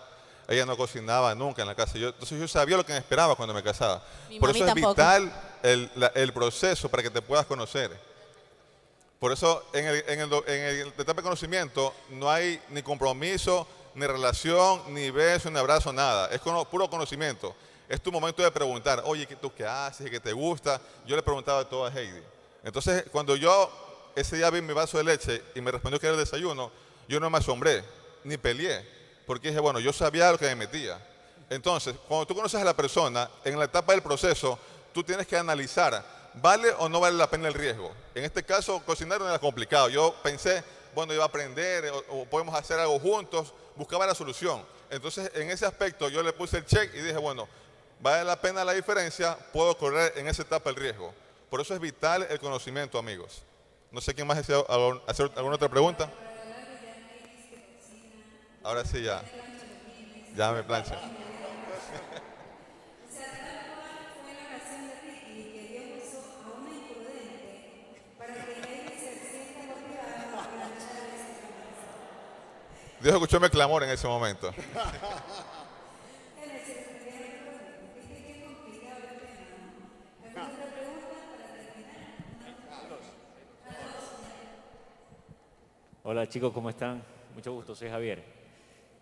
Ella 0.48 0.66
no 0.66 0.78
cocinaba 0.78 1.34
nunca 1.36 1.62
en 1.64 1.68
la 1.68 1.76
casa. 1.76 1.98
Yo, 1.98 2.10
entonces 2.10 2.40
yo 2.40 2.48
sabía 2.48 2.78
lo 2.78 2.86
que 2.86 2.94
me 2.94 3.00
esperaba 3.00 3.36
cuando 3.36 3.54
me 3.54 3.64
casaba. 3.64 4.04
Mi 4.30 4.40
Por 4.40 4.52
eso 4.52 4.60
es 4.60 4.66
tampoco. 4.74 4.94
vital 4.94 5.32
el, 5.64 5.90
la- 5.96 6.12
el 6.16 6.32
proceso 6.34 6.88
para 6.90 7.02
que 7.04 7.10
te 7.10 7.22
puedas 7.22 7.46
conocer. 7.48 8.11
Por 9.22 9.32
eso 9.32 9.64
en, 9.74 9.86
el, 9.86 10.04
en, 10.08 10.88
etapa 10.98 11.14
de 11.14 11.22
conocimiento 11.22 11.94
no 12.10 12.28
hay 12.28 12.60
ni 12.70 12.82
compromiso, 12.82 13.68
ni 13.94 14.08
relación, 14.08 14.82
ni 14.96 15.12
beso, 15.12 15.52
ni 15.52 15.60
abrazo, 15.60 15.94
nada. 15.94 16.28
Es 16.32 16.42
puro 16.42 16.90
conocimiento. 16.90 17.56
Es 17.88 18.02
tu 18.02 18.12
momento 18.12 18.42
de 18.42 18.50
preguntar, 18.50 19.04
oye, 19.06 19.28
¿qué- 19.28 19.36
¿tú 19.36 19.54
qué 19.54 19.64
haces? 19.64 20.10
¿Qué 20.10 20.20
te 20.20 20.34
gusta? 20.34 20.82
Yo 21.06 21.16
le 21.16 21.22
preguntaba 21.22 21.64
todo 21.70 21.86
a 21.86 21.92
Heidi. 21.94 22.20
Entonces, 22.64 23.04
cuando 23.12 23.36
yo 23.36 23.70
ese 24.16 24.38
día 24.38 24.50
vi 24.50 24.60
mi 24.60 24.74
vaso 24.74 24.98
de 24.98 25.04
leche 25.04 25.44
y 25.54 25.62
me 25.62 25.70
respondió 25.70 26.00
que 26.00 26.08
era 26.08 26.16
el 26.16 26.20
desayuno, 26.20 26.72
yo 27.08 27.20
no 27.20 27.30
me 27.30 27.38
asombré, 27.38 27.84
ni 28.24 28.38
peleé, 28.38 28.84
porque 29.28 29.50
dije, 29.50 29.60
bueno, 29.60 29.80
yo 29.80 29.94
sabía 29.94 30.32
lo 30.32 30.40
que 30.40 30.46
me 30.48 30.56
metía. 30.56 30.98
Entonces, 31.48 31.94
cuando 32.08 32.26
tú 32.26 32.34
conoces 32.34 32.60
a 32.60 32.64
la 32.64 32.74
persona, 32.76 33.30
en 33.46 33.60
la 33.60 33.66
etapa 33.66 33.94
del 33.94 34.02
proceso, 34.02 34.58
tú 34.92 35.04
tienes 35.04 35.28
que 35.28 35.38
analizar, 35.38 36.04
¿vale 36.36 36.70
o 36.80 36.90
no 36.90 37.00
vale 37.00 37.18
la 37.18 37.30
pena 37.30 37.48
el 37.48 37.54
riesgo? 37.54 37.92
En 38.16 38.24
este 38.24 38.44
caso, 38.44 38.82
cocinar 38.86 39.20
no 39.20 39.28
era 39.28 39.40
complicado. 39.40 39.90
Yo 39.90 40.16
pensé, 40.24 40.64
bueno, 40.94 41.14
iba 41.14 41.24
a 41.24 41.28
aprender 41.28 41.92
o, 42.10 42.26
podemos 42.26 42.56
hacer 42.56 42.80
algo 42.80 43.00
juntos, 43.00 43.54
buscaba 43.76 44.06
la 44.06 44.16
solución. 44.16 44.64
Entonces, 44.90 45.32
en 45.36 45.50
ese 45.50 45.66
aspecto, 45.66 46.10
yo 46.10 46.22
le 46.22 46.34
puse 46.34 46.58
el 46.58 46.66
check 46.66 46.94
y 46.94 47.00
dije, 47.00 47.18
bueno, 47.18 47.48
vale 48.02 48.24
la 48.24 48.40
pena 48.40 48.66
la 48.66 48.74
diferencia, 48.74 49.38
puedo 49.54 49.78
correr 49.78 50.14
en 50.18 50.28
esa 50.28 50.42
etapa 50.42 50.70
el 50.70 50.76
riesgo. 50.76 51.14
Por 51.50 51.62
eso 51.62 51.74
es 51.74 51.80
vital 51.80 52.28
el 52.30 52.40
conocimiento, 52.40 52.98
amigos. 52.98 53.44
No 53.92 54.00
sé 54.02 54.14
quién 54.14 54.28
más 54.28 54.38
desea 54.38 54.64
hacer 55.08 55.32
alguna 55.36 55.56
otra 55.56 55.70
pregunta. 55.70 56.10
Ahora 58.64 58.86
sí, 58.86 59.02
ya. 59.02 59.24
Ya 60.36 60.52
me 60.52 60.64
plancha. 60.64 60.98
Dios 73.02 73.16
escuchó 73.16 73.40
mi 73.40 73.50
clamor 73.50 73.82
en 73.82 73.90
ese 73.90 74.08
momento. 74.08 74.54
Hola 86.04 86.30
chicos, 86.30 86.54
¿cómo 86.54 86.70
están? 86.70 87.02
Mucho 87.34 87.54
gusto, 87.54 87.74
soy 87.74 87.90
Javier. 87.90 88.24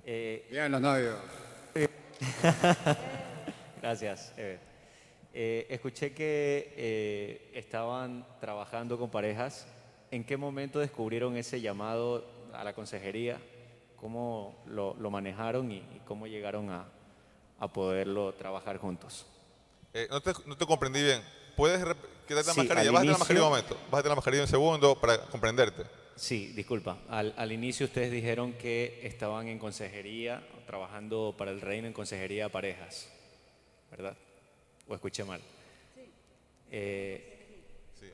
Eh, 0.06 0.47
Bien, 0.50 0.72
los 0.72 0.80
novios. 0.80 1.18
gracias. 3.82 4.32
Ever. 4.38 4.60
Eh, 5.34 5.68
escuché 5.70 6.14
que 6.14 6.74
eh, 6.78 7.52
estaban 7.54 8.26
trabajando 8.39 8.97
con 8.97 9.10
parejas. 9.10 9.68
¿En 10.10 10.24
qué 10.24 10.38
momento 10.38 10.80
descubrieron 10.80 11.36
ese 11.36 11.60
llamado 11.60 12.26
a 12.54 12.64
la 12.64 12.74
consejería? 12.74 13.41
¿Cómo 14.00 14.64
lo, 14.68 14.93
lo 14.95 15.10
manejaron 15.12 15.72
y, 15.72 15.78
y 15.78 16.02
cómo 16.06 16.26
llegaron 16.28 16.70
a, 16.70 16.86
a 17.60 17.68
poderlo 17.68 18.34
trabajar 18.34 18.78
juntos? 18.78 19.26
Eh, 19.93 20.08
no, 20.10 20.22
te, 20.22 20.32
no 20.45 20.56
te 20.58 20.66
comprendí 20.66 21.02
bien. 21.04 21.22
¿Puedes 21.58 21.80
quitarte 22.28 22.36
la 22.36 22.43
Sí, 22.54 22.60
mascarilla? 22.60 22.91
Bájate 22.91 22.91
la 22.91 23.00
inicio- 23.02 23.18
mascarilla 23.20 23.43
un 23.45 23.50
momento. 23.50 23.78
Bájate 23.91 24.10
la 24.10 24.16
mascarilla 24.16 24.43
un 24.43 24.47
segundo 24.50 24.95
para 24.95 25.20
comprenderte. 25.26 25.84
Sí, 26.16 26.47
disculpa. 26.54 26.97
Al, 27.10 27.34
al 27.38 27.52
inicio 27.52 27.86
ustedes 27.86 28.12
dijeron 28.12 28.54
que 28.54 29.00
estaban 29.04 29.47
en 29.47 29.58
consejería, 29.60 30.45
trabajando 30.66 31.34
para 31.38 31.52
el 31.52 31.60
reino 31.62 31.88
en 31.88 31.93
consejería 31.93 32.45
a 32.45 32.50
parejas, 32.50 33.10
¿verdad? 33.91 34.16
¿O 34.88 34.95
escuché 34.95 35.24
mal? 35.24 35.41
Eh, 36.72 37.36
Sí, 38.00 38.08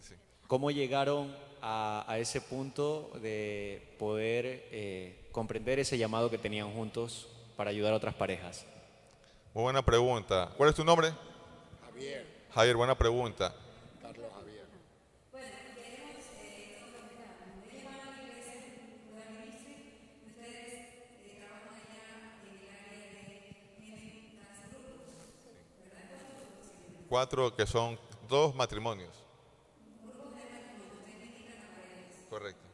sí. 0.00 0.14
¿Cómo 0.46 0.70
llegaron 0.70 1.34
a, 1.66 2.04
a 2.06 2.18
ese 2.18 2.42
punto 2.42 3.10
de 3.22 3.96
poder 3.98 4.68
eh, 4.70 5.28
comprender 5.32 5.78
ese 5.78 5.96
llamado 5.96 6.28
que 6.28 6.36
tenían 6.36 6.70
juntos 6.70 7.26
para 7.56 7.70
ayudar 7.70 7.94
a 7.94 7.96
otras 7.96 8.14
parejas? 8.14 8.66
Muy 9.54 9.62
buena 9.62 9.80
pregunta. 9.82 10.50
¿Cuál 10.58 10.68
es 10.68 10.76
tu 10.76 10.84
nombre? 10.84 11.12
Javier, 11.86 12.26
Javier, 12.52 12.76
buena 12.76 12.94
pregunta. 12.94 13.54
Carlos 14.02 14.26
Javier. 14.34 14.64
Cuatro 27.08 27.56
que 27.56 27.64
son 27.64 27.98
dos 28.28 28.54
matrimonios. 28.54 29.23
Correcto. 32.34 32.66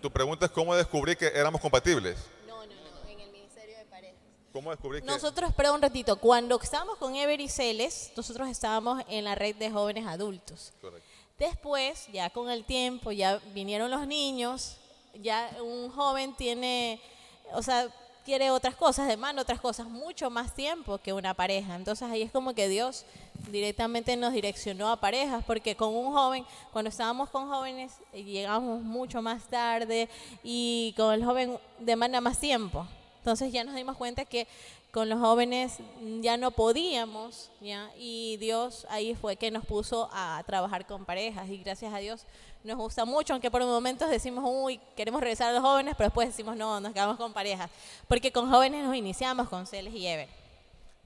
Tu 0.00 0.08
pregunta 0.12 0.46
es 0.46 0.52
cómo 0.52 0.72
descubrí 0.72 1.16
que 1.16 1.26
éramos 1.26 1.60
compatibles. 1.60 2.16
No, 2.46 2.64
no, 2.64 2.72
no, 2.74 3.10
en 3.10 3.18
el 3.18 3.32
Ministerio 3.32 3.76
de 3.76 3.84
Parejas. 3.86 4.20
¿Cómo 4.52 4.70
descubrí 4.70 5.00
que 5.00 5.06
Nosotros, 5.06 5.52
perdón 5.52 5.76
un 5.76 5.82
ratito, 5.82 6.14
cuando 6.20 6.60
estábamos 6.62 6.96
con 6.98 7.16
Every 7.16 7.48
Celes, 7.48 8.12
nosotros 8.16 8.48
estábamos 8.48 9.02
en 9.08 9.24
la 9.24 9.34
red 9.34 9.56
de 9.56 9.68
jóvenes 9.72 10.06
adultos. 10.06 10.72
Correcto. 10.80 11.08
Después, 11.40 12.06
ya 12.12 12.30
con 12.30 12.50
el 12.50 12.64
tiempo, 12.66 13.10
ya 13.10 13.38
vinieron 13.52 13.90
los 13.90 14.06
niños, 14.06 14.76
ya 15.14 15.50
un 15.60 15.90
joven 15.90 16.36
tiene, 16.36 17.02
o 17.50 17.64
sea, 17.64 17.88
quiere 18.24 18.50
otras 18.50 18.74
cosas, 18.74 19.08
demanda 19.08 19.42
otras 19.42 19.60
cosas, 19.60 19.88
mucho 19.88 20.30
más 20.30 20.54
tiempo 20.54 20.98
que 20.98 21.12
una 21.12 21.34
pareja. 21.34 21.74
Entonces 21.74 22.08
ahí 22.08 22.22
es 22.22 22.30
como 22.30 22.54
que 22.54 22.68
Dios 22.68 23.04
directamente 23.50 24.16
nos 24.16 24.32
direccionó 24.32 24.90
a 24.90 24.96
parejas, 24.96 25.44
porque 25.46 25.76
con 25.76 25.94
un 25.94 26.12
joven, 26.12 26.44
cuando 26.72 26.88
estábamos 26.88 27.30
con 27.30 27.48
jóvenes, 27.48 27.92
eh, 28.12 28.22
llegamos 28.22 28.82
mucho 28.82 29.22
más 29.22 29.44
tarde 29.44 30.08
y 30.42 30.94
con 30.96 31.12
el 31.14 31.24
joven 31.24 31.58
demanda 31.78 32.20
más 32.20 32.38
tiempo. 32.38 32.86
Entonces 33.18 33.52
ya 33.52 33.62
nos 33.62 33.74
dimos 33.74 33.96
cuenta 33.96 34.24
que 34.24 34.48
con 34.92 35.08
los 35.08 35.18
jóvenes 35.18 35.78
ya 36.20 36.36
no 36.36 36.50
podíamos, 36.50 37.50
¿ya? 37.60 37.90
Y 37.96 38.36
Dios 38.36 38.86
ahí 38.90 39.14
fue 39.14 39.36
que 39.36 39.50
nos 39.50 39.64
puso 39.64 40.08
a 40.12 40.42
trabajar 40.46 40.86
con 40.86 41.04
parejas 41.06 41.48
y 41.48 41.58
gracias 41.58 41.92
a 41.94 41.98
Dios 41.98 42.26
nos 42.62 42.76
gusta 42.76 43.04
mucho, 43.04 43.32
aunque 43.32 43.50
por 43.50 43.64
momentos 43.64 44.08
decimos, 44.10 44.44
uy, 44.46 44.78
queremos 44.94 45.20
regresar 45.20 45.48
a 45.48 45.52
los 45.54 45.62
jóvenes, 45.62 45.94
pero 45.96 46.08
después 46.08 46.28
decimos, 46.28 46.56
no, 46.56 46.78
nos 46.78 46.92
quedamos 46.92 47.16
con 47.16 47.32
parejas, 47.32 47.70
porque 48.06 48.30
con 48.30 48.48
jóvenes 48.50 48.84
nos 48.84 48.94
iniciamos 48.94 49.48
con 49.48 49.66
Celes 49.66 49.94
y 49.94 50.06
Ever. 50.06 50.28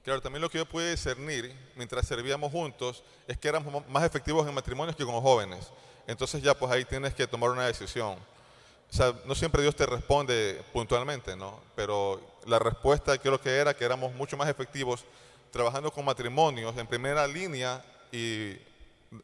Claro, 0.03 0.21
también 0.21 0.43
lo 0.43 0.51
que 0.51 0.59
yo 0.59 0.67
pude 0.67 0.91
discernir 0.91 1.55
mientras 1.77 2.07
servíamos 2.07 2.53
juntos 2.53 3.03
es 3.27 3.39
que 3.39 3.49
éramos 3.49 3.73
mo- 3.73 3.85
más 3.89 4.05
efectivos 4.05 4.47
en 4.47 4.55
matrimonios 4.55 4.97
que 4.97 5.05
con 5.05 5.21
jóvenes. 5.21 5.71
Entonces 6.07 6.43
ya 6.43 6.55
pues 6.55 6.71
ahí 6.71 6.85
tienes 6.85 7.15
que 7.15 7.27
tomar 7.27 7.51
una 7.51 7.67
decisión. 7.67 8.15
O 8.89 8.93
sea, 8.93 9.13
no 9.25 9.35
siempre 9.35 9.63
Dios 9.63 9.75
te 9.75 9.85
responde 9.87 10.63
puntualmente, 10.73 11.35
¿no? 11.35 11.59
Pero 11.75 12.21
la 12.47 12.59
respuesta 12.59 13.19
creo 13.19 13.41
que 13.41 13.51
era 13.51 13.75
que 13.75 13.85
éramos 13.85 14.15
mucho 14.15 14.37
más 14.37 14.49
efectivos 14.49 15.05
trabajando 15.51 15.91
con 15.91 16.05
matrimonios 16.05 16.77
en 16.77 16.87
primera 16.87 17.27
línea 17.27 17.85
y 18.13 18.57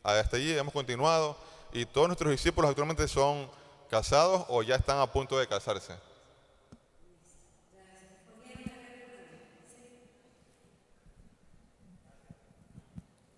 hasta 0.03 0.37
allí 0.37 0.53
hemos 0.53 0.73
continuado 0.73 1.37
y 1.73 1.87
todos 1.87 2.09
nuestros 2.09 2.31
discípulos 2.31 2.70
actualmente 2.70 3.07
son 3.09 3.49
casados 3.89 4.45
o 4.49 4.62
ya 4.62 4.77
están 4.77 4.99
a 4.99 5.07
punto 5.11 5.39
de 5.39 5.47
casarse. 5.47 5.95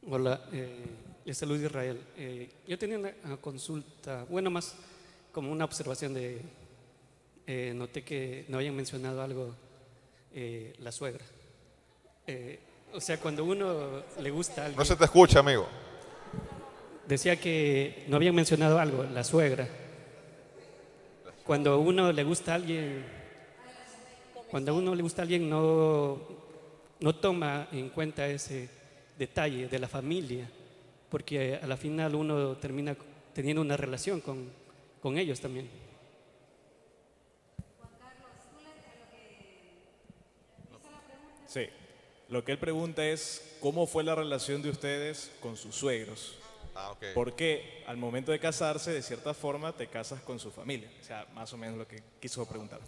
Hola, 0.06 0.40
eh, 0.52 0.84
les 1.24 1.38
saludo 1.38 1.64
Israel. 1.64 1.98
Eh, 2.16 2.50
yo 2.68 2.78
tenía 2.78 2.98
una 2.98 3.36
consulta, 3.38 4.26
bueno, 4.28 4.50
más 4.50 4.74
como 5.32 5.50
una 5.50 5.64
observación 5.64 6.12
de, 6.12 6.42
eh, 7.46 7.72
noté 7.74 8.04
que 8.04 8.44
no 8.48 8.58
habían 8.58 8.76
mencionado 8.76 9.22
algo, 9.22 9.54
eh, 10.34 10.74
la 10.80 10.90
suegra. 10.92 11.24
Eh, 12.26 12.58
o 12.92 13.00
sea, 13.00 13.18
cuando 13.18 13.44
uno 13.44 14.02
le 14.20 14.30
gusta 14.30 14.62
a 14.62 14.64
alguien, 14.66 14.78
No 14.78 14.84
se 14.84 14.96
te 14.96 15.04
escucha, 15.04 15.38
amigo. 15.40 15.66
decía 17.06 17.36
que 17.40 18.04
no 18.08 18.16
habían 18.16 18.34
mencionado 18.34 18.78
algo, 18.78 19.04
la 19.04 19.24
suegra. 19.24 19.68
Cuando 21.44 21.78
uno 21.78 22.12
le 22.12 22.24
gusta 22.24 22.52
a 22.52 22.54
alguien, 22.56 23.04
cuando 24.50 24.72
a 24.72 24.74
uno 24.74 24.94
le 24.94 25.02
gusta 25.02 25.22
a 25.22 25.24
alguien 25.24 25.48
no, 25.50 26.18
no 27.00 27.14
toma 27.16 27.68
en 27.72 27.90
cuenta 27.90 28.26
ese 28.26 28.68
detalle 29.18 29.68
de 29.68 29.78
la 29.78 29.88
familia, 29.88 30.48
porque 31.10 31.58
a 31.62 31.66
la 31.66 31.76
final 31.76 32.14
uno 32.14 32.56
termina 32.56 32.96
teniendo 33.34 33.60
una 33.60 33.76
relación 33.76 34.20
con, 34.20 34.48
con 35.02 35.18
ellos 35.18 35.40
también. 35.40 35.68
Sí. 41.54 41.68
Lo 42.30 42.44
que 42.44 42.50
él 42.50 42.58
pregunta 42.58 43.04
es 43.04 43.56
cómo 43.60 43.86
fue 43.86 44.02
la 44.02 44.16
relación 44.16 44.60
de 44.60 44.70
ustedes 44.70 45.30
con 45.40 45.56
sus 45.56 45.76
suegros. 45.76 46.36
Ah, 46.74 46.90
ok. 46.90 47.04
Porque 47.14 47.84
al 47.86 47.96
momento 47.96 48.32
de 48.32 48.40
casarse, 48.40 48.90
de 48.92 49.02
cierta 49.02 49.32
forma, 49.34 49.72
te 49.72 49.86
casas 49.86 50.20
con 50.22 50.40
su 50.40 50.50
familia. 50.50 50.90
O 51.00 51.04
sea, 51.04 51.26
más 51.32 51.52
o 51.52 51.56
menos 51.56 51.78
lo 51.78 51.86
que 51.86 52.02
quiso 52.20 52.44
preguntar. 52.44 52.80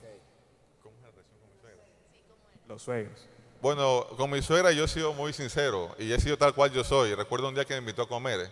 Los 2.66 2.82
suegros. 2.82 3.24
Bueno, 3.62 4.04
con 4.16 4.28
mi 4.30 4.42
suegra 4.42 4.72
yo 4.72 4.84
he 4.84 4.88
sido 4.88 5.12
muy 5.12 5.32
sincero 5.32 5.94
y 6.00 6.10
he 6.12 6.18
sido 6.18 6.36
tal 6.36 6.52
cual 6.52 6.72
yo 6.72 6.82
soy. 6.82 7.14
Recuerdo 7.14 7.48
un 7.48 7.54
día 7.54 7.64
que 7.64 7.74
me 7.74 7.78
invitó 7.78 8.02
a 8.02 8.08
comer. 8.08 8.50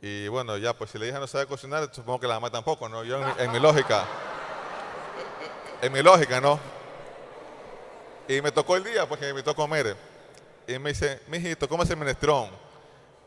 eh, 0.00 0.24
Y 0.24 0.28
bueno, 0.28 0.56
ya, 0.58 0.76
pues 0.76 0.90
si 0.90 0.98
la 0.98 1.06
hija 1.06 1.20
no 1.20 1.28
sabe 1.28 1.46
cocinar, 1.46 1.88
supongo 1.94 2.18
que 2.18 2.26
la 2.26 2.34
mamá 2.34 2.50
tampoco, 2.50 2.88
¿no? 2.88 3.04
Yo 3.04 3.20
en 3.20 3.26
mi, 3.26 3.32
en 3.44 3.52
mi 3.52 3.60
lógica. 3.60 4.04
En 5.80 5.92
mi 5.92 6.02
lógica, 6.02 6.40
¿no? 6.40 6.81
Y 8.32 8.40
me 8.40 8.50
tocó 8.50 8.76
el 8.76 8.84
día, 8.84 9.06
pues 9.06 9.20
que 9.20 9.26
me 9.26 9.30
invitó 9.30 9.50
a 9.50 9.54
comer. 9.54 9.94
Y 10.66 10.78
me 10.78 10.90
dice, 10.90 11.20
mijito, 11.28 11.68
¿cómo 11.68 11.82
es 11.82 11.90
el 11.90 11.98
menestrón? 11.98 12.48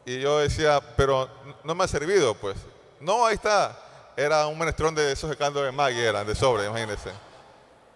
Y 0.03 0.19
yo 0.19 0.39
decía, 0.39 0.81
pero 0.97 1.29
no 1.63 1.75
me 1.75 1.83
ha 1.83 1.87
servido, 1.87 2.33
pues. 2.33 2.57
No, 2.99 3.23
ahí 3.23 3.35
está. 3.35 3.79
Era 4.17 4.47
un 4.47 4.57
menestrón 4.57 4.95
de 4.95 5.11
esos 5.11 5.29
de 5.29 5.37
caldo 5.37 5.61
de 5.61 5.71
Maggi, 5.71 5.99
eran 5.99 6.25
de 6.25 6.33
sobre, 6.33 6.65
imagínense. 6.65 7.11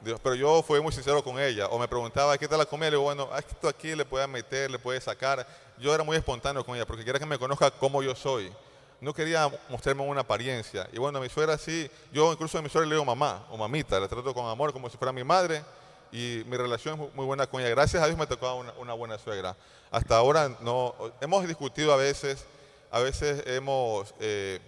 Dios, 0.02 0.20
pero 0.22 0.36
yo 0.36 0.62
fui 0.62 0.80
muy 0.82 0.92
sincero 0.92 1.24
con 1.24 1.40
ella. 1.40 1.66
O 1.70 1.80
me 1.80 1.88
preguntaba, 1.88 2.38
¿qué 2.38 2.48
tal 2.48 2.60
la 2.60 2.66
comida? 2.66 2.92
Le 2.92 2.98
digo, 2.98 3.04
bueno, 3.04 3.28
"Ah, 3.32 3.40
esto 3.40 3.68
aquí 3.68 3.96
le 3.96 4.06
puede 4.06 4.28
meter, 4.28 4.70
le 4.70 4.78
puede 4.78 5.02
sacar. 5.02 5.48
Yo 5.80 5.96
era 5.96 6.04
muy 6.04 6.16
espontáneo 6.16 6.64
con 6.64 6.76
ella 6.76 6.86
porque 6.86 7.04
quería 7.04 7.20
que 7.20 7.26
me 7.26 7.40
conozca 7.40 7.72
como 7.72 8.04
yo 8.04 8.16
soy. 8.16 8.54
No 9.02 9.16
quería 9.16 9.50
mostrarme 9.68 10.04
una 10.04 10.22
apariencia. 10.22 10.88
Y 10.94 11.00
bueno, 11.00 11.20
mi 11.20 11.30
suegra 11.30 11.58
sí. 11.58 11.90
Yo 12.12 12.32
incluso 12.34 12.60
a 12.60 12.62
mi 12.62 12.70
suegra 12.70 12.88
le 12.88 12.96
digo 12.96 13.06
mamá 13.06 13.48
o 13.50 13.58
mamita. 13.58 14.00
La 14.00 14.08
trato 14.08 14.32
con 14.32 14.46
amor 14.46 14.72
como 14.74 14.90
si 14.92 14.98
fuera 14.98 15.12
mi 15.12 15.24
madre. 15.24 15.64
Y 16.12 16.44
mi 16.48 16.58
relación 16.58 16.96
es 16.96 17.00
mu- 17.00 17.10
muy 17.14 17.26
buena 17.26 17.48
con 17.48 17.62
ella. 17.62 17.70
Gracias 17.70 18.02
a 18.02 18.08
Dios 18.08 18.18
me 18.18 18.28
tocó 18.28 18.56
una, 18.56 18.74
una 18.80 18.94
buena 18.94 19.18
suegra. 19.20 19.56
Hasta 19.92 20.18
ahora 20.18 20.50
no. 20.62 20.96
Hemos 21.22 21.48
discutido 21.48 21.94
a 21.94 21.98
veces. 21.98 22.46
A 22.92 23.00
veces 23.00 23.44
hemos... 23.46 24.14
eh, 24.20 24.60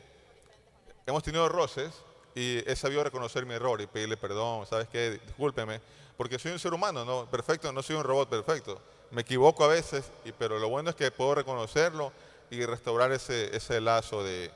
hemos 1.08 1.24
tenido 1.24 1.50
roces 1.50 1.92
y 2.36 2.60
he 2.70 2.76
sabido 2.76 3.04
reconocer 3.04 3.46
mi 3.46 3.54
error 3.56 3.82
y 3.82 3.88
pedirle 3.88 4.16
perdón, 4.16 4.66
¿sabes 4.68 4.88
qué? 4.88 5.20
Discúlpeme, 5.26 5.82
porque 6.16 6.38
soy 6.40 6.52
un 6.52 6.60
ser 6.60 6.74
humano, 6.74 7.04
no 7.04 7.26
perfecto, 7.30 7.72
no 7.74 7.82
soy 7.82 7.96
un 7.98 8.04
robot 8.04 8.30
perfecto. 8.30 8.80
Me 9.10 9.22
equivoco 9.24 9.66
a 9.66 9.68
veces, 9.68 10.06
y, 10.24 10.32
pero 10.32 10.58
lo 10.60 10.70
bueno 10.70 10.92
es 10.92 10.96
que 10.96 11.12
puedo 11.12 11.36
reconocerlo 11.36 12.14
y 12.50 12.64
restaurar 12.66 13.12
ese, 13.12 13.54
ese 13.56 13.82
lazo 13.82 14.24
de, 14.24 14.52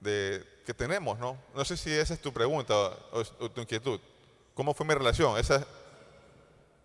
de- 0.00 0.44
que 0.66 0.72
tenemos, 0.74 1.18
¿no? 1.18 1.36
No 1.54 1.64
sé 1.64 1.76
si 1.76 1.92
esa 1.92 2.14
es 2.14 2.20
tu 2.20 2.32
pregunta 2.32 2.74
o, 3.12 3.20
o 3.40 3.50
tu 3.50 3.60
inquietud. 3.60 4.00
¿Cómo 4.54 4.74
fue 4.74 4.86
mi 4.86 4.94
relación? 4.94 5.36
Esa 5.38 5.56
es- 5.56 5.66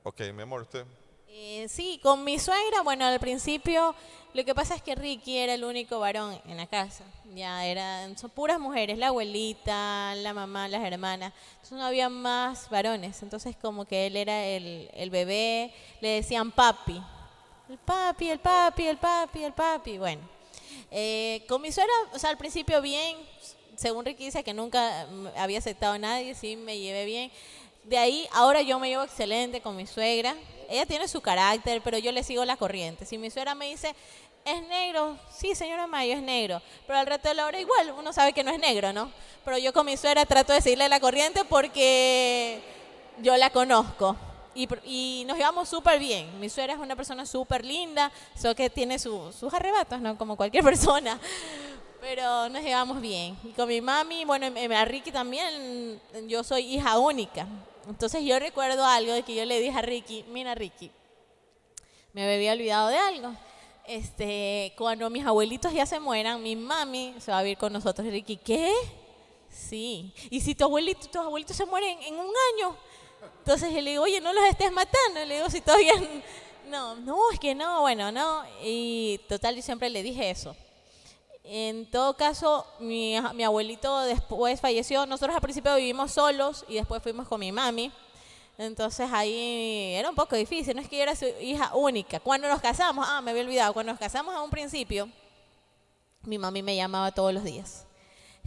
Ok, 0.03 0.22
mi 0.34 0.41
amor, 0.41 0.61
usted. 0.61 0.86
Eh, 1.28 1.67
sí, 1.70 1.99
con 2.01 2.24
mi 2.24 2.39
suegra, 2.39 2.82
bueno, 2.82 3.05
al 3.05 3.20
principio 3.20 3.93
lo 4.34 4.43
que 4.43 4.55
pasa 4.55 4.76
es 4.76 4.82
que 4.82 4.95
Ricky 4.95 5.38
era 5.38 5.53
el 5.53 5.63
único 5.63 5.99
varón 5.99 6.39
en 6.45 6.57
la 6.57 6.65
casa. 6.67 7.03
Ya 7.36 7.65
eran, 7.65 8.17
son 8.17 8.32
puras 8.32 8.59
mujeres, 8.59 8.97
la 8.97 9.07
abuelita, 9.07 10.15
la 10.15 10.34
mamá, 10.34 10.67
las 10.67 10.84
hermanas. 10.84 11.32
Entonces 11.53 11.78
no 11.78 11.86
había 11.86 12.09
más 12.09 12.70
varones. 12.70 13.22
Entonces 13.22 13.55
como 13.61 13.86
que 13.86 14.07
él 14.07 14.17
era 14.17 14.43
el, 14.45 14.89
el 14.93 15.09
bebé, 15.11 15.74
le 16.01 16.09
decían 16.09 16.51
papi. 16.51 16.99
El 17.70 17.78
papi, 17.78 18.30
el 18.32 18.39
papi, 18.39 18.88
el 18.88 18.97
papi, 18.97 19.43
el 19.43 19.53
papi. 19.53 19.97
Bueno, 19.99 20.22
eh, 20.89 21.45
con 21.47 21.61
mi 21.61 21.72
suegra, 21.72 21.93
o 22.13 22.17
sea, 22.20 22.32
al 22.32 22.38
principio 22.38 22.82
bien, 22.82 23.15
según 23.80 24.03
Ricky 24.05 24.30
que 24.43 24.53
nunca 24.53 25.07
mm, 25.09 25.27
había 25.38 25.59
aceptado 25.59 25.93
a 25.93 25.97
nadie, 25.97 26.36
sí 26.36 26.55
me 26.57 26.77
llevé 26.77 27.05
bien. 27.05 27.32
De 27.86 27.97
ahí, 27.97 28.27
ahora 28.34 28.61
yo 28.61 28.77
me 28.77 28.89
llevo 28.89 29.03
excelente 29.03 29.61
con 29.61 29.75
mi 29.75 29.88
suegra. 29.88 30.36
Ella 30.69 30.86
tiene 30.86 31.07
su 31.07 31.21
carácter, 31.21 31.82
pero 31.82 31.97
yo 31.97 32.11
le 32.11 32.23
sigo 32.23 32.43
la 32.45 32.57
corriente. 32.57 33.05
Si 33.05 33.17
mi 33.17 33.32
suegra 33.32 33.55
me 33.55 33.69
dice, 33.69 33.95
es 34.45 34.61
negro, 34.67 35.17
sí, 35.36 35.55
señora 35.55 35.88
Mayo, 35.88 36.13
es 36.13 36.21
negro. 36.21 36.61
Pero 36.86 36.99
al 36.99 37.07
resto 37.07 37.30
de 37.30 37.36
la 37.36 37.45
hora 37.45 37.59
igual, 37.59 37.93
uno 37.97 38.11
sabe 38.11 38.34
que 38.34 38.43
no 38.43 38.51
es 38.51 38.59
negro, 38.59 38.91
¿no? 38.91 39.11
Pero 39.45 39.57
yo 39.57 39.71
con 39.73 39.86
mi 39.86 39.95
suegra 39.95 40.25
trato 40.25 40.51
de 40.53 40.61
seguirle 40.61 40.89
la 40.89 40.99
corriente 40.99 41.45
porque 41.45 42.59
yo 43.21 43.36
la 43.38 43.49
conozco. 43.49 44.15
Y, 44.53 44.67
y 44.84 45.23
nos 45.25 45.38
llevamos 45.38 45.69
súper 45.69 45.99
bien. 45.99 46.38
Mi 46.39 46.49
suegra 46.49 46.73
es 46.73 46.80
una 46.80 46.95
persona 46.97 47.25
súper 47.25 47.63
linda, 47.63 48.11
solo 48.39 48.55
que 48.55 48.69
tiene 48.69 48.99
su- 48.99 49.32
sus 49.32 49.53
arrebatos, 49.53 50.01
¿no? 50.01 50.17
Como 50.17 50.36
cualquier 50.36 50.63
persona. 50.65 51.17
Pero 52.01 52.49
nos 52.49 52.61
llevamos 52.63 53.01
bien. 53.01 53.37
Y 53.43 53.49
con 53.49 53.67
mi 53.67 53.81
mami, 53.81 54.25
bueno, 54.25 54.47
a 54.75 54.85
Ricky 54.85 55.11
también, 55.11 56.01
yo 56.27 56.43
soy 56.43 56.75
hija 56.75 56.97
única. 56.97 57.47
Entonces 57.87 58.23
yo 58.23 58.39
recuerdo 58.39 58.85
algo 58.85 59.13
de 59.13 59.23
que 59.23 59.35
yo 59.35 59.45
le 59.45 59.59
dije 59.59 59.77
a 59.77 59.81
Ricky, 59.81 60.23
mira 60.29 60.55
Ricky, 60.55 60.91
me 62.13 62.33
había 62.33 62.53
olvidado 62.53 62.89
de 62.89 62.97
algo. 62.97 63.33
Este, 63.85 64.73
cuando 64.77 65.09
mis 65.09 65.25
abuelitos 65.25 65.73
ya 65.73 65.85
se 65.85 65.99
mueran, 65.99 66.43
mi 66.43 66.55
mami 66.55 67.15
se 67.19 67.31
va 67.31 67.39
a 67.39 67.43
vivir 67.43 67.57
con 67.57 67.73
nosotros. 67.73 68.07
Ricky, 68.07 68.37
¿qué? 68.37 68.73
Sí. 69.49 70.13
Y 70.29 70.41
si 70.41 70.53
tu 70.53 70.65
abuelito, 70.65 71.07
tus 71.07 71.21
abuelitos 71.21 71.57
se 71.57 71.65
mueren 71.65 71.97
en 72.03 72.13
un 72.13 72.31
año, 72.53 72.77
entonces 73.39 73.73
yo 73.73 73.81
le 73.81 73.89
digo, 73.91 74.03
oye, 74.03 74.21
no 74.21 74.31
los 74.31 74.43
estés 74.45 74.71
matando. 74.71 75.25
Le 75.25 75.37
digo, 75.37 75.49
si 75.49 75.61
todavía 75.61 75.93
no, 76.67 76.95
no, 76.97 77.31
es 77.31 77.39
que 77.39 77.55
no, 77.55 77.81
bueno, 77.81 78.11
no. 78.11 78.43
Y 78.63 79.19
total, 79.27 79.55
yo 79.55 79.61
siempre 79.61 79.89
le 79.89 80.03
dije 80.03 80.29
eso. 80.29 80.55
En 81.51 81.89
todo 81.89 82.15
caso, 82.15 82.63
mi, 82.77 83.15
mi 83.33 83.43
abuelito 83.43 84.01
después 84.01 84.61
falleció. 84.61 85.07
Nosotros 85.07 85.33
al 85.33 85.41
principio 85.41 85.75
vivimos 85.75 86.11
solos 86.11 86.63
y 86.67 86.75
después 86.75 87.01
fuimos 87.01 87.27
con 87.27 87.39
mi 87.39 87.51
mami. 87.51 87.91
Entonces 88.55 89.09
ahí 89.11 89.95
era 89.95 90.11
un 90.11 90.15
poco 90.15 90.35
difícil. 90.35 90.75
No 90.75 90.81
es 90.83 90.87
que 90.87 90.97
yo 90.97 91.01
era 91.01 91.15
su 91.15 91.25
hija 91.41 91.73
única. 91.73 92.19
Cuando 92.19 92.47
nos 92.47 92.61
casamos, 92.61 93.03
ah, 93.09 93.19
me 93.21 93.31
había 93.31 93.41
olvidado, 93.41 93.73
cuando 93.73 93.91
nos 93.91 93.99
casamos 93.99 94.35
a 94.35 94.43
un 94.43 94.51
principio, 94.51 95.09
mi 96.21 96.37
mami 96.37 96.61
me 96.61 96.75
llamaba 96.75 97.11
todos 97.11 97.33
los 97.33 97.43
días. 97.43 97.87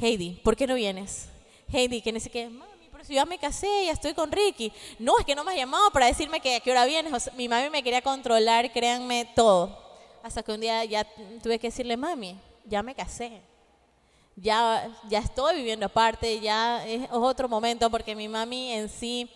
Heidi, 0.01 0.41
¿por 0.45 0.55
qué 0.55 0.69
no 0.69 0.77
vienes? 0.77 1.27
Heidi, 1.73 2.03
que 2.03 2.13
no 2.13 2.21
sé 2.21 2.31
qué. 2.31 2.49
Mami, 2.49 2.89
pero 2.93 3.05
si 3.05 3.15
ya 3.15 3.25
me 3.25 3.37
casé, 3.37 3.87
ya 3.87 3.93
estoy 3.93 4.15
con 4.15 4.31
Ricky. 4.31 4.73
No, 5.01 5.19
es 5.19 5.27
que 5.27 5.35
no 5.35 5.43
me 5.43 5.51
has 5.51 5.57
llamado 5.57 5.91
para 5.91 6.07
decirme 6.07 6.39
que 6.39 6.55
a 6.55 6.61
qué 6.61 6.71
hora 6.71 6.85
vienes. 6.85 7.13
O 7.13 7.19
sea, 7.19 7.33
mi 7.33 7.49
mami 7.49 7.69
me 7.69 7.83
quería 7.83 8.01
controlar, 8.01 8.73
créanme, 8.73 9.29
todo. 9.35 9.77
Hasta 10.23 10.45
que 10.45 10.53
un 10.53 10.61
día 10.61 10.85
ya 10.85 11.05
tuve 11.43 11.59
que 11.59 11.67
decirle, 11.67 11.97
mami, 11.97 12.39
ya 12.65 12.83
me 12.83 12.95
casé. 12.95 13.43
Ya, 14.37 14.91
ya 15.09 15.19
estoy 15.19 15.57
viviendo 15.57 15.87
aparte, 15.87 16.41
ya 16.41 16.87
es 16.87 17.07
otro 17.11 17.49
momento 17.49 17.91
porque 17.91 18.15
mi 18.15 18.29
mami 18.29 18.73
en 18.73 18.89
sí 18.89 19.31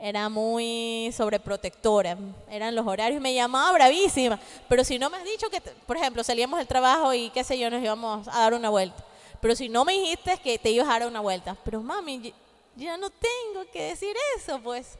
era 0.00 0.28
muy 0.28 1.10
sobreprotectora. 1.14 2.16
Eran 2.50 2.74
los 2.74 2.86
horarios, 2.86 3.20
me 3.20 3.34
llamaba 3.34 3.72
bravísima. 3.72 4.40
Pero 4.68 4.82
si 4.82 4.98
no 4.98 5.10
me 5.10 5.18
has 5.18 5.24
dicho 5.24 5.50
que, 5.50 5.60
por 5.60 5.96
ejemplo, 5.96 6.24
salíamos 6.24 6.58
del 6.58 6.66
trabajo 6.66 7.12
y 7.12 7.30
qué 7.30 7.44
sé 7.44 7.58
yo, 7.58 7.70
nos 7.70 7.82
íbamos 7.82 8.26
a 8.28 8.40
dar 8.40 8.54
una 8.54 8.70
vuelta. 8.70 9.04
Pero 9.40 9.54
si 9.54 9.68
no 9.68 9.84
me 9.84 9.92
dijiste 9.92 10.38
que 10.38 10.58
te 10.58 10.70
ibas 10.70 10.88
a 10.88 10.98
dar 10.98 11.06
una 11.06 11.20
vuelta. 11.20 11.56
Pero 11.64 11.82
mami, 11.82 12.32
ya 12.76 12.96
no 12.96 13.10
tengo 13.10 13.70
que 13.70 13.84
decir 13.84 14.16
eso, 14.36 14.58
pues. 14.60 14.98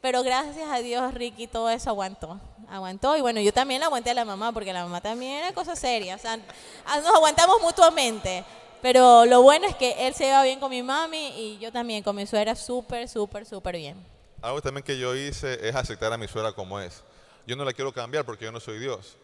Pero 0.00 0.22
gracias 0.22 0.68
a 0.70 0.78
Dios, 0.78 1.12
Ricky, 1.12 1.46
todo 1.46 1.68
eso 1.68 1.90
aguantó. 1.90 2.40
Aguantó. 2.68 3.16
Y 3.16 3.20
bueno, 3.20 3.40
yo 3.40 3.52
también 3.52 3.80
la 3.80 3.86
aguanté 3.86 4.10
a 4.10 4.14
la 4.14 4.24
mamá, 4.24 4.52
porque 4.52 4.72
la 4.72 4.84
mamá 4.84 5.00
también 5.00 5.32
era 5.32 5.52
cosa 5.52 5.76
seria. 5.76 6.14
O 6.14 6.18
sea, 6.18 6.38
ah, 6.86 7.00
nos 7.00 7.14
aguantamos 7.14 7.60
mutuamente. 7.60 8.44
Pero 8.80 9.26
lo 9.26 9.42
bueno 9.42 9.66
es 9.66 9.76
que 9.76 10.06
él 10.06 10.14
se 10.14 10.24
lleva 10.24 10.42
bien 10.42 10.58
con 10.58 10.70
mi 10.70 10.82
mami 10.82 11.28
y 11.36 11.58
yo 11.58 11.70
también 11.70 12.02
con 12.02 12.16
mi 12.16 12.26
suegra 12.26 12.54
súper, 12.54 13.08
súper, 13.08 13.44
súper 13.44 13.76
bien. 13.76 13.96
Algo 14.40 14.62
también 14.62 14.82
que 14.82 14.98
yo 14.98 15.14
hice 15.14 15.68
es 15.68 15.74
aceptar 15.74 16.12
a 16.12 16.16
mi 16.16 16.26
suegra 16.26 16.52
como 16.52 16.80
es. 16.80 17.02
Yo 17.46 17.56
no 17.56 17.64
la 17.64 17.74
quiero 17.74 17.92
cambiar 17.92 18.24
porque 18.24 18.46
yo 18.46 18.52
no 18.52 18.60
soy 18.60 18.78
Dios. 18.78 19.16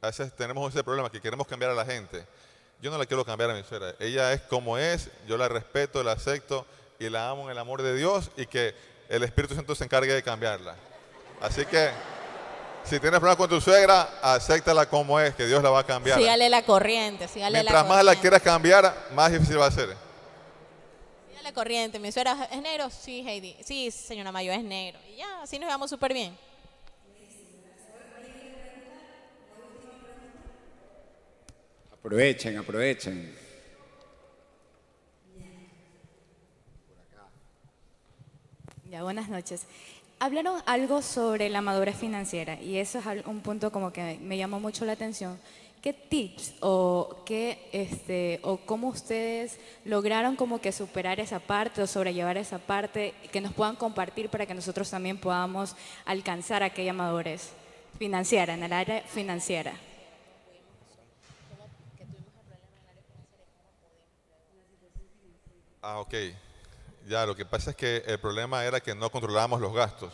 a 0.00 0.06
veces 0.06 0.34
tenemos 0.34 0.72
ese 0.72 0.82
problema 0.82 1.10
que 1.10 1.20
queremos 1.20 1.46
cambiar 1.46 1.72
a 1.72 1.74
la 1.74 1.84
gente. 1.84 2.24
Yo 2.80 2.90
no 2.90 2.96
la 2.96 3.04
quiero 3.04 3.24
cambiar 3.24 3.50
a 3.50 3.54
mi 3.54 3.62
suegra. 3.64 3.94
Ella 4.00 4.32
es 4.32 4.40
como 4.42 4.78
es, 4.78 5.10
yo 5.26 5.36
la 5.36 5.48
respeto, 5.48 6.02
la 6.02 6.12
acepto 6.12 6.64
y 6.98 7.10
la 7.10 7.28
amo 7.28 7.44
en 7.44 7.50
el 7.50 7.58
amor 7.58 7.82
de 7.82 7.94
Dios 7.94 8.30
y 8.36 8.46
que 8.46 8.74
el 9.12 9.22
Espíritu 9.24 9.54
Santo 9.54 9.74
se 9.74 9.84
encargue 9.84 10.14
de 10.14 10.22
cambiarla. 10.22 10.74
Así 11.42 11.66
que 11.66 11.90
si 12.82 12.98
tienes 12.98 13.20
problemas 13.20 13.36
con 13.36 13.50
tu 13.50 13.60
suegra, 13.60 14.08
acéptala 14.22 14.86
como 14.86 15.20
es, 15.20 15.34
que 15.34 15.44
Dios 15.44 15.62
la 15.62 15.68
va 15.68 15.80
a 15.80 15.84
cambiar. 15.84 16.18
Sígale 16.18 16.48
la 16.48 16.62
corriente, 16.62 17.28
sígale 17.28 17.58
la 17.58 17.62
Mientras 17.62 17.82
más 17.86 17.96
la 17.98 18.12
corriente. 18.12 18.20
quieras 18.22 18.42
cambiar, 18.42 19.08
más 19.14 19.30
difícil 19.30 19.60
va 19.60 19.66
a 19.66 19.70
ser. 19.70 19.94
Sígale 21.28 21.42
la 21.42 21.52
corriente. 21.52 21.98
Mi 21.98 22.10
suegra 22.10 22.48
es 22.50 22.62
negro, 22.62 22.88
sí, 22.88 23.20
Heidi. 23.20 23.54
Sí, 23.62 23.90
señora 23.90 24.32
Mayo, 24.32 24.50
es 24.50 24.64
negro. 24.64 24.98
Y 25.06 25.16
ya, 25.16 25.42
así 25.42 25.58
nos 25.58 25.66
llevamos 25.66 25.90
súper 25.90 26.14
bien. 26.14 26.34
Aprovechen, 31.92 32.56
aprovechen. 32.56 33.41
Ya, 38.92 39.02
buenas 39.02 39.30
noches. 39.30 39.62
Hablaron 40.18 40.60
algo 40.66 41.00
sobre 41.00 41.48
la 41.48 41.62
madurez 41.62 41.96
financiera 41.96 42.60
y 42.60 42.76
eso 42.76 42.98
es 42.98 43.24
un 43.24 43.40
punto 43.40 43.72
como 43.72 43.90
que 43.90 44.18
me 44.20 44.36
llamó 44.36 44.60
mucho 44.60 44.84
la 44.84 44.92
atención. 44.92 45.40
¿Qué 45.80 45.94
tips 45.94 46.56
o 46.60 47.22
qué 47.24 47.70
este 47.72 48.38
o 48.42 48.58
cómo 48.58 48.88
ustedes 48.88 49.58
lograron 49.86 50.36
como 50.36 50.60
que 50.60 50.72
superar 50.72 51.20
esa 51.20 51.38
parte 51.38 51.80
o 51.80 51.86
sobrellevar 51.86 52.36
esa 52.36 52.58
parte 52.58 53.14
que 53.32 53.40
nos 53.40 53.54
puedan 53.54 53.76
compartir 53.76 54.28
para 54.28 54.44
que 54.44 54.52
nosotros 54.52 54.90
también 54.90 55.16
podamos 55.16 55.74
alcanzar 56.04 56.62
aquella 56.62 56.92
madurez 56.92 57.48
financiera 57.98 58.52
en 58.52 58.62
el 58.62 58.74
área 58.74 59.00
financiera? 59.04 59.72
Ah, 65.80 65.98
ok. 65.98 66.14
Ya, 67.06 67.26
lo 67.26 67.34
que 67.34 67.44
pasa 67.44 67.70
es 67.70 67.76
que 67.76 68.02
el 68.06 68.18
problema 68.18 68.64
era 68.64 68.80
que 68.80 68.94
no 68.94 69.10
controlábamos 69.10 69.60
los 69.60 69.74
gastos. 69.74 70.12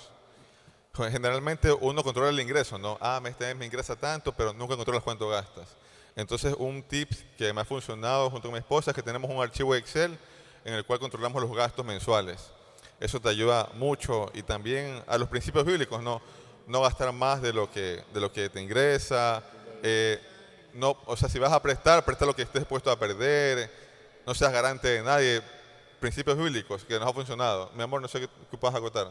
Pues, 0.93 1.13
Generalmente 1.13 1.73
uno 1.73 2.03
controla 2.03 2.31
el 2.31 2.41
ingreso, 2.41 2.79
¿no? 2.79 2.99
Ah, 3.01 3.21
este 3.27 3.47
mes 3.47 3.57
me 3.57 3.67
ingresa 3.67 3.95
tanto, 3.95 4.33
pero 4.33 4.53
nunca 4.53 4.77
controlas 4.77 5.03
cuánto 5.03 5.29
gastas. 5.29 5.69
Entonces, 6.17 6.55
un 6.59 6.83
tip 6.83 7.11
que 7.37 7.53
me 7.53 7.61
ha 7.61 7.65
funcionado 7.65 8.31
junto 8.31 8.49
con 8.49 8.55
mi 8.55 8.59
esposa 8.59 8.91
es 8.91 8.95
que 8.95 9.03
tenemos 9.03 9.31
un 9.31 9.41
archivo 9.41 9.75
Excel 9.75 10.19
en 10.65 10.75
el 10.75 10.85
cual 10.85 10.99
controlamos 10.99 11.41
los 11.41 11.55
gastos 11.55 11.85
mensuales. 11.85 12.51
Eso 12.99 13.21
te 13.21 13.29
ayuda 13.29 13.69
mucho 13.75 14.31
y 14.35 14.43
también 14.43 15.03
a 15.07 15.17
los 15.19 15.29
principios 15.29 15.65
bíblicos, 15.65 16.03
¿no? 16.03 16.21
No 16.67 16.81
gastar 16.81 17.13
más 17.13 17.41
de 17.41 17.53
lo 17.53 17.71
que, 17.71 18.03
te 18.53 18.61
ingresa. 18.61 19.43
eh, 19.83 20.21
no, 20.75 20.97
o 21.07 21.17
sea, 21.17 21.29
si 21.29 21.39
vas 21.39 21.53
a 21.53 21.63
prestar, 21.63 22.05
presta 22.05 22.27
lo 22.27 22.35
que 22.35 22.43
estés 22.43 22.63
dispuesto 22.63 22.91
a 22.91 22.99
perder. 22.99 23.71
No 24.27 24.35
seas 24.35 24.53
garante 24.53 24.89
de 24.89 25.03
nadie. 25.03 25.43
Principios 26.01 26.37
bíblicos 26.37 26.85
que 26.85 26.99
nos 26.99 27.09
ha 27.09 27.13
funcionado. 27.13 27.71
Mi 27.75 27.83
amor, 27.83 28.01
no 28.01 28.09
sé 28.09 28.21
qué, 28.21 28.29
qué 28.29 28.67
a 28.67 28.71
acotar. 28.71 29.11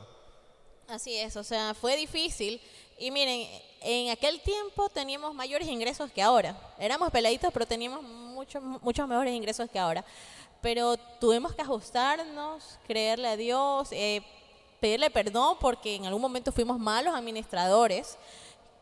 Así 0.88 1.18
es, 1.18 1.36
o 1.36 1.44
sea, 1.44 1.74
fue 1.74 1.98
difícil. 1.98 2.62
Y 2.98 3.12
miren, 3.12 3.48
en 3.82 4.10
aquel 4.10 4.40
tiempo 4.42 4.90
teníamos 4.90 5.34
mayores 5.36 5.68
ingresos 5.68 6.10
que 6.12 6.22
ahora. 6.22 6.58
Éramos 6.80 7.12
peladitos, 7.12 7.52
pero 7.52 7.66
teníamos 7.66 8.02
muchos 8.04 8.64
muchos 8.64 9.08
mejores 9.08 9.34
ingresos 9.34 9.70
que 9.70 9.78
ahora. 9.78 10.06
Pero 10.62 10.98
tuvimos 11.20 11.54
que 11.54 11.62
ajustarnos, 11.62 12.80
creerle 12.88 13.28
a 13.28 13.38
Dios, 13.38 13.90
eh, 13.92 14.24
pedirle 14.80 15.10
perdón 15.10 15.58
porque 15.60 15.96
en 15.96 16.06
algún 16.06 16.22
momento 16.22 16.52
fuimos 16.52 16.80
malos 16.80 17.14
administradores. 17.14 18.18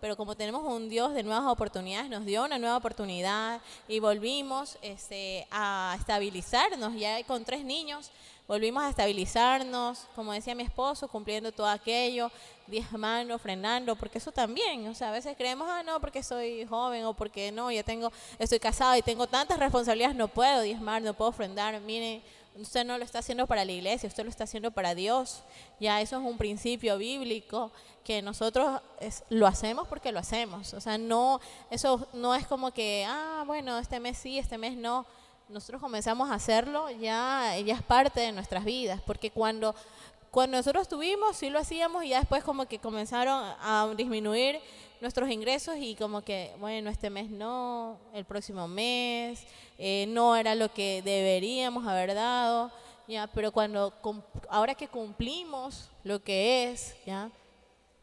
Pero 0.06 0.16
como 0.16 0.38
tenemos 0.38 0.62
un 0.62 0.88
Dios 0.88 1.16
de 1.16 1.24
nuevas 1.24 1.52
oportunidades, 1.52 2.12
nos 2.12 2.28
dio 2.28 2.46
una 2.46 2.60
nueva 2.60 2.78
oportunidad 2.78 3.60
y 3.88 4.00
volvimos 4.00 4.78
este, 4.84 5.48
a 5.50 5.96
estabilizarnos. 6.00 6.94
Ya 6.94 7.24
con 7.24 7.44
tres 7.44 7.66
niños 7.66 8.12
volvimos 8.48 8.84
a 8.84 8.90
estabilizarnos, 8.92 10.06
como 10.16 10.32
decía 10.32 10.54
mi 10.54 10.62
esposo, 10.62 11.08
cumpliendo 11.08 11.52
todo 11.52 11.66
aquello, 11.66 12.30
diezmando, 12.68 13.40
frenando, 13.40 13.96
porque 13.96 14.20
eso 14.20 14.32
también, 14.32 14.88
o 14.88 14.94
sea, 14.94 15.10
a 15.10 15.12
veces 15.12 15.36
creemos, 15.36 15.68
ah, 15.72 15.82
no, 15.82 16.00
porque 16.00 16.22
soy 16.22 16.68
joven 16.68 17.06
o 17.06 17.16
porque 17.16 17.52
no, 17.52 17.72
ya 17.72 17.82
tengo, 17.82 18.12
estoy 18.38 18.60
casado 18.60 18.96
y 18.96 19.02
tengo 19.02 19.26
tantas 19.26 19.58
responsabilidades, 19.58 20.16
no 20.16 20.28
puedo 20.28 20.62
diezmar, 20.62 21.02
no 21.02 21.16
puedo 21.16 21.32
ofrendar. 21.32 21.82
Miren, 21.82 22.22
usted 22.60 22.86
no 22.86 22.98
lo 22.98 23.04
está 23.04 23.20
haciendo 23.20 23.48
para 23.48 23.66
la 23.66 23.72
iglesia, 23.72 24.08
usted 24.08 24.24
lo 24.24 24.30
está 24.30 24.46
haciendo 24.46 24.72
para 24.72 24.96
Dios. 24.96 25.44
Ya 25.80 26.02
eso 26.02 26.18
es 26.18 26.24
un 26.24 26.38
principio 26.38 26.98
bíblico 26.98 27.72
que 28.04 28.22
nosotros 28.22 28.82
lo 29.30 29.48
hacemos 29.48 29.88
porque 29.88 30.12
lo 30.12 30.20
hacemos. 30.20 30.74
O 30.74 30.82
sea, 30.82 30.98
no, 30.98 31.40
eso 31.70 32.08
no 32.14 32.36
es 32.36 32.48
como 32.48 32.72
que, 32.72 33.06
ah, 33.08 33.44
bueno, 33.46 33.78
este 33.78 34.00
mes 34.00 34.18
sí, 34.18 34.38
este 34.38 34.58
mes 34.58 34.78
no. 34.78 35.06
Nosotros 35.50 35.82
comenzamos 35.82 36.32
a 36.32 36.36
hacerlo, 36.36 36.90
ya, 36.90 37.56
ya 37.64 37.76
es 37.76 37.84
parte 37.84 38.20
de 38.20 38.32
nuestras 38.32 38.66
vidas, 38.66 39.00
porque 39.06 39.30
cuando, 39.30 39.76
cuando 40.32 40.58
nosotros 40.58 40.88
tuvimos, 40.88 41.38
sí 41.38 41.52
lo 41.52 41.60
hacíamos 41.60 42.04
y 42.04 42.10
ya 42.10 42.20
después 42.20 42.44
como 42.44 42.66
que 42.66 42.80
comenzaron 42.80 43.44
a 43.60 43.94
disminuir 43.96 44.60
nuestros 45.06 45.30
ingresos 45.30 45.76
y 45.80 45.94
como 45.94 46.24
que, 46.24 46.52
bueno, 46.60 46.90
este 46.90 47.12
mes 47.12 47.30
no, 47.30 48.00
el 48.12 48.26
próximo 48.26 48.68
mes, 48.68 49.46
eh, 49.78 50.08
no 50.08 50.36
era 50.36 50.56
lo 50.56 50.74
que 50.74 51.04
deberíamos 51.04 51.86
haber 51.86 52.16
dado, 52.16 52.72
ya, 53.08 53.28
pero 53.28 53.52
cuando, 53.52 53.94
ahora 54.50 54.74
que 54.74 54.88
cumplimos 54.88 55.92
lo 56.04 56.24
que 56.24 56.72
es, 56.72 56.96
ya, 57.06 57.30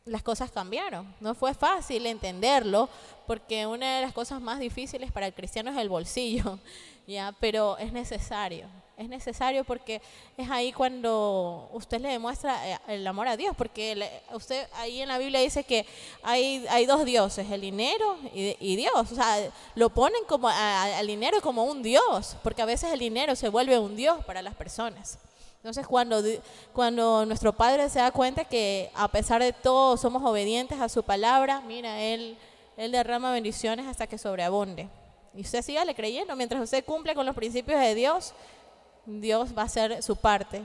las 0.04 0.22
cosas 0.22 0.52
cambiaron. 0.52 1.12
No 1.18 1.34
fue 1.34 1.54
fácil 1.54 2.06
entenderlo, 2.06 2.88
porque 3.26 3.66
una 3.66 3.96
de 3.96 4.02
las 4.02 4.12
cosas 4.12 4.40
más 4.40 4.60
difíciles 4.60 5.10
para 5.10 5.26
el 5.26 5.34
cristiano 5.34 5.72
es 5.72 5.78
el 5.78 5.88
bolsillo, 5.88 6.60
¿ya? 7.08 7.34
pero 7.40 7.78
es 7.78 7.92
necesario. 7.92 8.68
Es 8.96 9.08
necesario 9.08 9.64
porque 9.64 10.02
es 10.36 10.50
ahí 10.50 10.72
cuando 10.72 11.68
usted 11.72 12.00
le 12.00 12.10
demuestra 12.10 12.68
eh, 12.68 12.78
el 12.88 13.06
amor 13.06 13.26
a 13.26 13.36
Dios, 13.36 13.56
porque 13.56 14.20
usted 14.32 14.66
ahí 14.74 15.00
en 15.00 15.08
la 15.08 15.18
Biblia 15.18 15.40
dice 15.40 15.64
que 15.64 15.86
hay, 16.22 16.64
hay 16.68 16.86
dos 16.86 17.04
dioses, 17.04 17.50
el 17.50 17.60
dinero 17.62 18.16
y, 18.34 18.76
Dios. 18.76 18.92
O 18.94 19.14
sea, 19.14 19.38
lo 19.74 19.90
ponen 19.90 20.22
como 20.28 20.48
al 20.48 21.06
dinero 21.06 21.40
como 21.40 21.64
un 21.64 21.82
Dios, 21.82 22.36
porque 22.42 22.62
a 22.62 22.66
veces 22.66 22.92
el 22.92 22.98
dinero 22.98 23.34
se 23.34 23.48
vuelve 23.48 23.78
un 23.78 23.96
Dios 23.96 24.24
para 24.24 24.42
las 24.42 24.54
personas. 24.54 25.18
Entonces, 25.56 25.86
cuando, 25.86 26.20
cuando 26.72 27.24
nuestro 27.24 27.52
Padre 27.52 27.88
se 27.88 28.00
da 28.00 28.10
cuenta 28.10 28.44
que 28.44 28.90
a 28.94 29.06
pesar 29.08 29.40
de 29.42 29.52
todo 29.52 29.96
somos 29.96 30.22
obedientes 30.24 30.80
a 30.80 30.88
su 30.88 31.04
palabra, 31.04 31.60
mira, 31.60 32.02
Él, 32.02 32.36
él 32.76 32.90
derrama 32.90 33.32
bendiciones 33.32 33.86
hasta 33.86 34.06
que 34.06 34.18
sobreabunde. 34.18 34.88
Y 35.34 35.42
usted 35.42 35.62
sígale 35.62 35.94
creyendo, 35.94 36.34
mientras 36.36 36.60
usted 36.60 36.84
cumple 36.84 37.14
con 37.14 37.24
los 37.24 37.34
principios 37.34 37.80
de 37.80 37.94
Dios, 37.94 38.34
Dios 39.06 39.56
va 39.56 39.62
a 39.62 39.66
hacer 39.66 40.02
su 40.02 40.16
parte. 40.16 40.62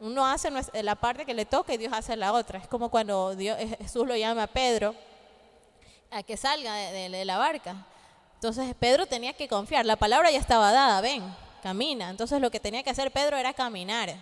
Uno 0.00 0.26
hace 0.26 0.50
la 0.82 0.94
parte 0.94 1.24
que 1.24 1.34
le 1.34 1.46
toca 1.46 1.72
y 1.72 1.78
Dios 1.78 1.92
hace 1.92 2.16
la 2.16 2.32
otra. 2.32 2.58
Es 2.58 2.68
como 2.68 2.90
cuando 2.90 3.34
Dios, 3.34 3.56
Jesús 3.78 4.06
lo 4.06 4.16
llama 4.16 4.44
a 4.44 4.46
Pedro 4.46 4.94
a 6.10 6.22
que 6.22 6.36
salga 6.36 6.74
de, 6.74 7.24
la 7.24 7.38
barca. 7.38 7.86
Entonces 8.34 8.74
Pedro 8.78 9.06
tenía 9.06 9.32
que 9.32 9.48
confiar. 9.48 9.86
La 9.86 9.96
palabra 9.96 10.30
ya 10.30 10.38
estaba 10.38 10.72
dada, 10.72 11.00
ven, 11.00 11.22
camina. 11.62 12.10
Entonces 12.10 12.40
lo 12.40 12.50
que 12.50 12.60
tenía 12.60 12.82
que 12.82 12.90
hacer 12.90 13.10
Pedro 13.10 13.36
era 13.36 13.52
caminar. 13.52 14.14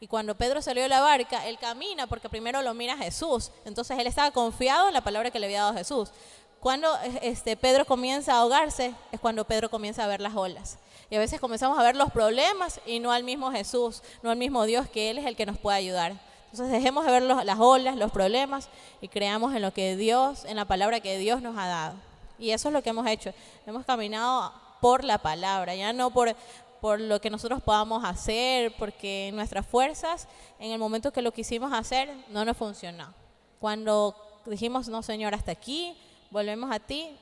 Y 0.00 0.08
cuando 0.08 0.34
Pedro 0.34 0.60
salió 0.60 0.82
de 0.82 0.88
la 0.88 1.00
barca, 1.00 1.46
él 1.46 1.58
camina 1.58 2.06
porque 2.06 2.28
primero 2.28 2.60
lo 2.62 2.74
mira 2.74 2.96
Jesús. 2.96 3.52
Entonces 3.64 3.98
él 3.98 4.06
estaba 4.06 4.30
confiado 4.30 4.88
en 4.88 4.94
la 4.94 5.04
palabra 5.04 5.30
que 5.30 5.38
le 5.38 5.46
había 5.46 5.60
dado 5.60 5.74
Jesús. 5.74 6.10
Cuando 6.58 6.88
este, 7.22 7.56
Pedro 7.56 7.84
comienza 7.84 8.34
a 8.34 8.40
ahogarse, 8.40 8.94
es 9.10 9.20
cuando 9.20 9.44
Pedro 9.44 9.68
comienza 9.68 10.04
a 10.04 10.06
ver 10.06 10.20
las 10.20 10.34
olas. 10.34 10.78
Y 11.12 11.16
a 11.16 11.18
veces 11.18 11.40
comenzamos 11.40 11.78
a 11.78 11.82
ver 11.82 11.94
los 11.94 12.10
problemas 12.10 12.80
y 12.86 12.98
no 12.98 13.12
al 13.12 13.22
mismo 13.22 13.52
Jesús, 13.52 14.02
no 14.22 14.30
al 14.30 14.38
mismo 14.38 14.64
Dios, 14.64 14.88
que 14.88 15.10
Él 15.10 15.18
es 15.18 15.26
el 15.26 15.36
que 15.36 15.44
nos 15.44 15.58
puede 15.58 15.76
ayudar. 15.76 16.12
Entonces 16.50 16.70
dejemos 16.70 17.04
de 17.04 17.12
ver 17.12 17.22
los- 17.22 17.44
las 17.44 17.58
olas, 17.60 17.96
los 17.96 18.10
problemas 18.10 18.70
y 19.02 19.08
creamos 19.08 19.54
en 19.54 19.60
lo 19.60 19.74
que 19.74 19.94
Dios, 19.94 20.46
en 20.46 20.56
la 20.56 20.64
palabra 20.64 21.00
que 21.00 21.18
Dios 21.18 21.42
nos 21.42 21.58
ha 21.58 21.66
dado. 21.66 21.96
Y 22.38 22.52
eso 22.52 22.68
es 22.68 22.72
lo 22.72 22.82
que 22.82 22.88
hemos 22.88 23.06
hecho. 23.06 23.34
Hemos 23.66 23.84
caminado 23.84 24.54
por 24.80 25.04
la 25.04 25.18
palabra, 25.18 25.74
ya 25.74 25.92
no 25.92 26.10
por, 26.12 26.34
por 26.80 26.98
lo 26.98 27.20
que 27.20 27.28
nosotros 27.28 27.62
podamos 27.62 28.02
hacer, 28.06 28.74
porque 28.78 29.32
nuestras 29.34 29.66
fuerzas, 29.66 30.28
en 30.58 30.70
el 30.72 30.78
momento 30.78 31.12
que 31.12 31.20
lo 31.20 31.32
quisimos 31.32 31.74
hacer, 31.74 32.08
no 32.30 32.46
nos 32.46 32.56
funcionó. 32.56 33.12
Cuando 33.60 34.16
dijimos, 34.46 34.88
no, 34.88 35.02
Señor, 35.02 35.34
hasta 35.34 35.52
aquí, 35.52 35.94
volvemos 36.30 36.70
a 36.74 36.78
ti, 36.80 37.14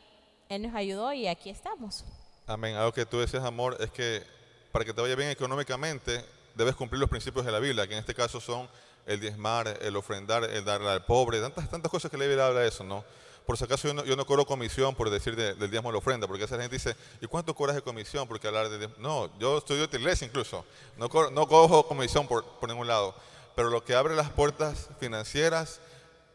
Él 0.48 0.62
nos 0.62 0.76
ayudó 0.76 1.12
y 1.12 1.26
aquí 1.26 1.50
estamos. 1.50 2.04
Amén. 2.50 2.74
Algo 2.74 2.92
que 2.92 3.06
tú 3.06 3.20
decías, 3.20 3.44
amor, 3.44 3.76
es 3.78 3.92
que 3.92 4.24
para 4.72 4.84
que 4.84 4.92
te 4.92 5.00
vaya 5.00 5.14
bien 5.14 5.30
económicamente, 5.30 6.24
debes 6.56 6.74
cumplir 6.74 6.98
los 6.98 7.08
principios 7.08 7.46
de 7.46 7.52
la 7.52 7.60
Biblia, 7.60 7.86
que 7.86 7.92
en 7.92 8.00
este 8.00 8.12
caso 8.12 8.40
son 8.40 8.68
el 9.06 9.20
diezmar, 9.20 9.78
el 9.80 9.94
ofrendar, 9.94 10.42
el 10.42 10.64
darle 10.64 10.88
al 10.90 11.04
pobre, 11.04 11.40
tantas, 11.40 11.70
tantas 11.70 11.88
cosas 11.92 12.10
que 12.10 12.16
la 12.18 12.24
Biblia 12.24 12.46
habla 12.48 12.60
de 12.62 12.68
eso, 12.68 12.82
¿no? 12.82 13.04
Por 13.46 13.56
si 13.56 13.62
acaso 13.62 13.86
yo 13.86 13.94
no, 13.94 14.04
yo 14.04 14.16
no 14.16 14.26
cobro 14.26 14.44
comisión 14.46 14.96
por 14.96 15.10
decir 15.10 15.36
de- 15.36 15.54
del 15.54 15.70
diezmo 15.70 15.90
de 15.90 15.92
la 15.92 15.98
ofrenda, 15.98 16.26
porque 16.26 16.42
esa 16.42 16.58
gente 16.60 16.74
dice, 16.74 16.96
¿y 17.20 17.26
cuánto 17.28 17.54
cobras 17.54 17.76
de 17.76 17.82
comisión? 17.82 18.26
Porque 18.26 18.48
hablar 18.48 18.68
de 18.68 18.78
diezmo? 18.78 18.96
No, 18.98 19.30
yo 19.38 19.58
estoy 19.58 19.78
de 19.86 19.96
iglesia 19.96 20.26
incluso, 20.26 20.64
no, 20.96 21.08
co- 21.08 21.30
no 21.30 21.46
cojo 21.46 21.86
comisión 21.86 22.26
por, 22.26 22.44
por 22.44 22.68
ningún 22.68 22.88
lado, 22.88 23.14
pero 23.54 23.70
lo 23.70 23.84
que 23.84 23.94
abre 23.94 24.16
las 24.16 24.28
puertas 24.30 24.88
financieras 24.98 25.78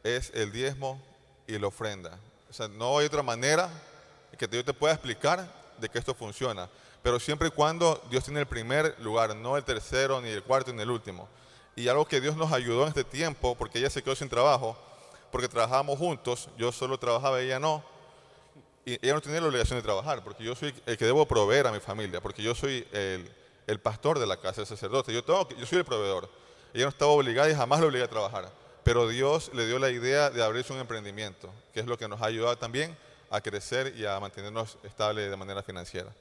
es 0.05 0.31
el 0.33 0.53
diezmo 0.53 0.97
y 1.45 1.59
la 1.59 1.67
ofrenda. 1.67 2.17
O 2.49 2.53
sea, 2.53 2.69
no 2.69 2.99
hay 2.99 3.05
otra 3.05 3.21
manera 3.21 3.69
que 4.37 4.47
yo 4.49 4.63
te 4.63 4.73
pueda 4.73 4.93
explicar 4.93 5.64
de 5.79 5.89
que 5.89 5.99
esto 5.99 6.13
funciona. 6.13 6.69
Pero 7.01 7.19
siempre 7.19 7.49
y 7.49 7.51
cuando 7.51 8.01
Dios 8.09 8.23
tiene 8.23 8.39
el 8.39 8.47
primer 8.47 8.95
lugar, 8.99 9.35
no 9.35 9.57
el 9.57 9.63
tercero, 9.63 10.19
ni 10.21 10.29
el 10.29 10.41
cuarto, 10.41 10.73
ni 10.73 10.81
el 10.81 10.89
último. 10.89 11.29
Y 11.75 11.87
algo 11.87 12.05
que 12.05 12.19
Dios 12.19 12.35
nos 12.35 12.51
ayudó 12.51 12.81
en 12.83 12.87
este 12.87 13.03
tiempo, 13.03 13.55
porque 13.55 13.77
ella 13.77 13.89
se 13.89 14.01
quedó 14.01 14.15
sin 14.15 14.27
trabajo, 14.27 14.75
porque 15.31 15.47
trabajábamos 15.47 15.99
juntos, 15.99 16.49
yo 16.57 16.71
solo 16.71 16.97
trabajaba, 16.97 17.41
ella 17.41 17.59
no. 17.59 17.83
Y 18.85 18.93
ella 19.05 19.13
no 19.13 19.21
tenía 19.21 19.41
la 19.41 19.47
obligación 19.47 19.77
de 19.77 19.83
trabajar, 19.83 20.23
porque 20.23 20.43
yo 20.43 20.55
soy 20.55 20.73
el 20.85 20.97
que 20.97 21.05
debo 21.05 21.27
proveer 21.27 21.67
a 21.67 21.71
mi 21.71 21.79
familia, 21.79 22.21
porque 22.21 22.41
yo 22.41 22.55
soy 22.55 22.87
el, 22.91 23.31
el 23.67 23.79
pastor 23.79 24.17
de 24.17 24.25
la 24.25 24.37
casa, 24.37 24.61
el 24.61 24.67
sacerdote. 24.67 25.13
Yo 25.13 25.21
soy 25.65 25.77
el 25.77 25.85
proveedor. 25.85 26.29
Ella 26.73 26.85
no 26.85 26.89
estaba 26.89 27.11
obligada 27.11 27.49
y 27.49 27.55
jamás 27.55 27.81
la 27.81 27.85
obligué 27.85 28.03
a 28.05 28.09
trabajar. 28.09 28.51
Pero 28.83 29.07
Dios 29.07 29.51
le 29.53 29.67
dio 29.67 29.77
la 29.77 29.91
idea 29.91 30.29
de 30.29 30.43
abrirse 30.43 30.73
un 30.73 30.79
emprendimiento, 30.79 31.51
que 31.73 31.81
es 31.81 31.85
lo 31.85 31.97
que 31.97 32.07
nos 32.07 32.21
ha 32.21 32.25
ayudado 32.25 32.57
también 32.57 32.97
a 33.29 33.41
crecer 33.41 33.93
y 33.97 34.05
a 34.05 34.19
mantenernos 34.19 34.77
estables 34.83 35.29
de 35.29 35.37
manera 35.37 35.63
financiera. 35.63 36.11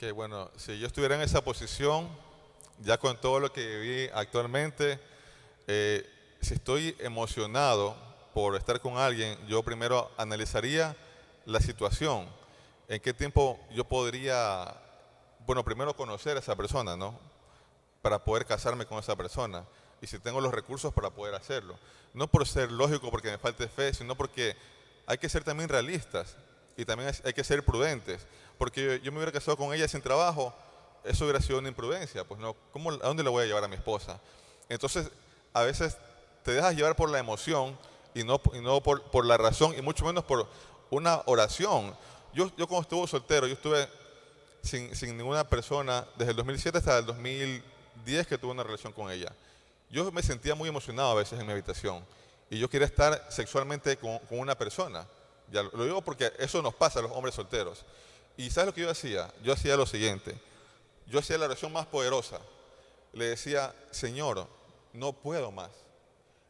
Ok, 0.00 0.12
bueno, 0.12 0.48
si 0.56 0.78
yo 0.78 0.86
estuviera 0.86 1.16
en 1.16 1.22
esa 1.22 1.42
posición, 1.42 2.08
ya 2.78 2.98
con 2.98 3.20
todo 3.20 3.40
lo 3.40 3.52
que 3.52 3.66
viví 3.66 4.08
actualmente, 4.14 5.00
eh, 5.66 6.08
si 6.40 6.54
estoy 6.54 6.94
emocionado 7.00 7.96
por 8.32 8.54
estar 8.54 8.80
con 8.80 8.96
alguien, 8.96 9.36
yo 9.48 9.60
primero 9.64 10.08
analizaría 10.16 10.96
la 11.46 11.58
situación, 11.58 12.28
en 12.86 13.00
qué 13.00 13.12
tiempo 13.12 13.58
yo 13.72 13.82
podría, 13.82 14.72
bueno, 15.44 15.64
primero 15.64 15.96
conocer 15.96 16.36
a 16.36 16.40
esa 16.40 16.54
persona, 16.54 16.96
¿no? 16.96 17.18
Para 18.00 18.22
poder 18.22 18.46
casarme 18.46 18.86
con 18.86 19.00
esa 19.00 19.16
persona 19.16 19.64
y 20.00 20.06
si 20.06 20.20
tengo 20.20 20.40
los 20.40 20.54
recursos 20.54 20.94
para 20.94 21.10
poder 21.10 21.34
hacerlo. 21.34 21.76
No 22.14 22.28
por 22.28 22.46
ser 22.46 22.70
lógico, 22.70 23.10
porque 23.10 23.32
me 23.32 23.38
falte 23.38 23.66
fe, 23.66 23.92
sino 23.92 24.14
porque 24.14 24.54
hay 25.06 25.18
que 25.18 25.28
ser 25.28 25.42
también 25.42 25.68
realistas 25.68 26.36
y 26.78 26.84
también 26.84 27.12
hay 27.24 27.32
que 27.32 27.42
ser 27.42 27.64
prudentes. 27.64 28.20
Porque 28.56 29.00
yo, 29.02 29.10
me 29.10 29.18
hubiera 29.18 29.32
casado 29.32 29.56
con 29.56 29.74
ella 29.74 29.88
sin 29.88 30.00
trabajo, 30.00 30.54
eso 31.04 31.24
hubiera 31.24 31.40
sido 31.40 31.58
una 31.58 31.68
imprudencia. 31.68 32.22
Pues 32.22 32.40
no, 32.40 32.54
¿cómo, 32.72 32.92
¿a 32.92 32.96
dónde 32.98 33.24
le 33.24 33.28
voy 33.28 33.42
a 33.42 33.46
llevar 33.46 33.64
a 33.64 33.68
mi 33.68 33.74
esposa? 33.74 34.20
Entonces, 34.68 35.10
a 35.52 35.62
veces 35.62 35.96
te 36.44 36.52
dejas 36.52 36.76
llevar 36.76 36.94
por 36.94 37.10
la 37.10 37.18
emoción 37.18 37.76
y 38.14 38.22
no, 38.22 38.40
y 38.54 38.60
no 38.60 38.80
por, 38.80 39.02
por 39.10 39.26
la 39.26 39.36
razón 39.36 39.74
y 39.76 39.82
mucho 39.82 40.04
menos 40.04 40.22
por 40.22 40.46
una 40.90 41.20
oración. 41.26 41.96
Yo, 42.32 42.48
yo 42.56 42.68
cuando 42.68 42.82
estuve 42.82 43.08
soltero, 43.08 43.48
yo 43.48 43.54
estuve 43.54 43.88
sin, 44.62 44.94
sin 44.94 45.16
ninguna 45.16 45.42
persona 45.42 46.06
desde 46.16 46.30
el 46.30 46.36
2007 46.36 46.78
hasta 46.78 46.98
el 46.98 47.06
2010 47.06 48.26
que 48.28 48.38
tuve 48.38 48.52
una 48.52 48.62
relación 48.62 48.92
con 48.92 49.10
ella. 49.10 49.32
Yo 49.90 50.12
me 50.12 50.22
sentía 50.22 50.54
muy 50.54 50.68
emocionado 50.68 51.10
a 51.10 51.14
veces 51.14 51.40
en 51.40 51.46
mi 51.46 51.52
habitación 51.52 52.04
y 52.48 52.58
yo 52.60 52.70
quería 52.70 52.86
estar 52.86 53.26
sexualmente 53.30 53.96
con, 53.96 54.20
con 54.20 54.38
una 54.38 54.56
persona. 54.56 55.08
Ya 55.50 55.62
lo 55.62 55.84
digo 55.84 56.02
porque 56.02 56.32
eso 56.38 56.60
nos 56.62 56.74
pasa 56.74 56.98
a 56.98 57.02
los 57.02 57.12
hombres 57.12 57.34
solteros. 57.34 57.84
Y 58.36 58.50
¿sabes 58.50 58.68
lo 58.68 58.74
que 58.74 58.82
yo 58.82 58.90
hacía? 58.90 59.32
Yo 59.42 59.52
hacía 59.52 59.76
lo 59.76 59.86
siguiente. 59.86 60.34
Yo 61.06 61.18
hacía 61.18 61.38
la 61.38 61.46
oración 61.46 61.72
más 61.72 61.86
poderosa. 61.86 62.38
Le 63.12 63.26
decía, 63.26 63.74
Señor, 63.90 64.46
no 64.92 65.12
puedo 65.12 65.50
más. 65.50 65.70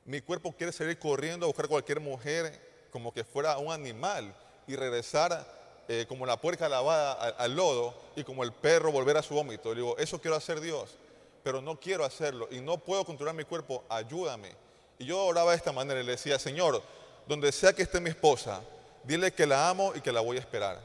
Mi 0.05 0.20
cuerpo 0.20 0.53
quiere 0.53 0.73
salir 0.73 0.99
corriendo 0.99 1.47
a 1.47 1.49
buscar 1.49 1.69
cualquier 1.69 2.01
mujer 2.01 2.89
como 2.91 3.12
que 3.12 3.25
fuera 3.25 3.59
un 3.59 3.73
animal 3.73 4.35
y 4.66 4.75
regresar 4.75 5.47
eh, 5.87 6.07
como 6.09 6.27
la 6.27 6.41
puerca 6.41 6.69
lavada 6.69 7.12
al, 7.12 7.35
al 7.39 7.57
lodo 7.57 7.95
y 8.16 8.25
como 8.25 8.43
el 8.43 8.53
perro 8.53 8.91
volver 8.91 9.16
a 9.16 9.23
su 9.23 9.35
vómito. 9.35 9.70
Le 9.70 9.77
digo, 9.77 9.97
eso 9.99 10.20
quiero 10.20 10.37
hacer 10.37 10.61
Dios, 10.61 10.97
pero 11.43 11.62
no 11.62 11.79
quiero 11.79 12.05
hacerlo 12.05 12.49
y 12.51 12.61
no 12.61 12.79
puedo 12.79 13.05
controlar 13.05 13.35
mi 13.35 13.45
cuerpo, 13.45 13.85
ayúdame. 13.89 14.53
Y 14.99 15.07
yo 15.07 15.25
oraba 15.25 15.53
de 15.53 15.57
esta 15.57 15.73
manera 15.73 16.01
y 16.01 16.05
le 16.05 16.12
decía, 16.12 16.39
Señor, 16.39 16.83
donde 17.27 17.53
sea 17.53 17.73
que 17.73 17.83
esté 17.83 18.01
mi 18.01 18.11
esposa, 18.11 18.62
dile 19.05 19.33
que 19.33 19.47
la 19.47 19.69
amo 19.69 19.93
y 19.95 20.01
que 20.01 20.12
la 20.12 20.20
voy 20.20 20.37
a 20.37 20.41
esperar. 20.41 20.81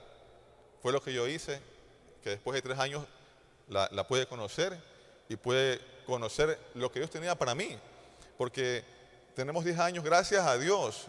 Fue 0.82 0.92
lo 0.92 1.02
que 1.02 1.14
yo 1.14 1.28
hice, 1.28 1.60
que 2.24 2.32
después 2.32 2.56
de 2.56 2.62
tres 2.62 2.80
años 2.80 3.06
la, 3.70 3.88
la 3.92 4.08
pude 4.08 4.28
conocer 4.28 4.78
y 5.30 5.36
pude 5.36 5.80
conocer 6.06 6.60
lo 6.76 6.92
que 6.92 7.00
Dios 7.00 7.12
tenía 7.12 7.36
para 7.36 7.56
mí. 7.56 7.78
Porque 8.38 8.84
tenemos 9.36 9.66
10 9.66 9.80
años 9.80 10.04
gracias 10.04 10.46
a 10.46 10.58
Dios. 10.58 11.08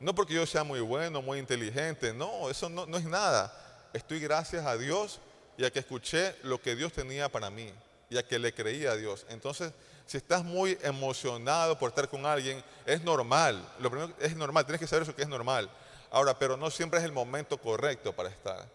No 0.00 0.14
porque 0.14 0.34
yo 0.34 0.44
sea 0.46 0.64
muy 0.64 0.80
bueno, 0.80 1.22
muy 1.22 1.38
inteligente, 1.38 2.12
no, 2.12 2.50
eso 2.50 2.68
no, 2.68 2.84
es 2.96 3.04
nada. 3.04 3.52
Estoy 3.92 4.18
gracias 4.18 4.66
a 4.66 4.76
Dios 4.76 5.20
y 5.56 5.64
a 5.64 5.70
que 5.70 5.78
escuché 5.78 6.34
lo 6.42 6.60
que 6.60 6.74
Dios 6.74 6.92
tenía 6.92 7.28
para 7.30 7.50
mí 7.50 7.72
y 8.10 8.18
a 8.18 8.26
que 8.26 8.38
le 8.38 8.52
creía 8.52 8.92
a 8.92 8.96
Dios. 8.96 9.24
Entonces, 9.28 9.72
si 10.06 10.16
estás 10.16 10.42
muy 10.42 10.76
emocionado 10.82 11.78
por 11.78 11.90
estar 11.90 12.08
con 12.08 12.26
alguien, 12.26 12.62
es 12.84 13.02
normal. 13.04 13.64
Lo 13.78 13.90
primero 13.90 14.12
es 14.18 14.34
normal, 14.36 14.66
tienes 14.66 14.80
que 14.80 14.86
saber 14.86 15.04
eso 15.04 15.14
que 15.14 15.22
es 15.22 15.28
normal. 15.28 15.70
Ahora, 16.12 16.38
pero 16.38 16.58
no 16.58 16.70
siempre 16.70 16.98
es 16.98 17.06
el 17.06 17.12
momento 17.12 17.56
correcto 17.56 18.12
para 18.12 18.28
estar. 18.28 18.68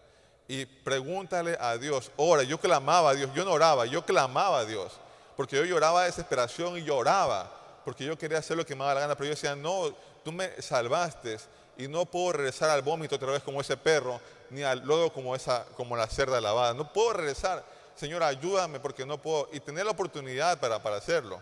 Y 0.48 0.66
pregúntale 0.66 1.56
a 1.60 1.76
Dios. 1.76 2.10
Ora, 2.16 2.42
yo 2.42 2.58
clamaba 2.58 3.10
a 3.10 3.14
Dios, 3.14 3.30
yo 3.32 3.44
no 3.44 3.52
oraba, 3.52 3.86
yo 3.86 4.04
clamaba 4.04 4.58
a 4.58 4.64
Dios. 4.64 4.98
Porque 5.36 5.54
yo 5.54 5.64
lloraba 5.64 6.00
de 6.00 6.06
desesperación 6.06 6.76
y 6.78 6.82
lloraba. 6.82 7.48
Porque 7.84 8.04
yo 8.04 8.18
quería 8.18 8.38
hacer 8.38 8.56
lo 8.56 8.66
que 8.66 8.74
me 8.74 8.80
daba 8.80 8.94
la 8.94 9.00
gana. 9.02 9.14
Pero 9.14 9.26
yo 9.26 9.30
decía, 9.30 9.54
no, 9.54 9.94
tú 10.24 10.32
me 10.32 10.60
salvaste 10.60 11.38
y 11.76 11.86
no 11.86 12.06
puedo 12.06 12.32
regresar 12.32 12.70
al 12.70 12.82
vómito 12.82 13.14
otra 13.14 13.30
vez 13.30 13.42
como 13.44 13.60
ese 13.60 13.76
perro, 13.76 14.20
ni 14.50 14.64
al 14.64 14.84
lodo 14.84 15.12
como, 15.12 15.36
esa, 15.36 15.64
como 15.76 15.96
la 15.96 16.08
cerda 16.08 16.40
lavada. 16.40 16.74
No 16.74 16.92
puedo 16.92 17.12
regresar. 17.12 17.64
Señor, 17.94 18.24
ayúdame 18.24 18.80
porque 18.80 19.06
no 19.06 19.16
puedo. 19.18 19.48
Y 19.52 19.60
tener 19.60 19.84
la 19.84 19.92
oportunidad 19.92 20.58
para, 20.58 20.82
para 20.82 20.96
hacerlo. 20.96 21.40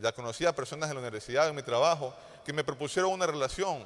Ya 0.00 0.12
conocí 0.12 0.46
a 0.46 0.54
personas 0.54 0.88
en 0.88 0.94
la 0.94 1.00
universidad, 1.00 1.48
en 1.48 1.56
mi 1.56 1.64
trabajo, 1.64 2.14
que 2.44 2.52
me 2.52 2.62
propusieron 2.62 3.10
una 3.10 3.26
relación 3.26 3.84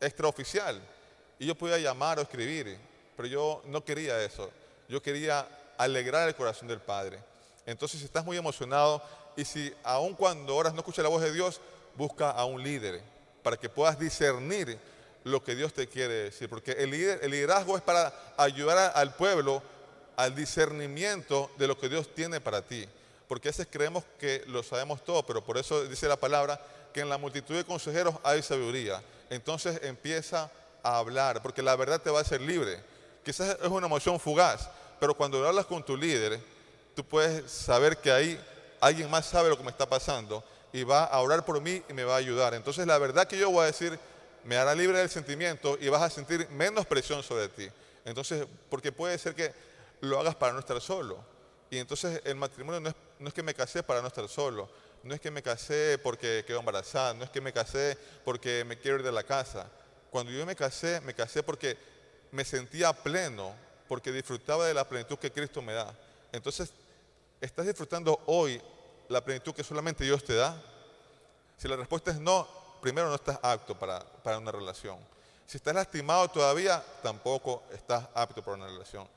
extraoficial. 0.00 0.80
Y 1.38 1.46
yo 1.46 1.54
podía 1.54 1.78
llamar 1.78 2.18
o 2.18 2.22
escribir, 2.22 2.78
pero 3.16 3.28
yo 3.28 3.62
no 3.66 3.84
quería 3.84 4.22
eso. 4.22 4.50
Yo 4.88 5.02
quería 5.02 5.46
alegrar 5.78 6.28
el 6.28 6.34
corazón 6.34 6.68
del 6.68 6.80
Padre. 6.80 7.18
Entonces, 7.66 8.00
si 8.00 8.06
estás 8.06 8.24
muy 8.24 8.36
emocionado 8.36 9.02
y 9.36 9.44
si 9.44 9.72
aun 9.84 10.14
cuando 10.14 10.56
oras 10.56 10.72
no 10.72 10.80
escuchas 10.80 11.02
la 11.02 11.08
voz 11.08 11.22
de 11.22 11.32
Dios, 11.32 11.60
busca 11.96 12.30
a 12.30 12.44
un 12.44 12.62
líder 12.62 13.00
para 13.42 13.56
que 13.56 13.68
puedas 13.68 13.98
discernir 13.98 14.78
lo 15.24 15.42
que 15.42 15.54
Dios 15.54 15.72
te 15.72 15.86
quiere 15.86 16.14
decir. 16.14 16.48
Porque 16.48 16.72
el, 16.72 16.90
líder- 16.90 17.20
el 17.22 17.30
liderazgo 17.30 17.76
es 17.76 17.82
para 17.82 18.12
ayudar 18.36 18.92
al 18.94 19.14
pueblo 19.14 19.62
al 20.16 20.34
discernimiento 20.34 21.50
de 21.56 21.66
lo 21.66 21.78
que 21.78 21.88
Dios 21.88 22.14
tiene 22.14 22.40
para 22.40 22.62
ti. 22.62 22.86
Porque 23.28 23.48
a 23.48 23.52
veces 23.52 23.68
creemos 23.70 24.04
que 24.18 24.42
lo 24.48 24.62
sabemos 24.62 25.04
todo, 25.04 25.24
pero 25.24 25.42
por 25.44 25.56
eso 25.56 25.84
dice 25.84 26.08
la 26.08 26.16
palabra 26.16 26.60
que 26.92 27.00
en 27.00 27.08
la 27.08 27.16
multitud 27.16 27.54
de 27.54 27.64
consejeros 27.64 28.16
hay 28.24 28.42
sabiduría. 28.42 29.00
Entonces 29.30 29.80
empieza 29.84 30.50
a 30.82 30.98
hablar, 30.98 31.40
porque 31.40 31.62
la 31.62 31.76
verdad 31.76 32.00
te 32.00 32.10
va 32.10 32.18
a 32.18 32.22
hacer 32.22 32.40
libre. 32.40 32.82
Quizás 33.24 33.56
es 33.62 33.68
una 33.68 33.86
emoción 33.86 34.18
fugaz, 34.20 34.68
pero 34.98 35.14
cuando 35.14 35.46
hablas 35.46 35.66
con 35.66 35.82
tu 35.82 35.96
líder, 35.96 36.40
tú 36.94 37.04
puedes 37.04 37.50
saber 37.50 37.96
que 37.98 38.10
ahí 38.10 38.40
alguien 38.80 39.10
más 39.10 39.26
sabe 39.26 39.48
lo 39.48 39.56
que 39.56 39.62
me 39.62 39.70
está 39.70 39.88
pasando 39.88 40.44
y 40.72 40.82
va 40.82 41.04
a 41.04 41.20
orar 41.20 41.44
por 41.44 41.60
mí 41.60 41.82
y 41.88 41.92
me 41.92 42.04
va 42.04 42.14
a 42.14 42.18
ayudar. 42.18 42.54
Entonces 42.54 42.86
la 42.86 42.98
verdad 42.98 43.26
que 43.26 43.38
yo 43.38 43.50
voy 43.50 43.62
a 43.62 43.66
decir 43.66 43.98
me 44.44 44.56
hará 44.56 44.74
libre 44.74 44.98
del 44.98 45.10
sentimiento 45.10 45.78
y 45.80 45.88
vas 45.88 46.02
a 46.02 46.10
sentir 46.10 46.48
menos 46.50 46.86
presión 46.86 47.22
sobre 47.22 47.48
ti. 47.48 47.68
Entonces, 48.04 48.46
porque 48.70 48.90
puede 48.90 49.18
ser 49.18 49.34
que 49.34 49.52
lo 50.00 50.18
hagas 50.18 50.34
para 50.34 50.54
no 50.54 50.60
estar 50.60 50.80
solo. 50.80 51.18
Y 51.70 51.78
entonces 51.78 52.22
el 52.24 52.36
matrimonio 52.36 52.80
no 52.80 52.88
es 52.88 52.94
no 53.20 53.28
es 53.28 53.34
que 53.34 53.42
me 53.42 53.54
casé 53.54 53.82
para 53.82 54.00
no 54.00 54.08
estar 54.08 54.26
solo, 54.28 54.68
no 55.02 55.14
es 55.14 55.20
que 55.20 55.30
me 55.30 55.42
casé 55.42 55.98
porque 55.98 56.44
quedo 56.46 56.60
embarazada, 56.60 57.14
no 57.14 57.24
es 57.24 57.30
que 57.30 57.40
me 57.40 57.52
casé 57.52 57.96
porque 58.24 58.64
me 58.64 58.78
quiero 58.78 58.98
ir 58.98 59.02
de 59.02 59.12
la 59.12 59.22
casa. 59.22 59.70
Cuando 60.10 60.32
yo 60.32 60.44
me 60.44 60.56
casé, 60.56 61.00
me 61.00 61.14
casé 61.14 61.42
porque 61.42 61.76
me 62.30 62.44
sentía 62.44 62.92
pleno, 62.92 63.54
porque 63.88 64.12
disfrutaba 64.12 64.66
de 64.66 64.74
la 64.74 64.88
plenitud 64.88 65.18
que 65.18 65.32
Cristo 65.32 65.62
me 65.62 65.72
da. 65.72 65.94
Entonces, 66.32 66.70
¿estás 67.40 67.66
disfrutando 67.66 68.20
hoy 68.26 68.60
la 69.08 69.24
plenitud 69.24 69.54
que 69.54 69.64
solamente 69.64 70.04
Dios 70.04 70.22
te 70.24 70.34
da? 70.34 70.60
Si 71.56 71.66
la 71.68 71.76
respuesta 71.76 72.10
es 72.10 72.18
no, 72.18 72.46
primero 72.80 73.08
no 73.08 73.14
estás 73.14 73.38
apto 73.42 73.78
para, 73.78 74.00
para 74.22 74.38
una 74.38 74.52
relación. 74.52 74.98
Si 75.46 75.56
estás 75.56 75.74
lastimado 75.74 76.28
todavía, 76.28 76.84
tampoco 77.02 77.64
estás 77.72 78.06
apto 78.14 78.42
para 78.42 78.56
una 78.56 78.66
relación. 78.66 79.08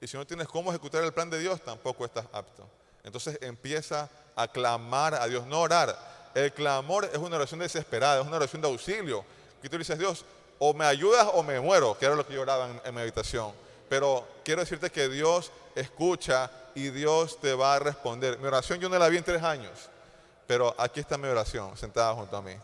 Y 0.00 0.06
si 0.06 0.16
no 0.16 0.26
tienes 0.26 0.48
cómo 0.48 0.70
ejecutar 0.70 1.04
el 1.04 1.12
plan 1.12 1.28
de 1.28 1.38
Dios, 1.38 1.60
tampoco 1.62 2.04
estás 2.04 2.26
apto. 2.32 2.66
Entonces 3.02 3.38
empieza 3.42 4.08
a 4.36 4.48
clamar 4.48 5.14
a 5.14 5.26
Dios, 5.26 5.46
no 5.46 5.60
orar. 5.60 5.96
El 6.34 6.52
clamor 6.52 7.08
es 7.12 7.18
una 7.18 7.36
oración 7.36 7.60
desesperada, 7.60 8.20
es 8.20 8.26
una 8.26 8.36
oración 8.36 8.60
de 8.60 8.68
auxilio. 8.68 9.24
Que 9.62 9.68
tú 9.68 9.78
dices, 9.78 9.98
Dios, 9.98 10.24
o 10.58 10.74
me 10.74 10.84
ayudas 10.84 11.28
o 11.32 11.42
me 11.42 11.60
muero, 11.60 11.96
que 11.98 12.06
era 12.06 12.14
lo 12.14 12.26
que 12.26 12.34
yo 12.34 12.42
oraba 12.42 12.68
en 12.84 12.94
mi 12.94 13.00
habitación. 13.00 13.52
Pero 13.88 14.26
quiero 14.44 14.60
decirte 14.60 14.90
que 14.90 15.08
Dios 15.08 15.52
escucha 15.74 16.50
y 16.74 16.88
Dios 16.90 17.40
te 17.40 17.54
va 17.54 17.76
a 17.76 17.78
responder. 17.78 18.38
Mi 18.38 18.46
oración 18.46 18.80
yo 18.80 18.88
no 18.88 18.98
la 18.98 19.08
vi 19.08 19.18
en 19.18 19.24
tres 19.24 19.42
años, 19.42 19.72
pero 20.46 20.74
aquí 20.78 21.00
está 21.00 21.16
mi 21.16 21.28
oración, 21.28 21.76
sentada 21.76 22.14
junto 22.14 22.36
a 22.36 22.42
mí. 22.42 22.54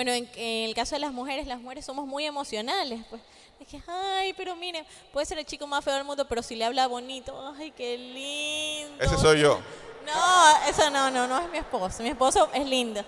Bueno, 0.00 0.12
en, 0.12 0.26
en 0.36 0.70
el 0.70 0.74
caso 0.74 0.94
de 0.94 0.98
las 0.98 1.12
mujeres, 1.12 1.46
las 1.46 1.60
mujeres 1.60 1.84
somos 1.84 2.06
muy 2.06 2.24
emocionales. 2.24 3.04
Pues 3.10 3.20
es 3.60 3.68
que, 3.68 3.82
ay, 3.86 4.32
pero 4.32 4.56
miren, 4.56 4.86
puede 5.12 5.26
ser 5.26 5.38
el 5.38 5.44
chico 5.44 5.66
más 5.66 5.84
feo 5.84 5.92
del 5.92 6.04
mundo, 6.04 6.26
pero 6.26 6.42
si 6.42 6.56
le 6.56 6.64
habla 6.64 6.86
bonito, 6.86 7.38
ay, 7.58 7.70
qué 7.72 7.98
lindo. 7.98 9.04
Ese 9.04 9.18
soy 9.18 9.40
yo. 9.40 9.60
No, 10.06 10.66
eso 10.70 10.88
no, 10.88 11.10
no, 11.10 11.26
no 11.26 11.38
es 11.38 11.50
mi 11.50 11.58
esposo. 11.58 12.02
Mi 12.02 12.08
esposo 12.08 12.48
es 12.54 12.66
lindo. 12.66 13.04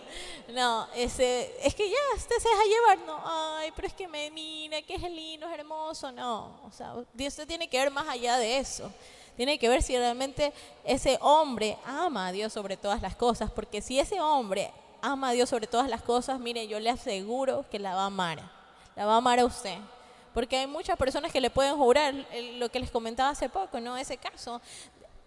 No, 0.48 0.86
ese, 0.94 1.56
es 1.66 1.74
que 1.74 1.88
ya, 1.88 1.96
usted 2.14 2.36
se 2.36 2.48
deja 2.50 2.62
llevar. 2.62 2.98
No, 3.06 3.22
ay, 3.24 3.72
pero 3.74 3.88
es 3.88 3.94
que 3.94 4.06
me 4.06 4.30
mira, 4.30 4.82
que 4.82 4.96
es 4.96 5.00
lindo, 5.00 5.48
es 5.48 5.58
hermoso. 5.58 6.12
No, 6.12 6.60
o 6.62 6.72
sea, 6.72 6.92
Dios 7.14 7.32
usted 7.32 7.48
tiene 7.48 7.70
que 7.70 7.78
ver 7.78 7.90
más 7.90 8.06
allá 8.06 8.36
de 8.36 8.58
eso. 8.58 8.92
Tiene 9.34 9.58
que 9.58 9.70
ver 9.70 9.82
si 9.82 9.96
realmente 9.96 10.52
ese 10.84 11.16
hombre 11.22 11.78
ama 11.86 12.26
a 12.26 12.32
Dios 12.32 12.52
sobre 12.52 12.76
todas 12.76 13.00
las 13.00 13.16
cosas. 13.16 13.50
Porque 13.50 13.80
si 13.80 13.98
ese 13.98 14.20
hombre 14.20 14.70
ama 15.02 15.30
a 15.30 15.32
Dios 15.32 15.50
sobre 15.50 15.66
todas 15.66 15.90
las 15.90 16.00
cosas, 16.00 16.40
mire, 16.40 16.66
yo 16.68 16.80
le 16.80 16.88
aseguro 16.88 17.66
que 17.68 17.78
la 17.78 17.94
va 17.94 18.04
a 18.04 18.06
amar. 18.06 18.40
La 18.96 19.04
va 19.04 19.14
a 19.14 19.16
amar 19.16 19.40
a 19.40 19.44
usted. 19.44 19.76
Porque 20.32 20.56
hay 20.56 20.66
muchas 20.66 20.96
personas 20.96 21.30
que 21.32 21.40
le 21.40 21.50
pueden 21.50 21.76
jurar 21.76 22.14
lo 22.54 22.70
que 22.70 22.80
les 22.80 22.90
comentaba 22.90 23.30
hace 23.30 23.48
poco, 23.48 23.80
¿no? 23.80 23.96
Ese 23.98 24.16
caso. 24.16 24.60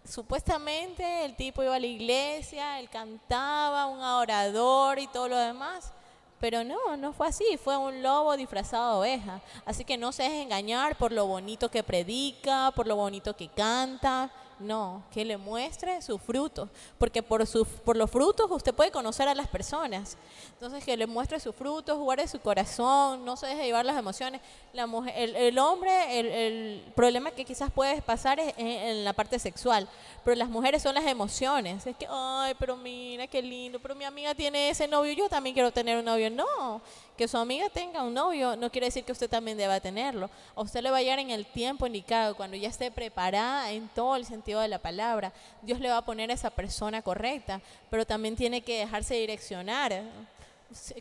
Supuestamente 0.07 1.26
el 1.26 1.35
tipo 1.35 1.64
iba 1.64 1.76
a 1.76 1.80
la 1.80 1.85
iglesia, 1.88 2.80
él 2.80 2.89
cantaba, 2.89 3.88
un 3.88 4.02
adorador 4.02 4.99
y 4.99 5.07
todo 5.07 5.27
lo 5.27 5.38
demás. 5.38 5.91
Pero 6.39 6.64
no, 6.64 6.95
no 6.97 7.11
fue 7.14 7.27
así, 7.27 7.57
fue 7.64 7.76
un 7.77 8.03
lobo 8.03 8.38
disfrazado 8.38 9.02
de 9.02 9.14
oveja. 9.14 9.41
Así 9.65 9.84
que 9.84 9.97
no 9.97 10.11
se 10.11 10.23
deje 10.23 10.43
engañar 10.43 10.95
por 10.95 11.11
lo 11.11 11.26
bonito 11.26 11.69
que 11.69 11.84
predica, 11.84 12.72
por 12.76 12.88
lo 12.88 12.95
bonito 12.95 13.35
que 13.35 13.47
canta. 13.49 14.31
No, 14.57 15.03
que 15.11 15.26
le 15.26 15.36
muestre 15.36 16.02
sus 16.02 16.22
frutos, 16.22 16.69
porque 16.98 17.22
por, 17.22 17.45
sus 17.45 17.68
por 17.68 17.98
los 17.98 18.10
frutos 18.10 18.49
usted 18.49 18.73
puede 18.73 18.90
conocer 18.90 19.27
a 19.27 19.36
las 19.36 19.48
personas. 19.49 20.18
Entonces, 20.53 20.84
que 20.84 20.95
le 20.95 21.07
muestre 21.07 21.41
sus 21.41 21.53
frutos, 21.53 21.98
guarde 21.99 22.26
su 22.27 22.40
corazón, 22.40 23.26
no 23.26 23.36
se 23.36 23.48
deje 23.48 23.65
llevar 23.65 23.86
las 23.86 23.98
emociones. 23.98 24.40
La 24.72 24.88
mujer, 24.88 25.14
el, 25.18 25.36
el 25.36 25.60
hombre, 25.60 26.19
el, 26.19 26.27
el 26.27 26.94
problema 26.95 27.32
que 27.32 27.44
quizás 27.44 27.69
puede 27.69 28.02
pasar 28.02 28.40
es 28.40 28.53
en, 28.57 28.68
en 28.68 29.03
la 29.03 29.11
parte 29.11 29.40
sexual, 29.40 29.90
pero 30.23 30.36
las 30.36 30.48
mujeres 30.48 30.82
son 30.82 30.95
las 30.95 31.06
emociones. 31.06 31.86
Es 31.86 31.98
que, 31.98 32.07
ay, 32.10 32.53
pero 32.57 32.77
mira 32.77 33.27
qué 33.27 33.41
lindo, 33.41 33.80
pero 33.80 33.94
mi 33.94 34.06
amiga 34.06 34.34
tiene 34.34 34.69
ese 34.69 34.88
novio, 34.88 35.11
yo 35.11 35.27
también 35.27 35.53
quiero 35.53 35.72
tener 35.72 35.98
un 35.98 36.06
novio. 36.06 36.30
No, 36.30 36.82
que 37.18 37.28
su 37.28 37.38
amiga 37.38 37.70
tenga 37.70 38.04
un 38.04 38.14
novio 38.14 38.56
no 38.56 38.70
quiere 38.70 38.88
decir 38.88 39.04
que 39.04 39.12
usted 39.12 39.30
también 39.30 39.58
deba 39.58 39.80
tenerlo. 39.80 40.30
A 40.56 40.62
usted 40.62 40.82
le 40.82 40.92
va 40.92 40.98
a 40.98 41.02
llegar 41.02 41.20
en 41.20 41.32
el 41.32 41.46
tiempo 41.46 41.88
indicado, 41.88 42.36
cuando 42.36 42.58
ya 42.58 42.70
esté 42.70 42.92
preparada 42.92 43.72
en 43.72 43.88
todo 43.90 44.16
el 44.16 44.26
sentido 44.26 44.60
de 44.60 44.68
la 44.68 44.80
palabra. 44.80 45.32
Dios 45.62 45.80
le 45.80 45.90
va 45.90 45.98
a 45.98 46.06
poner 46.06 46.30
a 46.30 46.34
esa 46.34 46.50
persona 46.50 47.02
correcta, 47.02 47.62
pero 47.90 48.06
también 48.06 48.36
tiene 48.36 48.62
que 48.62 48.80
dejarse 48.80 49.16
direccionar. 49.16 50.04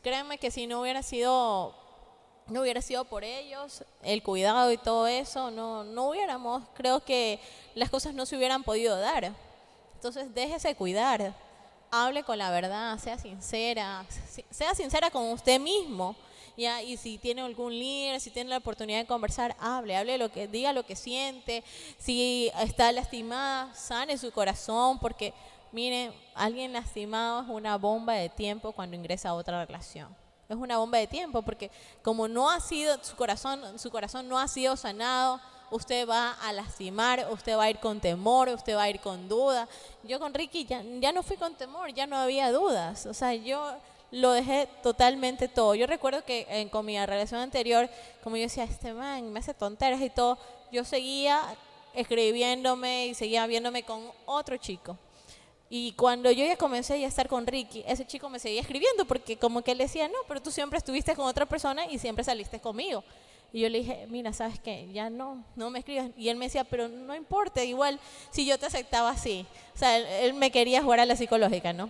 Créanme 0.03 0.39
que 0.39 0.51
si 0.51 0.67
no 0.67 0.81
hubiera 0.81 1.03
sido 1.03 1.75
no 2.47 2.61
hubiera 2.61 2.83
sido 2.83 3.07
por 3.07 3.25
ellos, 3.25 3.85
el 4.03 4.23
cuidado 4.23 4.71
y 4.71 4.77
todo 4.77 5.07
eso, 5.07 5.51
no, 5.51 5.83
no 5.83 6.11
hubiéramos, 6.11 6.63
creo 6.75 7.01
que 7.01 7.41
las 7.75 7.89
cosas 7.89 8.15
no 8.15 8.27
se 8.27 8.37
hubieran 8.37 8.63
podido 8.63 8.99
dar. 8.99 9.33
Entonces 9.95 10.35
déjese 10.35 10.75
cuidar, 10.75 11.33
hable 12.03 12.23
con 12.25 12.39
la 12.39 12.51
verdad, 12.51 12.99
sea 12.99 13.19
sincera, 13.19 14.05
si- 14.31 14.45
sea 14.51 14.75
sincera 14.75 15.11
con 15.11 15.31
usted 15.31 15.61
mismo. 15.61 16.17
Ya, 16.57 16.81
y 16.83 16.97
si 16.97 17.19
tiene 17.19 17.43
algún 17.43 17.73
líder, 17.77 18.21
si 18.21 18.31
tiene 18.31 18.51
la 18.51 18.59
oportunidad 18.59 19.01
de 19.01 19.07
conversar, 19.07 19.57
hable, 19.59 19.97
hable 19.97 20.19
lo 20.19 20.31
que, 20.31 20.47
diga 20.47 20.73
lo 20.73 20.87
que 20.87 20.95
siente. 20.95 21.65
Si 21.99 22.51
está 22.61 22.93
lastimada, 22.93 23.75
sane 23.75 24.17
su 24.17 24.31
corazón, 24.31 25.01
porque 25.01 25.35
miren, 25.73 26.13
alguien 26.33 26.73
lastimado 26.73 27.43
es 27.43 27.49
una 27.49 27.77
bomba 27.77 28.13
de 28.13 28.29
tiempo 28.29 28.71
cuando 28.71 28.95
ingresa 28.95 29.31
a 29.31 29.35
otra 29.35 29.65
relación. 29.65 30.15
Es 30.49 30.57
una 30.57 30.79
bomba 30.79 30.99
de 30.99 31.09
tiempo 31.09 31.43
porque 31.43 31.73
como 32.03 32.29
no 32.29 32.49
ha 32.49 32.61
sido 32.61 33.03
su 33.03 33.17
corazón, 33.17 33.77
su 33.79 33.91
corazón 33.91 34.29
no 34.29 34.39
ha 34.39 34.47
sido 34.47 34.77
sanado, 34.77 35.41
usted 35.71 36.09
va 36.09 36.33
a 36.33 36.53
lastimar, 36.53 37.27
usted 37.31 37.57
va 37.57 37.65
a 37.65 37.71
ir 37.71 37.79
con 37.79 38.01
temor, 38.01 38.49
usted 38.49 38.77
va 38.77 38.85
a 38.85 38.91
ir 38.91 39.01
con 39.01 39.29
duda. 39.29 39.69
Yo 40.03 40.19
con 40.19 40.35
Ricky 40.35 40.65
ya, 40.65 40.83
ya 41.01 41.13
no 41.13 41.23
fui 41.23 41.37
con 41.37 41.55
temor, 41.55 41.93
ya 41.93 42.07
no 42.07 42.17
había 42.17 42.53
dudas. 42.53 43.07
O 43.07 43.15
sea, 43.15 43.35
yo 43.35 43.77
lo 44.11 44.31
dejé 44.33 44.69
totalmente 44.83 45.49
todo. 45.49 45.75
Yo 45.75 45.87
recuerdo 45.87 46.25
que 46.25 46.47
eh, 46.49 46.69
con 46.71 46.87
mi 46.87 47.05
relación 47.05 47.41
anterior, 47.41 47.89
como 48.23 48.37
yo 48.37 48.43
decía, 48.43 48.65
este 48.65 48.93
man 48.93 49.33
me 49.33 49.41
hace 49.41 49.55
tonteras 49.55 50.01
y 50.01 50.11
todo, 50.11 50.39
yo 50.71 50.85
seguía 50.85 51.43
escribiéndome 51.95 53.07
y 53.09 53.15
seguía 53.15 53.47
viéndome 53.47 53.83
con 53.83 54.11
otro 54.27 54.57
chico. 54.57 54.97
Y 55.71 55.93
cuando 55.93 56.31
yo 56.31 56.45
ya 56.45 56.57
comencé 56.57 57.01
ya 57.01 57.07
a 57.07 57.09
estar 57.09 57.27
con 57.27 57.47
Ricky, 57.47 57.83
ese 57.87 58.07
chico 58.07 58.29
me 58.29 58.39
seguía 58.39 58.61
escribiendo 58.61 59.05
porque 59.07 59.37
como 59.37 59.63
que 59.63 59.73
él 59.73 59.79
decía, 59.79 60.07
no, 60.07 60.19
pero 60.29 60.41
tú 60.41 60.53
siempre 60.53 60.79
estuviste 60.79 61.17
con 61.17 61.27
otra 61.27 61.47
persona 61.47 61.87
y 61.87 61.99
siempre 61.99 62.23
saliste 62.23 62.61
conmigo. 62.61 63.03
Y 63.55 63.61
yo 63.61 63.69
le 63.69 63.79
dije, 63.79 64.09
mira, 64.11 64.33
¿sabes 64.33 64.59
qué? 64.59 64.91
Ya 64.93 65.09
no, 65.09 65.45
no 65.55 65.71
me 65.71 65.79
escribas. 65.79 66.11
Y 66.17 66.29
él 66.29 66.37
me 66.37 66.47
decía, 66.47 66.65
pero 66.65 66.89
no 66.89 67.15
importa, 67.15 67.63
igual 67.63 68.01
si 68.33 68.45
yo 68.45 68.59
te 68.59 68.67
aceptaba 68.67 69.11
así. 69.11 69.47
O 69.73 69.79
sea, 69.79 69.97
él, 69.97 70.35
me 70.35 70.51
quería 70.51 70.83
jugar 70.83 70.99
a 70.99 71.07
la 71.07 71.15
psicológica, 71.15 71.73
¿no? 71.73 71.89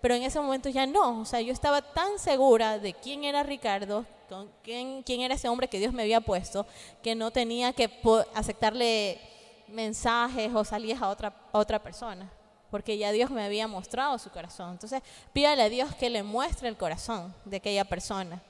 Pero 0.00 0.16
en 0.16 0.24
ese 0.24 0.40
momento 0.40 0.68
ya 0.70 0.86
no. 0.86 1.20
O 1.20 1.24
sea, 1.24 1.40
yo 1.40 1.52
estaba 1.52 1.82
tan 1.82 2.18
segura 2.18 2.80
de 2.80 2.94
quién 2.94 3.22
era 3.22 3.44
Ricardo, 3.44 4.04
con 4.28 4.50
quién, 4.64 5.04
quién 5.04 5.20
era 5.20 5.36
ese 5.36 5.48
hombre 5.48 5.68
que 5.68 5.78
Dios 5.78 5.92
me 5.92 6.02
había 6.02 6.20
puesto, 6.20 6.66
que 7.00 7.14
no 7.14 7.30
tenía 7.30 7.72
que 7.72 7.88
aceptarle 8.34 9.20
mensajes 9.68 10.52
o 10.52 10.64
salidas 10.64 11.00
a 11.00 11.10
otra, 11.10 11.32
a 11.52 11.58
otra 11.60 11.80
persona 11.80 12.28
porque 12.72 12.98
ya 12.98 13.12
Dios 13.12 13.30
me 13.30 13.44
había 13.44 13.68
mostrado 13.68 14.18
su 14.18 14.30
corazón. 14.30 14.72
Entonces, 14.72 15.00
pídale 15.32 15.62
a 15.62 15.68
Dios 15.68 15.94
que 15.94 16.10
le 16.10 16.24
muestre 16.24 16.68
el 16.68 16.76
corazón 16.76 17.32
de 17.44 17.58
aquella 17.58 17.84
persona, 17.84 18.42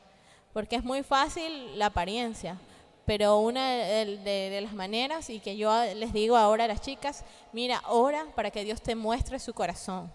porque 0.55 0.77
es 0.77 0.85
muy 0.85 1.03
fácil 1.03 1.77
la 1.79 1.87
apariencia, 1.87 2.57
pero 3.05 3.39
una 3.39 3.69
de, 3.71 4.61
las 4.63 4.73
maneras, 4.73 5.29
y 5.29 5.41
que 5.41 5.57
yo 5.57 5.71
les 5.97 6.13
digo 6.13 6.37
ahora 6.37 6.65
a 6.65 6.69
las 6.69 6.81
chicas, 6.81 7.25
mira, 7.53 7.83
ora 7.89 8.25
para 8.35 8.51
que 8.51 8.65
Dios 8.65 8.81
te 8.81 8.95
muestre 8.95 9.39
su 9.41 9.53
corazón. 9.53 10.11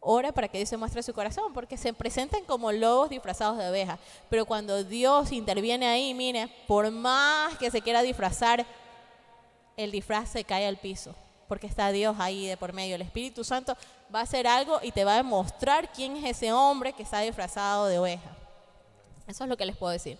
Ora 0.00 0.32
para 0.32 0.48
que 0.48 0.58
Dios 0.58 0.70
se 0.70 0.78
muestre 0.78 1.02
su 1.02 1.12
corazón, 1.12 1.52
porque 1.52 1.76
se 1.76 1.92
presentan 1.92 2.42
como 2.44 2.72
lobos 2.72 3.10
disfrazados 3.10 3.58
de 3.58 3.68
ovejas. 3.68 4.00
Pero 4.28 4.46
cuando 4.46 4.82
Dios 4.82 5.30
interviene 5.30 5.86
ahí, 5.86 6.14
mire, 6.14 6.48
por 6.66 6.90
más 6.90 7.56
que 7.58 7.70
se 7.70 7.82
quiera 7.82 8.02
disfrazar, 8.02 8.66
el 9.76 9.90
disfraz 9.90 10.30
se 10.30 10.44
cae 10.44 10.66
al 10.66 10.78
piso, 10.78 11.14
porque 11.48 11.66
está 11.66 11.92
Dios 11.92 12.16
ahí 12.18 12.46
de 12.46 12.56
por 12.56 12.72
medio. 12.72 12.94
El 12.94 13.02
Espíritu 13.02 13.44
Santo 13.44 13.76
va 14.12 14.20
a 14.20 14.24
hacer 14.24 14.46
algo 14.46 14.80
y 14.82 14.90
te 14.90 15.04
va 15.04 15.14
a 15.14 15.18
demostrar 15.18 15.92
quién 15.92 16.16
es 16.16 16.24
ese 16.24 16.52
hombre 16.52 16.94
que 16.94 17.02
está 17.02 17.20
disfrazado 17.20 17.86
de 17.86 17.98
oveja. 17.98 18.43
Eso 19.26 19.44
es 19.44 19.50
lo 19.50 19.56
que 19.56 19.66
les 19.66 19.76
puedo 19.76 19.92
decir. 19.92 20.18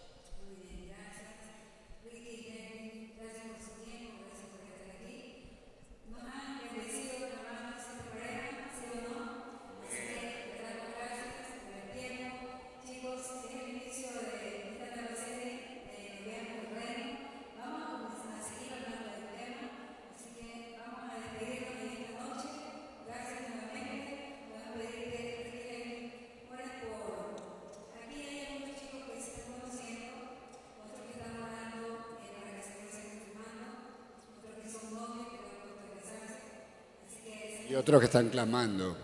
Y 37.74 37.76
otros 37.76 37.98
que 37.98 38.06
están 38.06 38.28
clamando. 38.28 38.96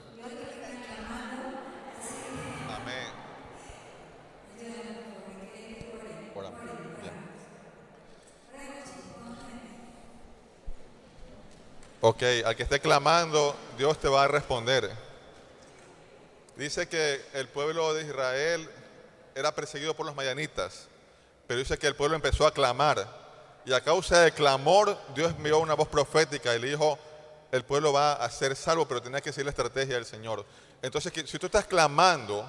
Amén. 2.69 3.09
Ok, 12.01 12.23
al 12.45 12.55
que 12.55 12.63
esté 12.63 12.79
clamando, 12.79 13.57
Dios 13.77 13.99
te 13.99 14.07
va 14.07 14.23
a 14.23 14.29
responder. 14.29 14.89
Dice 16.55 16.87
que 16.89 17.21
el 17.33 17.49
pueblo 17.49 17.93
de 17.93 18.07
Israel 18.07 18.71
era 19.35 19.53
perseguido 19.53 19.97
por 19.97 20.07
los 20.07 20.15
mayanitas, 20.15 20.87
pero 21.49 21.59
dice 21.59 21.77
que 21.77 21.89
el 21.89 21.97
pueblo 21.97 22.15
empezó 22.15 22.47
a 22.47 22.55
clamar. 22.55 23.05
Y 23.67 23.73
a 23.73 23.81
causa 23.81 24.21
del 24.21 24.33
clamor, 24.33 24.97
Dios 25.17 25.35
envió 25.37 25.59
una 25.59 25.75
voz 25.75 25.89
profética 25.89 26.55
y 26.55 26.61
le 26.61 26.69
dijo, 26.69 27.01
el 27.53 27.65
pueblo 27.65 27.93
va 27.93 28.13
a 28.13 28.31
ser 28.31 28.55
salvo, 28.55 28.87
pero 28.87 29.03
tenía 29.03 29.21
que 29.21 29.33
seguir 29.33 29.47
la 29.47 29.51
estrategia 29.51 29.95
del 29.95 30.07
Señor. 30.07 30.45
Entonces, 30.83 31.13
si 31.27 31.39
tú 31.39 31.47
estás 31.47 31.67
clamando, 31.67 32.49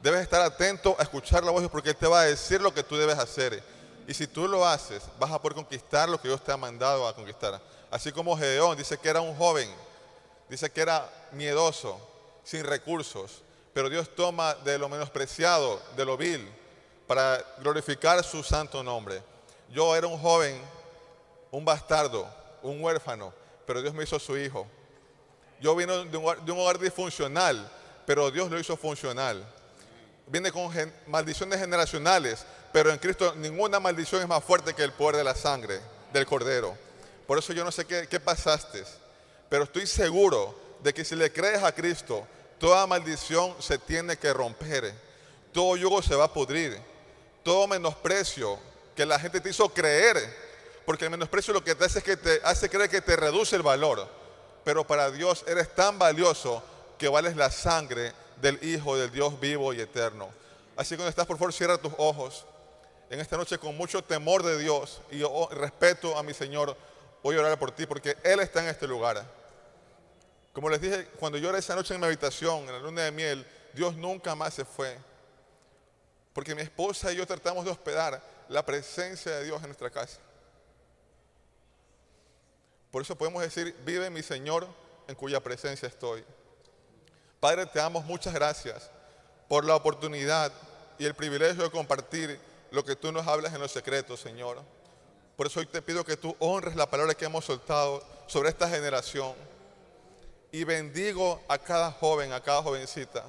debes 0.00 0.22
estar 0.22 0.42
atento 0.42 0.94
a 0.98 1.02
escuchar 1.02 1.42
la 1.42 1.50
voz 1.50 1.66
porque 1.68 1.90
Él 1.90 1.96
te 1.96 2.06
va 2.06 2.20
a 2.20 2.24
decir 2.24 2.60
lo 2.60 2.72
que 2.72 2.82
tú 2.82 2.96
debes 2.96 3.18
hacer. 3.18 3.62
Y 4.06 4.14
si 4.14 4.26
tú 4.26 4.46
lo 4.46 4.66
haces, 4.66 5.02
vas 5.18 5.32
a 5.32 5.40
poder 5.40 5.56
conquistar 5.56 6.08
lo 6.08 6.20
que 6.20 6.28
Dios 6.28 6.42
te 6.44 6.52
ha 6.52 6.56
mandado 6.56 7.08
a 7.08 7.14
conquistar. 7.14 7.60
Así 7.90 8.12
como 8.12 8.36
Gedeón 8.36 8.76
dice 8.76 8.98
que 8.98 9.08
era 9.08 9.20
un 9.20 9.34
joven, 9.36 9.68
dice 10.48 10.70
que 10.70 10.80
era 10.80 11.10
miedoso, 11.32 11.98
sin 12.44 12.62
recursos, 12.64 13.42
pero 13.72 13.88
Dios 13.88 14.14
toma 14.14 14.54
de 14.54 14.78
lo 14.78 14.88
menospreciado, 14.88 15.80
de 15.96 16.04
lo 16.04 16.16
vil, 16.16 16.48
para 17.06 17.44
glorificar 17.58 18.22
su 18.22 18.42
santo 18.42 18.82
nombre. 18.82 19.22
Yo 19.70 19.96
era 19.96 20.06
un 20.06 20.18
joven, 20.18 20.60
un 21.50 21.64
bastardo, 21.64 22.28
un 22.62 22.82
huérfano, 22.82 23.32
pero 23.66 23.82
Dios 23.82 23.94
me 23.94 24.04
hizo 24.04 24.18
su 24.18 24.36
hijo. 24.38 24.66
Yo 25.60 25.74
vine 25.74 25.92
de 26.04 26.16
un 26.16 26.58
hogar, 26.58 26.78
de 26.78 26.84
disfuncional, 26.84 27.70
pero 28.06 28.30
Dios 28.30 28.50
lo 28.50 28.58
hizo 28.58 28.76
funcional. 28.76 29.46
Viene 30.26 30.52
con 30.52 30.70
maldiciones 31.06 31.60
generacionales, 31.60 32.44
pero 32.72 32.90
en 32.90 32.98
Cristo 32.98 33.34
ninguna 33.36 33.80
maldición 33.80 34.22
es 34.22 34.28
más 34.28 34.44
fuerte 34.44 34.74
que 34.74 34.82
el 34.82 34.92
poder 34.92 35.16
de 35.16 35.24
la 35.24 35.34
sangre 35.34 35.80
del 36.12 36.26
Cordero. 36.26 36.76
Por 37.26 37.38
eso 37.38 37.52
yo 37.52 37.64
no 37.64 37.72
sé 37.72 37.84
qué, 37.84 38.06
qué 38.08 38.20
pasaste, 38.20 38.84
pero 39.48 39.64
estoy 39.64 39.86
seguro 39.86 40.54
de 40.82 40.92
que 40.92 41.04
si 41.04 41.16
le 41.16 41.32
crees 41.32 41.62
a 41.62 41.72
Cristo, 41.72 42.26
toda 42.58 42.86
maldición 42.86 43.54
se 43.60 43.78
tiene 43.78 44.16
que 44.16 44.32
romper, 44.32 44.92
todo 45.52 45.76
yugo 45.76 46.02
se 46.02 46.14
va 46.14 46.24
a 46.24 46.32
pudrir, 46.32 46.78
todo 47.42 47.66
menosprecio 47.66 48.58
que 48.94 49.06
la 49.06 49.18
gente 49.18 49.40
te 49.40 49.50
hizo 49.50 49.68
creer, 49.68 50.16
porque 50.86 51.04
el 51.04 51.10
menosprecio 51.10 51.52
lo 51.52 51.64
que 51.64 51.74
te 51.74 51.84
hace 51.84 51.98
es 51.98 52.04
que 52.04 52.16
te 52.16 52.40
hace 52.44 52.70
creer 52.70 52.88
que 52.88 53.02
te 53.02 53.16
reduce 53.16 53.56
el 53.56 53.62
valor, 53.62 54.08
pero 54.64 54.86
para 54.86 55.10
Dios 55.10 55.44
eres 55.48 55.74
tan 55.74 55.98
valioso 55.98 56.62
que 56.96 57.08
vales 57.08 57.36
la 57.36 57.50
sangre 57.50 58.12
del 58.40 58.62
Hijo 58.62 58.96
del 58.96 59.10
Dios 59.10 59.38
vivo 59.40 59.74
y 59.74 59.80
eterno. 59.80 60.28
Así 60.76 60.90
que 60.90 60.98
cuando 60.98 61.10
estás, 61.10 61.26
por 61.26 61.38
favor, 61.38 61.52
cierra 61.52 61.76
tus 61.76 61.92
ojos. 61.98 62.46
En 63.10 63.20
esta 63.20 63.36
noche, 63.36 63.58
con 63.58 63.76
mucho 63.76 64.02
temor 64.02 64.42
de 64.42 64.58
Dios 64.58 65.00
y 65.10 65.22
oh, 65.22 65.48
respeto 65.50 66.16
a 66.16 66.22
mi 66.22 66.34
Señor, 66.34 66.76
voy 67.22 67.36
a 67.36 67.40
orar 67.40 67.58
por 67.58 67.72
ti 67.72 67.86
porque 67.86 68.16
Él 68.22 68.40
está 68.40 68.62
en 68.62 68.68
este 68.68 68.86
lugar. 68.86 69.24
Como 70.52 70.70
les 70.70 70.80
dije, 70.80 71.06
cuando 71.18 71.36
yo 71.36 71.48
oré 71.48 71.58
esa 71.58 71.74
noche 71.74 71.94
en 71.94 72.00
mi 72.00 72.06
habitación, 72.06 72.60
en 72.60 72.72
la 72.72 72.78
luna 72.78 73.02
de 73.02 73.10
miel, 73.10 73.46
Dios 73.74 73.96
nunca 73.96 74.34
más 74.34 74.54
se 74.54 74.64
fue. 74.64 74.96
Porque 76.32 76.54
mi 76.54 76.62
esposa 76.62 77.12
y 77.12 77.16
yo 77.16 77.26
tratamos 77.26 77.64
de 77.64 77.72
hospedar 77.72 78.22
la 78.48 78.64
presencia 78.64 79.32
de 79.32 79.44
Dios 79.44 79.60
en 79.60 79.68
nuestra 79.68 79.90
casa. 79.90 80.18
Por 82.90 83.02
eso 83.02 83.16
podemos 83.16 83.42
decir, 83.42 83.74
vive 83.84 84.10
mi 84.10 84.22
Señor 84.22 84.66
en 85.08 85.14
cuya 85.14 85.40
presencia 85.40 85.88
estoy. 85.88 86.24
Padre, 87.40 87.66
te 87.66 87.78
damos 87.78 88.04
muchas 88.04 88.34
gracias 88.34 88.90
por 89.48 89.64
la 89.64 89.76
oportunidad 89.76 90.52
y 90.98 91.04
el 91.04 91.14
privilegio 91.14 91.64
de 91.64 91.70
compartir 91.70 92.40
lo 92.70 92.84
que 92.84 92.96
tú 92.96 93.12
nos 93.12 93.26
hablas 93.26 93.54
en 93.54 93.60
los 93.60 93.70
secretos, 93.70 94.20
Señor. 94.20 94.62
Por 95.36 95.46
eso 95.46 95.60
hoy 95.60 95.66
te 95.66 95.82
pido 95.82 96.04
que 96.04 96.16
tú 96.16 96.34
honres 96.38 96.76
la 96.76 96.88
palabra 96.88 97.14
que 97.14 97.26
hemos 97.26 97.44
soltado 97.44 98.02
sobre 98.26 98.48
esta 98.48 98.68
generación. 98.68 99.34
Y 100.50 100.64
bendigo 100.64 101.42
a 101.48 101.58
cada 101.58 101.92
joven, 101.92 102.32
a 102.32 102.42
cada 102.42 102.62
jovencita 102.62 103.24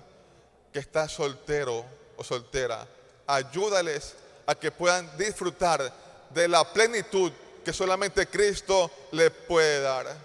que 0.71 0.79
está 0.79 1.09
soltero 1.09 1.83
o 2.15 2.23
soltera. 2.23 2.87
Ayúdales 3.25 4.15
a 4.45 4.55
que 4.55 4.71
puedan 4.71 5.15
disfrutar 5.17 5.91
de 6.29 6.47
la 6.47 6.63
plenitud 6.71 7.31
que 7.67 7.73
solamente 7.73 8.25
Cristo 8.27 8.89
le 9.11 9.29
puede 9.29 9.81
dar. 9.81 10.15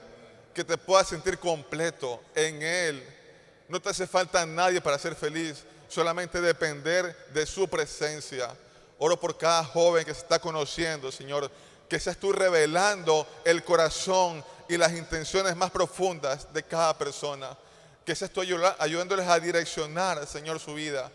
Que 0.55 0.63
te 0.63 0.79
puedas 0.79 1.09
sentir 1.09 1.41
completo 1.41 2.23
en 2.37 2.63
Él. 2.63 3.05
No 3.69 3.83
te 3.83 3.89
hace 3.89 4.07
falta 4.07 4.47
nadie 4.47 4.81
para 4.81 4.97
ser 4.97 5.17
feliz, 5.17 5.65
solamente 5.89 6.41
depender 6.41 7.27
de 7.35 7.45
su 7.45 7.67
presencia. 7.67 8.55
Oro 8.97 9.19
por 9.19 9.37
cada 9.37 9.65
joven 9.65 10.05
que 10.05 10.15
se 10.15 10.21
está 10.21 10.39
conociendo, 10.39 11.11
Señor, 11.11 11.51
que 11.89 11.99
seas 11.99 12.17
tú 12.17 12.33
revelando 12.33 13.27
el 13.45 13.65
corazón 13.65 14.45
y 14.69 14.77
las 14.77 14.93
intenciones 14.93 15.57
más 15.57 15.73
profundas 15.73 16.47
de 16.55 16.63
cada 16.63 16.97
persona. 16.97 17.59
Que 18.07 18.15
seas 18.15 18.31
tú 18.31 18.41
ayudándoles 18.41 19.27
a 19.27 19.41
direccionar, 19.41 20.29
Señor, 20.29 20.61
su 20.61 20.75
vida. 20.75 21.11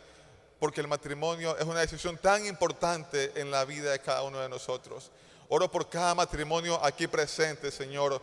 Porque 0.60 0.82
el 0.82 0.90
matrimonio 0.90 1.58
es 1.58 1.64
una 1.64 1.80
decisión 1.80 2.18
tan 2.18 2.45
importante 2.45 3.32
en 3.36 3.49
la 3.49 3.64
vida 3.64 3.94
de 3.94 3.99
cada 3.99 4.24
uno 4.24 4.41
de 4.41 4.49
nosotros. 4.49 5.10
Oro 5.49 5.69
por 5.72 5.88
cada 5.88 6.14
matrimonio 6.14 6.80
aquí 6.84 7.07
presente, 7.07 7.72
Señor. 7.72 8.22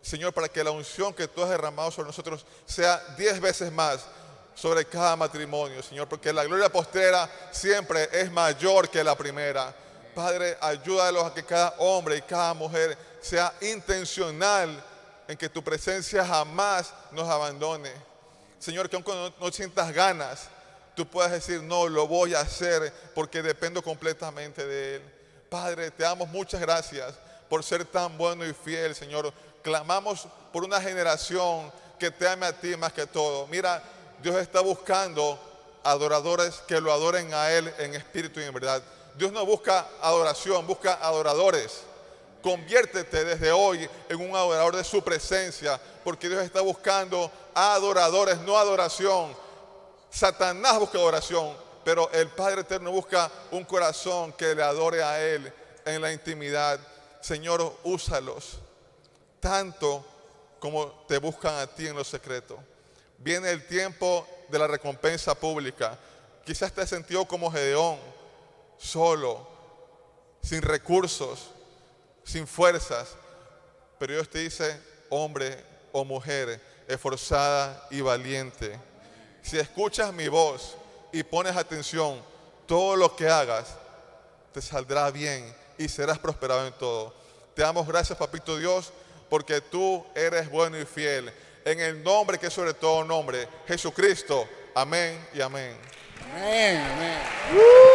Señor, 0.00 0.32
para 0.32 0.48
que 0.48 0.64
la 0.64 0.70
unción 0.70 1.14
que 1.14 1.28
tú 1.28 1.42
has 1.42 1.50
derramado 1.50 1.90
sobre 1.90 2.08
nosotros 2.08 2.44
sea 2.66 3.02
diez 3.16 3.40
veces 3.40 3.72
más 3.72 4.06
sobre 4.54 4.84
cada 4.84 5.16
matrimonio, 5.16 5.82
Señor, 5.82 6.08
porque 6.08 6.32
la 6.32 6.44
gloria 6.44 6.70
postrera 6.70 7.28
siempre 7.50 8.08
es 8.12 8.30
mayor 8.30 8.88
que 8.88 9.02
la 9.02 9.16
primera. 9.16 9.74
Padre, 10.14 10.56
ayúdalos 10.60 11.24
a 11.24 11.34
que 11.34 11.44
cada 11.44 11.74
hombre 11.78 12.16
y 12.16 12.22
cada 12.22 12.54
mujer 12.54 12.96
sea 13.20 13.52
intencional 13.60 14.82
en 15.26 15.36
que 15.36 15.48
tu 15.48 15.62
presencia 15.62 16.24
jamás 16.24 16.92
nos 17.10 17.28
abandone. 17.28 17.90
Señor, 18.58 18.88
que 18.88 18.96
aunque 18.96 19.12
no, 19.12 19.34
no 19.40 19.52
sientas 19.52 19.92
ganas, 19.92 20.48
tú 20.94 21.06
puedas 21.06 21.32
decir, 21.32 21.62
no, 21.62 21.88
lo 21.88 22.06
voy 22.06 22.34
a 22.34 22.40
hacer 22.40 22.92
porque 23.14 23.42
dependo 23.42 23.82
completamente 23.82 24.64
de 24.64 24.96
Él. 24.96 25.13
Padre, 25.54 25.92
te 25.92 26.02
damos 26.02 26.28
muchas 26.30 26.60
gracias 26.60 27.14
por 27.48 27.62
ser 27.62 27.84
tan 27.84 28.18
bueno 28.18 28.44
y 28.44 28.52
fiel, 28.52 28.92
Señor. 28.92 29.32
Clamamos 29.62 30.26
por 30.52 30.64
una 30.64 30.80
generación 30.80 31.72
que 31.96 32.10
te 32.10 32.26
ame 32.26 32.46
a 32.46 32.52
ti 32.52 32.76
más 32.76 32.92
que 32.92 33.06
todo. 33.06 33.46
Mira, 33.46 33.80
Dios 34.20 34.34
está 34.34 34.58
buscando 34.58 35.38
adoradores 35.84 36.56
que 36.66 36.80
lo 36.80 36.92
adoren 36.92 37.32
a 37.32 37.52
Él 37.52 37.72
en 37.78 37.94
espíritu 37.94 38.40
y 38.40 38.42
en 38.42 38.52
verdad. 38.52 38.82
Dios 39.14 39.30
no 39.30 39.46
busca 39.46 39.86
adoración, 40.02 40.66
busca 40.66 40.94
adoradores. 40.94 41.82
Conviértete 42.42 43.24
desde 43.24 43.52
hoy 43.52 43.88
en 44.08 44.20
un 44.28 44.34
adorador 44.34 44.74
de 44.74 44.82
su 44.82 45.04
presencia, 45.04 45.80
porque 46.02 46.28
Dios 46.28 46.42
está 46.42 46.62
buscando 46.62 47.30
adoradores, 47.54 48.40
no 48.40 48.58
adoración. 48.58 49.36
Satanás 50.10 50.80
busca 50.80 50.98
adoración, 50.98 51.56
pero 51.84 52.10
el 52.12 52.28
Padre 52.28 52.62
Eterno 52.62 52.90
busca 52.90 53.30
un 53.50 53.64
corazón 53.64 54.32
que 54.32 54.54
le 54.54 54.62
adore 54.62 55.02
a 55.02 55.22
Él 55.22 55.52
en 55.84 56.00
la 56.00 56.12
intimidad. 56.12 56.80
Señor, 57.20 57.78
úsalos 57.84 58.58
tanto 59.44 60.02
como 60.58 61.04
te 61.06 61.18
buscan 61.18 61.56
a 61.56 61.66
ti 61.66 61.86
en 61.86 61.94
lo 61.94 62.02
secreto. 62.02 62.58
Viene 63.18 63.50
el 63.50 63.66
tiempo 63.66 64.26
de 64.48 64.58
la 64.58 64.66
recompensa 64.66 65.34
pública. 65.34 65.98
Quizás 66.46 66.72
te 66.72 66.80
has 66.80 66.94
como 67.28 67.52
Gedeón, 67.52 67.98
solo, 68.78 69.46
sin 70.42 70.62
recursos, 70.62 71.50
sin 72.24 72.46
fuerzas, 72.46 73.16
pero 73.98 74.14
Dios 74.14 74.30
te 74.30 74.38
dice, 74.38 74.80
hombre 75.10 75.62
o 75.92 76.06
mujer, 76.06 76.58
esforzada 76.88 77.86
y 77.90 78.00
valiente. 78.00 78.78
Si 79.42 79.58
escuchas 79.58 80.10
mi 80.14 80.28
voz 80.28 80.76
y 81.14 81.22
pones 81.22 81.56
atención, 81.56 82.20
todo 82.66 82.96
lo 82.96 83.14
que 83.14 83.28
hagas 83.28 83.76
te 84.52 84.60
saldrá 84.60 85.12
bien 85.12 85.54
y 85.78 85.88
serás 85.88 86.18
prosperado 86.18 86.66
en 86.66 86.72
todo. 86.72 87.14
Te 87.54 87.62
damos 87.62 87.86
gracias, 87.86 88.18
papito 88.18 88.58
Dios, 88.58 88.92
porque 89.30 89.60
tú 89.60 90.04
eres 90.16 90.50
bueno 90.50 90.76
y 90.76 90.84
fiel. 90.84 91.32
En 91.64 91.78
el 91.78 92.02
nombre 92.02 92.36
que 92.36 92.48
es 92.48 92.52
sobre 92.52 92.74
todo 92.74 93.04
nombre, 93.04 93.48
Jesucristo. 93.68 94.48
Amén 94.74 95.24
y 95.32 95.40
amén. 95.40 95.76
Amén, 96.32 96.78
amén. 96.78 97.93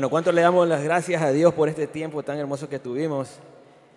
Bueno, 0.00 0.08
¿cuánto 0.08 0.32
le 0.32 0.40
damos 0.40 0.66
las 0.66 0.82
gracias 0.82 1.20
a 1.20 1.30
Dios 1.30 1.52
por 1.52 1.68
este 1.68 1.86
tiempo 1.86 2.22
tan 2.22 2.38
hermoso 2.38 2.70
que 2.70 2.78
tuvimos? 2.78 3.38